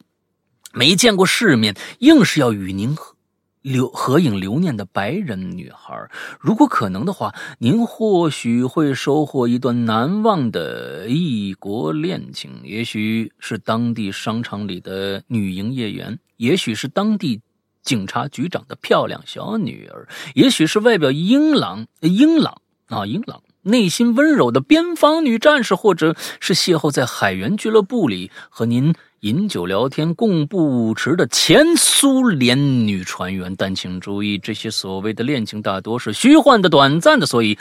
[0.72, 3.14] 没见过世面，硬是要与您合
[3.62, 6.10] 留合影留念的白人女孩。
[6.40, 12.60] 如果可能的话，您或许会收获一段难忘的异国恋情。
[12.64, 17.40] 也许是当地商场里的女营业员，也许是当地。
[17.82, 22.60] 警察局长的漂亮小女儿，也许是外表英朗、英朗
[22.90, 33.54] 啊、英朗，内心温柔的边防女战士，或者是邂逅在海员俱乐部里和您饮酒聊天、共步舞池的前苏联女船员。
[33.56, 37.56] 但请注意，这些所谓的恋情大多是虚幻的、短暂的，所以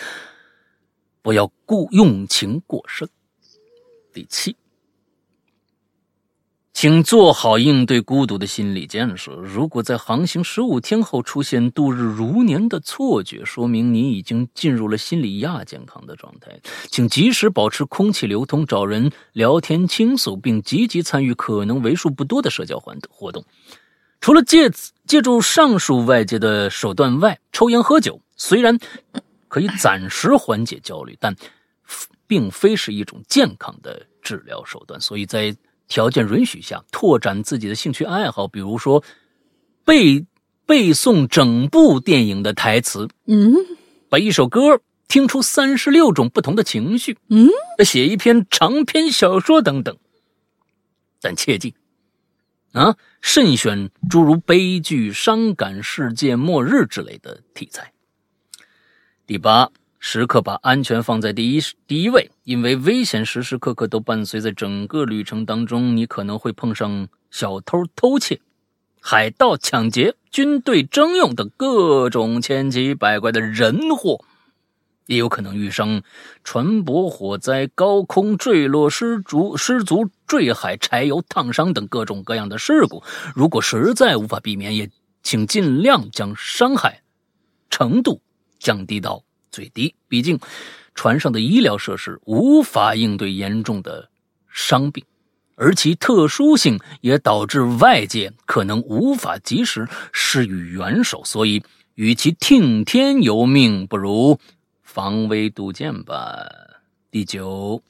[1.21, 3.07] 不要故用情过深。
[4.11, 4.55] 第七。
[6.81, 9.33] 请做好应对孤独的心理建设。
[9.33, 16.57] 如果在航行十五天后出现度日如年的错觉，说明你已经进入了心理亚健康的状态。
[16.87, 23.43] 请及时保持空气流通，找人聊天倾诉，并积极参与可能为数不多的社交活活动。
[24.21, 24.71] 除了借
[25.05, 28.21] 借助上述外界的手段外，抽烟喝酒。
[28.37, 28.79] 虽然
[29.49, 31.35] 可以暂时缓解焦虑，但
[32.25, 35.01] 并非是一种健康的治疗手段。
[35.01, 35.53] 所以在
[35.89, 39.03] 条件允许下，拓展自己的兴趣爱好，比如说
[39.83, 40.25] 背
[40.65, 43.55] 背诵整部电影的台词，嗯，
[44.07, 47.49] 把一首歌听出三十六种不同的情绪，嗯，
[47.83, 49.97] 写一篇长篇小说等等。
[51.19, 51.73] 但切记，
[52.71, 57.91] 啊，慎选诸如悲剧、伤感、世界末日之类的题材。
[59.25, 65.95] 第八，时刻把安全放在第一第一位，因为危险时时刻刻都伴随在整个旅程当中。
[65.95, 68.39] 你可能会碰上小偷偷窃、
[69.01, 74.23] 海盗抢劫、军队征用等各种千奇百怪的人祸。
[75.05, 76.03] 也有可能遇上
[76.43, 83.03] 船舶火灾、高空坠落、失足失足坠海、柴油烫伤等各种各样的事故。
[83.35, 84.89] 如果实在无法避免，也
[85.23, 87.01] 请尽量将伤害
[87.71, 88.21] 程度
[88.59, 89.93] 降低到最低。
[90.07, 90.39] 毕竟，
[90.93, 94.09] 船上的医疗设施无法应对严重的
[94.49, 95.03] 伤病，
[95.55, 101.21] 而其特殊性也导致外界可能无法及时施予援手。
[101.23, 101.63] 所以，
[101.95, 104.39] 与其听天由命，不如。
[104.81, 106.49] 防微杜渐吧。
[107.11, 107.83] 第九，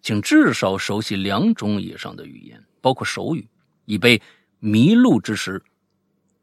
[0.00, 3.48] 请至少熟悉两种以上的语言，包括手语，
[3.86, 4.22] 以备
[4.60, 5.60] 迷路之时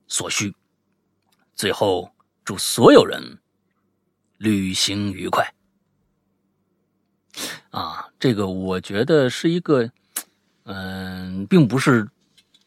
[0.07, 0.53] 所需。
[1.55, 2.11] 最后，
[2.43, 3.39] 祝所有人
[4.39, 5.53] 旅行愉快。
[7.69, 9.87] 啊，这个我觉得是一个，
[10.63, 12.09] 嗯，并不是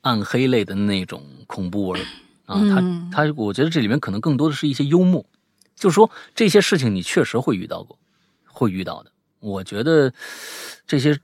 [0.03, 2.01] 暗黑类的那种恐怖文
[2.47, 2.61] 啊。
[2.70, 2.81] 他
[3.27, 5.27] 他，我觉得这里面可能更多的是一些幽默。
[5.74, 7.99] 就是说这些事情你确实会遇到过，
[8.47, 9.11] 会遇到的。
[9.40, 10.12] 我觉得
[10.86, 11.19] 这些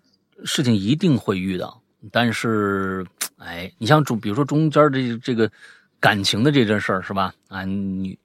[0.44, 1.80] 事情一定会遇到，
[2.10, 3.06] 但是，
[3.36, 5.48] 哎，你像中，比如说中间这这个
[6.00, 7.32] 感情的这件事儿是吧？
[7.46, 8.18] 啊，女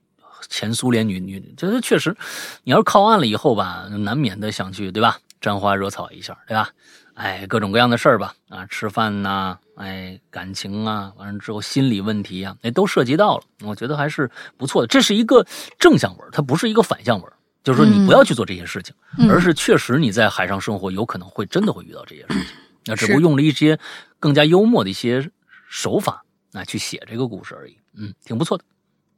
[0.50, 2.16] 前苏联女女，这确实，
[2.64, 5.20] 你要是靠岸了以后吧，难免的想去，对吧？
[5.42, 6.70] 沾花惹草一下，对吧？
[7.16, 13.44] 哎，各种各样的事儿吧，啊，吃饭呐，哎，感情啊，完了之后心理问题啊，那都涉及到了。
[13.62, 15.46] 我觉得还是不错的，这是一个
[15.78, 17.32] 正向文，它不是一个反向文。
[17.64, 18.94] 就是说，你不要去做这些事情，
[19.30, 22.58] 而是确实你在海上生活，有可能会真的会遇到这些事情。
[22.86, 23.80] 那只不过用了一些
[24.20, 25.30] 更加幽默的一些
[25.70, 27.78] 手法啊去写这个故事而已。
[27.96, 28.66] 嗯，挺不错的。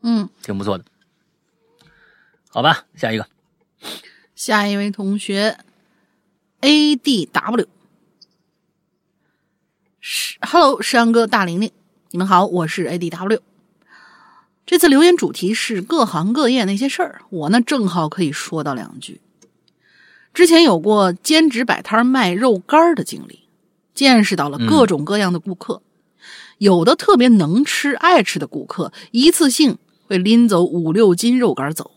[0.03, 0.85] 嗯，挺不错的。
[2.55, 3.27] 好吧，下一个，
[4.33, 5.57] 下一位同学
[6.61, 7.67] ，A D W。
[9.99, 11.69] 是，Hello，石阳哥，大玲玲，
[12.11, 13.41] 你们好，我是 ADW。
[14.65, 19.19] 这次留言主题是各行各业那些事儿，我呢正好可以说到两句。
[20.33, 23.49] 之前有过兼职摆摊卖肉干的经历，
[23.93, 25.81] 见识到了各种各样的顾客，
[26.59, 29.77] 有的特别能吃爱吃的顾客，一次性
[30.07, 31.91] 会拎走五六斤肉干走；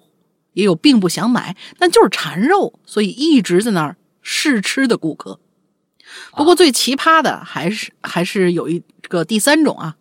[0.58, 5.38] 也有并不想买，但就是馋肉，所以一直在那儿试吃的顾客。
[6.32, 9.96] 不过最奇葩的还是还是有一个第三种啊，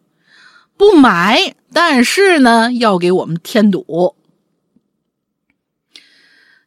[0.76, 4.16] 不买，但是呢要给我们添堵。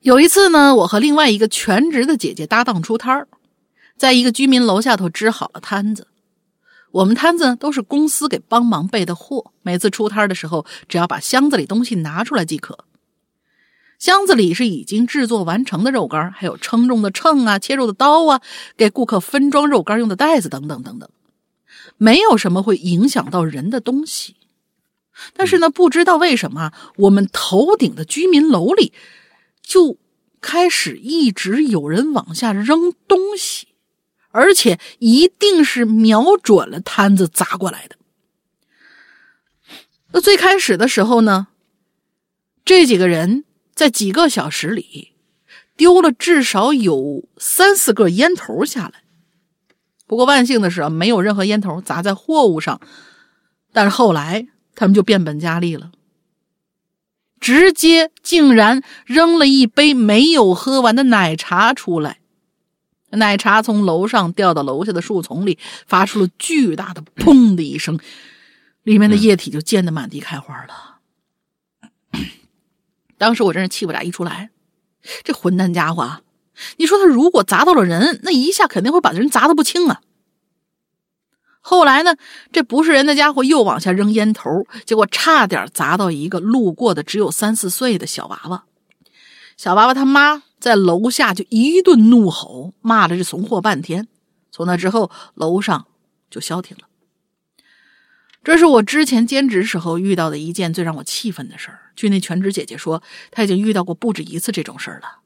[0.03, 3.27] 有一次呢，我和另外一个全职的姐姐搭档出摊儿，
[3.97, 6.07] 在一个居民楼下头支好了摊子。
[6.93, 12.85] 我们摊子都是公司给帮忙备的货，每次出摊的时候，只要把箱子里东西拿出来即可。
[14.01, 18.41] 箱子里是已经制作完成的肉干，还有称重的秤啊、切肉的刀啊、
[18.75, 21.11] 给顾客分装肉干用的袋子等等等等，
[21.99, 24.37] 没有什么会影响到人的东西。
[25.35, 28.95] 但是呢，不知道为什么，我们头顶的居民楼里
[29.63, 29.99] 就
[30.41, 33.69] 开始一直有人往下扔东西，
[34.31, 37.97] 而且一定是瞄准了摊子砸过来的。
[40.13, 41.49] 那最开始的时候呢，
[42.65, 43.45] 这几个人。
[43.81, 45.13] 在几个小时里，
[45.75, 49.05] 丢了至少有三四个烟头下来。
[50.07, 52.79] 不过万幸的是啊，没有任何烟头砸在货物上。
[53.73, 55.93] 但是后来他们就变本加厉了，
[57.41, 62.19] 直接竟然扔了一杯没有喝完的奶茶出来。
[63.13, 67.99] 奶茶从楼上掉到楼下的树丛里，发出了巨大的“砰”的一声，
[68.83, 70.90] 里面的液体就溅得满地开花了。
[73.21, 74.49] 当时我真是气不打一处来，
[75.23, 76.21] 这混蛋家伙！
[76.79, 80.01] 你说他如果砸到了人，那一下肯定会把人砸得不轻啊。
[81.61, 82.17] 后来呢，
[82.51, 84.49] 这不是人的家伙又往下扔烟头，
[84.87, 88.65] 结果差点砸到一个路过的只有三四岁的小娃娃。
[89.59, 94.09] 小娃娃他妈在楼下就一顿怒吼，骂了这怂货半天。
[94.51, 95.87] 从那之后，楼上
[96.31, 96.87] 就消停了。
[98.43, 101.93] 这是我之前兼职时候遇到的一件最让我气愤的事儿。
[101.95, 105.19] 据那全职姐姐说，她已经遇到过不止一次这种事儿了。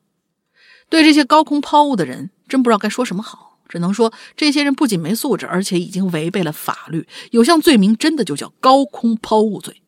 [0.88, 3.58] 对这些高空抛物的人，真不知道该说什么好。
[3.68, 7.08] 只能说，这些人不仅没素质，而且已经违背了法律。
[7.30, 9.80] 有项罪名真的就叫高空抛物罪。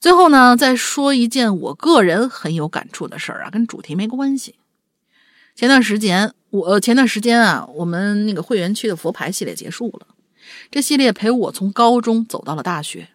[0.00, 4.54] 最后呢，再说一件我个人很有感触的事儿啊，跟主题没关系。
[5.54, 10.06] 前段时间，我前段时间啊，我们那个会员区的佛牌系列结束了。
[10.70, 13.08] 这系列陪我从高中走到了大学，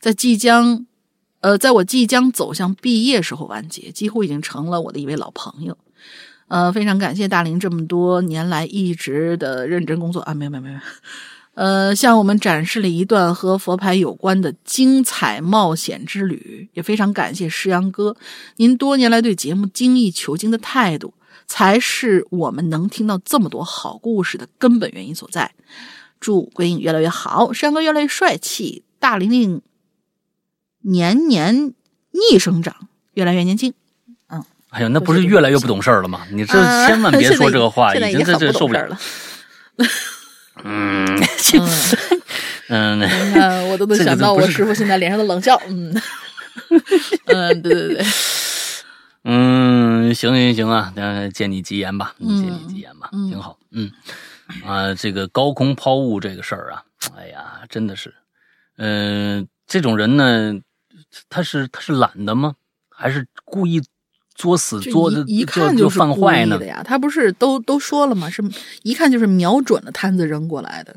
[0.00, 0.86] 在即将，
[1.40, 5.76] 呃，在我即将走向毕业时候完结，几乎已经成了我的一位老朋友。
[6.48, 10.32] 呃，非常感谢大林这么多年来一直的认真工作啊！
[10.32, 10.78] 没有没有没有，
[11.52, 18.16] 呃，向我们展示了一段和佛牌有关的精彩冒险之旅，也非常感谢石阳哥，
[18.56, 21.12] 您多年来对节目精益求精的态度，
[21.46, 25.52] 才是我们能听到这么多好故事的根本原因所在。
[26.20, 29.62] 祝鬼影越来越好，山哥越来越帅气，大玲玲
[30.82, 31.74] 年年
[32.10, 33.72] 逆生长，越来越年轻。
[34.28, 36.26] 嗯，哎呀，那不是越来越不懂事儿了吗？
[36.32, 36.52] 你这
[36.86, 38.98] 千万别 说这个话，已经这这受不了了。
[40.64, 41.06] 嗯
[42.68, 43.00] 嗯，
[43.70, 45.60] 我都能想到我师傅现在脸上的冷笑。
[45.68, 45.94] 嗯
[47.26, 48.04] 嗯，对对对。
[49.24, 53.56] 嗯，行行行啊，那借你吉言吧，借你吉言吧，挺好。
[53.70, 53.90] 嗯。
[54.64, 56.82] 啊，这个高空抛物这个事儿啊，
[57.16, 58.14] 哎呀，真的是，
[58.76, 60.54] 嗯，这种人呢，
[61.28, 62.54] 他是他是懒的吗？
[62.90, 63.80] 还是故意
[64.34, 66.58] 作死作的一看就是犯坏呢？
[66.58, 68.28] 的呀，他不是都都说了吗？
[68.30, 68.42] 是
[68.82, 70.96] 一看就是瞄准了摊子扔过来的。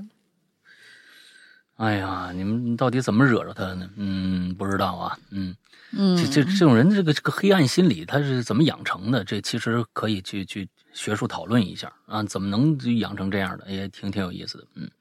[1.82, 3.90] 哎呀，你们到底怎么惹着他呢？
[3.96, 5.56] 嗯，不知道啊，嗯
[5.92, 9.24] 嗯，这这这种人这个这个黑暗心理他是怎么养成的？
[9.24, 10.70] 这其实可以去去。
[10.94, 13.72] 学术讨论一下啊，怎么能养成这样的？
[13.72, 14.66] 也挺挺有意思的。
[14.76, 14.92] 嗯，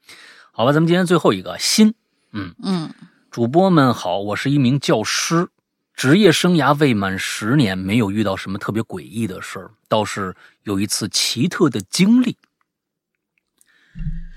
[0.53, 1.93] 好吧，咱们今天最后一个心，
[2.31, 2.89] 嗯嗯，
[3.29, 5.49] 主播们好，我是一名教师，
[5.93, 10.33] 职业生涯未满十年，没有遇到什么特别诡异的事儿，倒是
[10.63, 12.37] 有一次奇特的经历。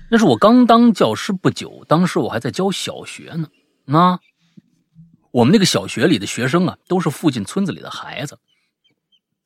[0.09, 3.47] 那是我刚当教师不久，当时我还在教小学呢。
[3.85, 4.19] 那
[5.31, 8.39] 我们那个小学里的学生啊，都是附近村子里的孩子。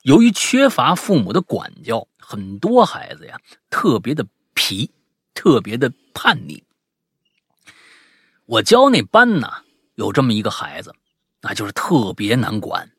[0.03, 4.91] 由于缺乏父母的管教，很多孩子呀特别的皮，
[5.33, 6.63] 特别的叛逆。
[8.45, 9.49] 我教那班呢，
[9.95, 10.93] 有这么一个孩子，
[11.41, 12.91] 那就是特别难管。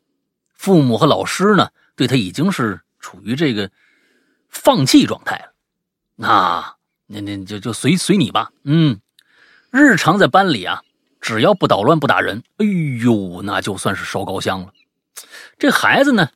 [0.53, 3.71] 父母和老师呢，对他已经是处于这个
[4.49, 5.53] 放弃状态了。
[6.15, 6.75] 那
[7.11, 8.51] 那那就就随随你吧。
[8.63, 9.01] 嗯，
[9.69, 10.81] 日常在班里啊，
[11.19, 12.65] 只要不捣乱不打人，哎
[13.03, 14.73] 呦，那就算是烧高香了。
[15.59, 16.29] 这孩子呢？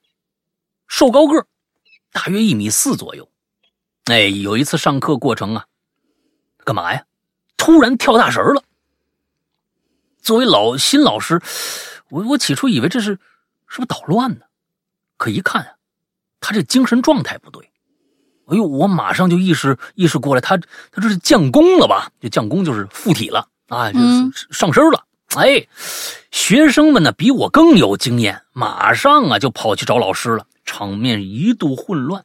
[0.88, 1.47] 瘦高个，
[2.11, 3.30] 大约一米四左右。
[4.06, 5.65] 哎，有一次上课过程啊，
[6.64, 7.06] 干嘛呀？
[7.57, 8.64] 突然跳大神了。
[10.22, 11.41] 作为老新老师，
[12.10, 13.19] 我我起初以为这是
[13.68, 14.45] 是不是捣乱呢？
[15.18, 15.76] 可一看啊，
[16.39, 17.72] 他这精神状态不对。
[18.48, 22.10] 哎呦，我马上就意识意识过来，他他这是降功了吧？
[22.22, 25.04] 这降功就是附体了啊，就是上身了。
[25.36, 25.68] 哎，
[26.32, 30.46] 学生们呢比我更有经验，马上啊就跑去找老师了。
[30.64, 32.24] 场面一度混乱，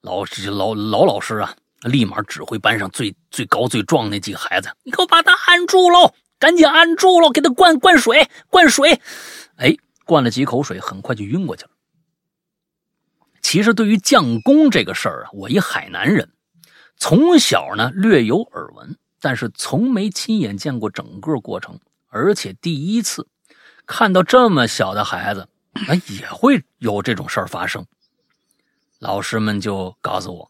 [0.00, 9.00] 老师老老老师啊，立马指挥班上最最高最壮那几个孩子：“你给我把他按住喽，赶紧按住喽，给他灌灌水，灌水。”
[9.58, 9.74] 哎，
[10.04, 11.70] 灌了几口水，很快就晕过去了。
[13.52, 16.26] 其实对于降功这个事儿啊，我一海南人，
[16.96, 23.28] 从小呢略有耳闻，但是从没亲眼见过整个过程，而且第一次
[23.84, 25.46] 看到这么小的孩子。
[25.86, 27.84] 哎，也会有这种事儿发生。
[29.00, 30.48] 老师们就告诉我，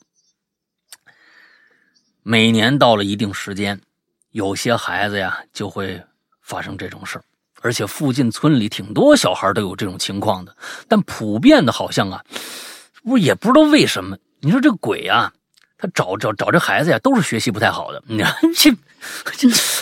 [2.22, 3.80] 每年到了一定时间，
[4.30, 6.00] 有些孩子呀就会
[6.40, 7.24] 发生这种事儿，
[7.62, 10.56] 而且附近村里挺多小孩都有这种情况的。
[10.86, 12.24] 但普遍的好像啊，
[13.04, 14.16] 我也不知道为什么。
[14.40, 15.32] 你说这个鬼啊，
[15.78, 18.02] 他找找找这孩子呀，都是学习不太好的。
[18.08, 18.70] 你看这，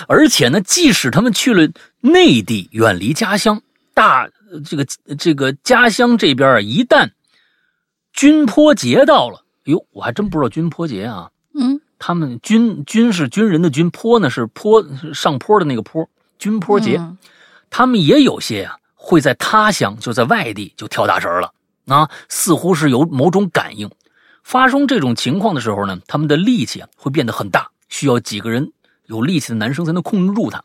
[0.06, 1.68] 而且呢，即使他们去了
[2.00, 3.60] 内地，远离家乡，
[3.94, 4.28] 大。
[4.64, 4.84] 这个
[5.16, 7.08] 这个家乡这边啊，一旦
[8.12, 11.30] 军坡节到了，哟，我还真不知道军坡节啊。
[11.54, 14.84] 嗯，他们军军是军人的军，坡呢是坡
[15.14, 17.00] 上坡的那个坡，军坡节，
[17.70, 21.54] 他们也有些啊会在他乡就在外地就跳大神了
[21.86, 23.90] 啊，似乎是有某种感应。
[24.42, 28.72] 发生这种情况的时候呢，他们的力气啊会变得很大，需要几个人
[29.06, 30.62] 有力气的男生才能控制住他。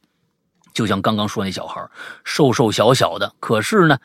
[0.74, 1.88] 就像刚刚说那小孩，
[2.24, 3.98] 瘦瘦小小的，可是呢，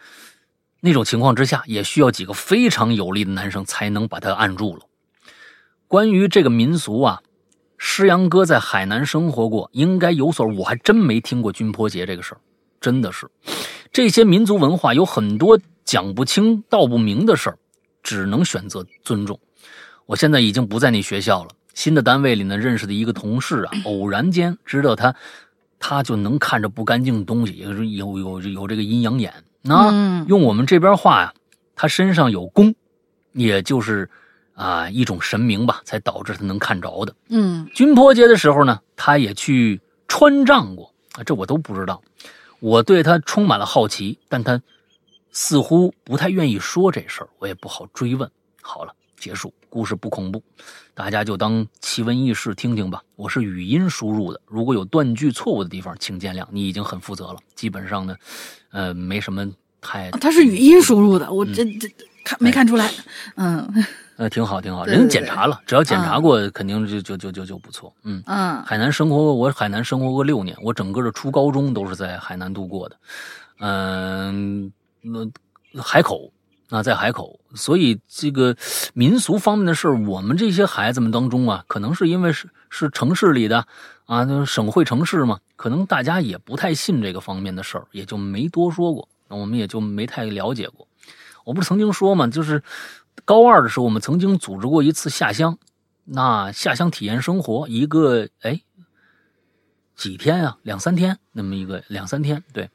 [0.80, 4.82] 那种情况之下，也需要几个非常有力的男生才能把他按住了。
[5.88, 7.22] 关于这个民俗啊，
[7.76, 10.46] 诗阳哥在海南生活过，应该有所。
[10.46, 12.40] 我还真没听过军坡节这个事儿，
[12.80, 13.28] 真的是。
[13.92, 17.58] 这些民族文化有很多讲不清道不明的事儿，
[18.02, 19.38] 只能选择尊重。
[20.06, 25.14] 我现在已经不在那学校了，新的单位里呢，认识的一个同事啊，偶然间知道他，
[25.78, 29.32] 他就能看着不干净的东西，有有有有这个阴阳眼。
[29.62, 31.34] 那用我们这边话呀，
[31.76, 32.74] 他身上有功，
[33.32, 34.08] 也就是
[34.54, 37.14] 啊一种神明吧，才导致他能看着的。
[37.28, 42.02] 嗯，军坡节的时候呢，他也去穿帐过啊，这我都不知道。
[42.58, 44.60] 我对他充满了好奇，但他
[45.32, 48.30] 似乎不太愿意说这事儿，我也不好追问。
[48.62, 50.42] 好了，结束，故事不恐怖，
[50.94, 53.02] 大家就当奇闻异事听听吧。
[53.16, 56.46] 我是语音输入的，如果有断句错误的地方，请见谅。
[56.50, 58.16] 你已经很负责了，基本上呢，
[58.70, 59.48] 呃，没什么
[59.80, 60.10] 太。
[60.12, 61.88] 他是语音输入的，我这这
[62.24, 62.90] 看没看出来？
[63.36, 63.84] 嗯。
[64.16, 64.84] 呃，挺好，挺好。
[64.84, 67.90] 人检查了，只要检查过，肯定就就就就就不错。
[68.02, 68.62] 嗯嗯。
[68.64, 72.96] 海南生活过，我海南生活过六年，我整个的初高中都是在海南度过的。
[73.60, 74.70] 嗯，
[75.02, 76.32] 那海口
[76.68, 78.56] 啊，在海口，所以这个
[78.94, 83.66] 民俗方面的事我们这些孩子们当中啊，可能是因为是是城市里的
[84.06, 89.08] 啊，那省会城市嘛，可能大家也不太信这个方面的事儿，也就没多说过。
[89.28, 90.88] 那我们也就没太了解过。
[91.44, 92.62] 我不是曾经说嘛，就是。
[93.26, 95.58] 高二的时候，我们曾经组织过一次下乡，
[96.04, 98.62] 那下乡体验生活，一个哎
[99.94, 102.70] 几天啊，两三天，那么一个两三天，对，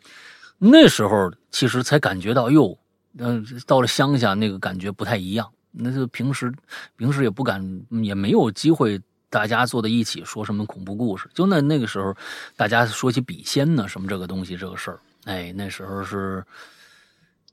[0.57, 2.77] 那时候其实才感觉到，哟，
[3.17, 5.49] 嗯，到了乡下那个感觉不太一样。
[5.71, 6.53] 那就平时
[6.95, 7.61] 平时也不敢，
[8.03, 8.99] 也没有机会
[9.29, 11.29] 大家坐在一起说什么恐怖故事。
[11.33, 12.15] 就那那个时候，
[12.55, 16.43] 大家说起笔仙呢，什么这个东西这个事儿，哎，那时候是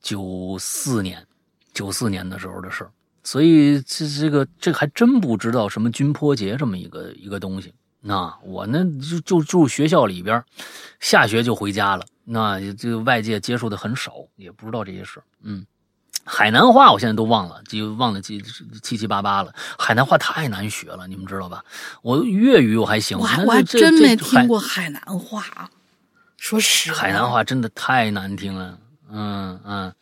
[0.01, 1.27] 九四年。
[1.75, 2.87] 九四年的时候的事
[3.25, 7.73] 所以这这个这还真不知道什么军坡节这么一个一个东西。
[8.03, 10.45] 那我呢就就住学校里边，
[11.01, 12.05] 下学就回家了。
[12.25, 15.65] 那这个外界接触的很少，也不知道这些事嗯，
[16.25, 18.43] 海南话我现在都忘了，就忘了七
[18.83, 19.55] 七七八八了。
[19.79, 21.65] 海南话太难学了，你们知道吧？
[22.03, 25.71] 我粤语我还行，我还我还真没听过海南话。
[26.37, 28.79] 说实话，海南话真的太难听了。
[29.11, 29.95] 嗯嗯。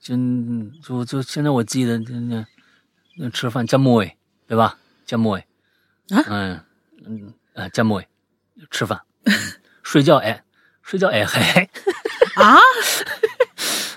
[0.00, 0.14] 就
[0.80, 2.46] 就就现在我记得，那
[3.16, 4.04] 那吃饭加馍
[4.46, 4.78] 对吧？
[5.04, 6.60] 加馍啊，嗯
[7.06, 8.02] 嗯啊，加馍
[8.70, 9.00] 吃饭，
[9.82, 10.42] 睡觉哎，
[10.82, 11.70] 睡觉哎嘿
[12.36, 12.56] 啊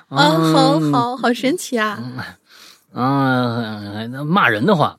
[0.09, 1.99] 啊， 好好好神奇啊！
[2.93, 4.97] 嗯，那骂人的话，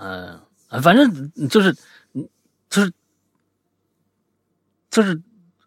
[0.00, 0.40] 嗯，
[0.82, 1.74] 反正就是
[2.70, 2.92] 就是
[4.90, 5.20] 就是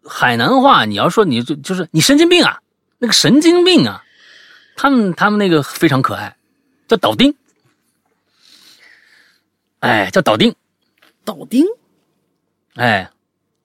[0.04, 2.60] 海南话，你要说你就就是你神经病啊！
[2.98, 4.02] 那个神经病啊，
[4.76, 6.36] 他们他们那个非常可爱，
[6.88, 7.34] 叫倒丁，
[9.80, 10.54] 哎，叫导丁，
[11.24, 11.64] 导丁，
[12.74, 13.10] 哎，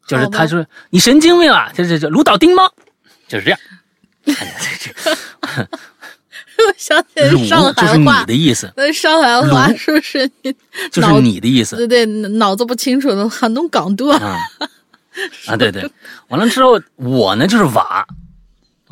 [0.07, 2.69] 就是他说你神经病啊，这这这鲁导丁吗？
[3.27, 3.59] 就是这样。
[6.57, 8.71] 我想起来上海话，就是你的意思。
[8.77, 10.55] 那上海话说是你，
[10.89, 11.75] 就是你的意思。
[11.75, 14.13] 对对，脑子不清楚的很弄港多。
[14.13, 14.37] 啊，
[15.59, 15.91] 对对，
[16.29, 18.07] 完了之后我呢就是瓦。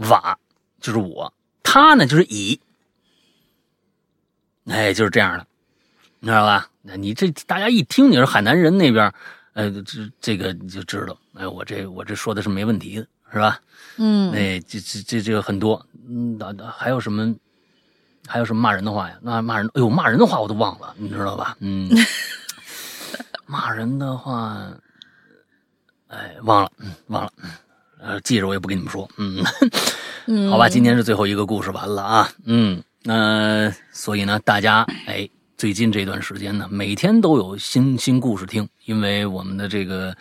[0.09, 0.37] 瓦
[0.81, 1.31] 就是我，
[1.61, 2.59] 他呢就是乙，
[4.65, 5.45] 哎，就是这样的，
[6.23, 6.65] 你知道吧？
[6.81, 9.13] 那你这大家一听你是海南人那边，
[9.51, 13.59] 呃，这这个你就知道，哎，我这我这说的是没问题的，是吧？
[13.97, 16.39] 嗯，哎，这这这这个很多，嗯，
[16.73, 17.35] 还有什么
[18.25, 19.17] 还有什么骂人的话呀？
[19.21, 21.57] 那骂人，哎呦，骂人的话我都忘了，你知道吧？
[21.59, 21.91] 嗯，
[23.45, 24.65] 骂人的话，
[26.07, 27.31] 哎，忘了，嗯，忘了。
[27.99, 29.43] 呃，记着我也不跟你们说，嗯，
[30.49, 35.29] 好吧，今天是最后一个故事完了啊，嗯，那所以呢，大家哎，
[35.63, 40.13] 最近这段时间呢，每天都有新新故事听，因为我们的这个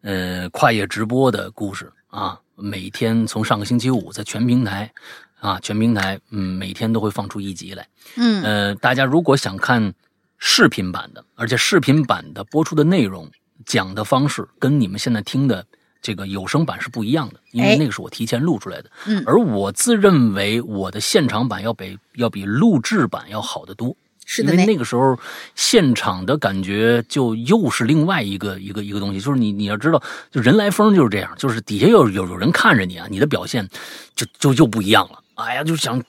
[0.00, 4.90] 呃跨业直播的故事啊，每天从上个星期五在全平台
[5.38, 7.86] 啊，全平台嗯，每天都会放出一集来，
[8.16, 9.92] 嗯，呃，大家如果想看
[10.38, 13.30] 视频版的，而且视频版的播出的内容
[13.66, 15.62] 讲的方式跟你们现在听的。
[16.00, 18.90] 这个有声版是不一样的，因为那个是我提前录出来的。
[19.06, 23.94] 嗯，而我自认为我的现场版要比要比录制版要好得多。
[24.26, 25.18] 是的，因为那个时候
[25.54, 29.20] 现场的感觉就又是另外一个一个一个东西。
[29.20, 33.66] 就是你你要知道，就人来疯就是这样，就是底下有有有人看着你啊，你的表现
[34.14, 35.22] 就就又不一样了。
[35.36, 36.02] 哎呀，就想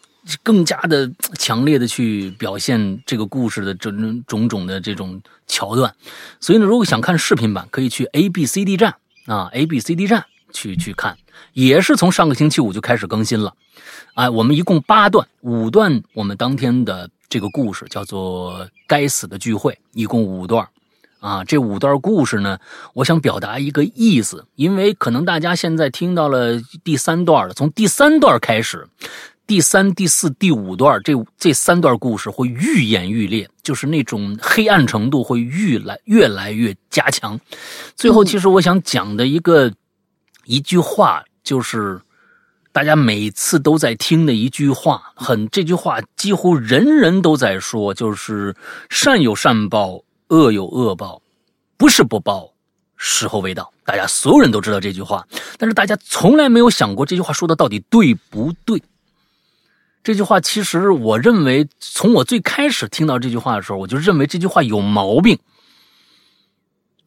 [0.44, 3.91] 更加的强烈的去表现这个故事的这
[4.26, 5.94] 种种的这种桥段。
[6.41, 8.95] 所以呢，如果想看视频版，可以去 A B C D 站。
[9.27, 11.18] 啊，A B C D 站去去看，
[11.52, 13.53] 也是从上个星期五就开始更新了。
[14.14, 20.68] 哎，我们一共八段，五段我们当天的这个故事叫做《该死的聚会》，一共五段。
[21.20, 22.60] 啊，这五段故事呢，
[22.94, 28.88] 我想表达一个意思，因为可能大家现在听到了第三段了，从第三段开始，
[29.48, 37.38] 第三、第四、第五段这这三段故事会愈演愈烈，就是那种黑暗程度会愈来越来越加强。
[37.95, 39.74] 最后，其实我想讲的一个
[40.45, 41.99] 一句话，就是
[42.78, 48.56] 大家每次都在听的一句话，很这句话几乎人人都在说，就是
[48.88, 50.04] 善有善报。
[50.28, 51.20] 恶有恶报，
[51.76, 52.54] 不是不报，
[52.95, 53.74] 时候未到。
[53.84, 55.28] 大家所有人都知道这句话，
[55.58, 58.84] 但是大家从来没有想过这句话说的到底对不对。
[60.04, 65.40] 这句话其实，我认为从我最开始听到这句话的时候，我就认为这句话有毛病。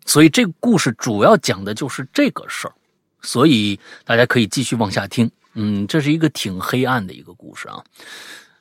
[0.05, 2.75] 所以这个故事主要讲的就是这个事儿，
[3.23, 5.31] 所以大家可以继续往下听。
[5.55, 7.83] 嗯，这是一个挺黑暗的一个故事啊。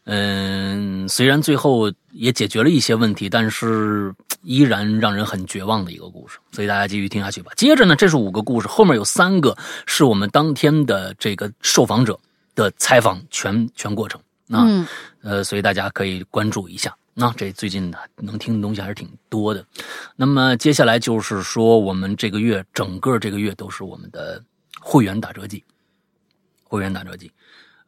[0.05, 7.51] 嗯，虽然最后也解决了一些问题，但是依然让人很绝望的一个故事，所以大家继续听下去吧。
[7.55, 9.55] 接着呢，这是五个故事，后面有三个
[9.85, 12.19] 是我们当天的这个受访者
[12.55, 14.65] 的采访全全过程啊，
[15.21, 16.95] 呃，所以大家可以关注一下。
[17.13, 19.63] 那这最近呢，能听的东西还是挺多的。
[20.15, 24.41] 那么接下来就是说，我们这个月整个这个月都是我们的
[24.79, 25.63] 会员打折季，
[26.69, 27.29] 会员打折季。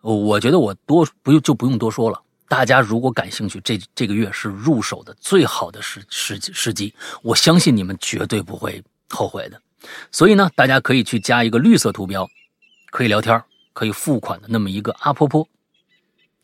[0.02, 2.20] 我觉得我多不用就不用多说了。
[2.50, 9.62] 大家如果感兴趣，这这个月是入手的最好的时时时机，我相信你们绝对不会后悔的。
[10.12, 12.28] 所以呢，大家可以去加一个绿色图标，
[12.90, 13.42] 可以聊天，
[13.74, 15.48] 可以付款的那么一个阿婆婆，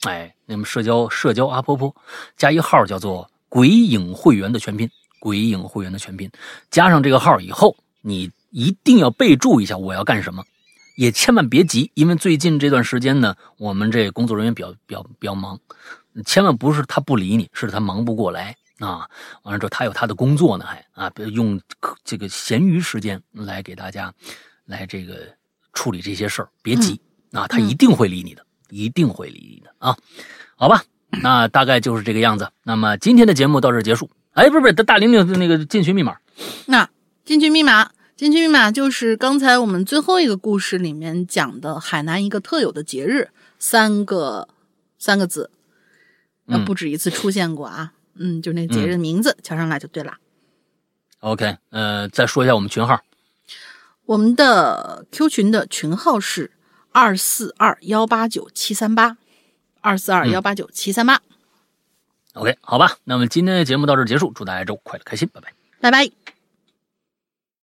[0.03, 1.93] 哎，那么社交社交阿婆婆，
[2.37, 4.89] 加一号叫做“鬼影会员”的全拼
[5.19, 6.31] ，“鬼影会员”的全拼，
[6.71, 10.43] 加上这个号以后，你一定要备注一下我要干什么。
[10.97, 15.59] 也千万别急，因为最近这段时间呢，我们这工作人员比较比较比较忙，
[16.25, 19.07] 千万不是他不理你，是他忙不过来啊。
[19.43, 21.61] 完了之后，他有他的工作呢，还啊，用
[22.03, 24.11] 这个闲余时间来给大家
[24.65, 25.19] 来这个
[25.71, 26.49] 处理这些事儿。
[26.63, 26.99] 别急
[27.31, 29.95] 啊，他一定会理你的，一定会理你的啊。
[30.55, 30.83] 好吧，
[31.21, 32.51] 那大概就是这个样子。
[32.63, 34.09] 那么今天的节目到这结束。
[34.31, 36.17] 哎，不是不是，大玲玲那个进群密码，
[36.65, 36.89] 那
[37.23, 37.91] 进群密码。
[38.17, 43.29] 进群密码就是刚才我们最后一个故事里面讲的海南一个特有的节日，
[43.59, 44.49] 三个
[44.97, 45.51] 三个字，
[46.45, 47.93] 那不止一次出现过啊。
[48.15, 50.15] 嗯，就那节日名字敲上来就对了。
[51.19, 52.99] OK，呃，再说一下我们群号，
[54.05, 56.49] 我们的 Q 群的群号是
[56.91, 59.17] 二四二幺八九七三八，
[59.81, 61.21] 二四二幺八九七三八。
[62.33, 66.36] OK，好吧，那么今天的节目到这结束，祝大家周快乐开心，拜拜，拜拜。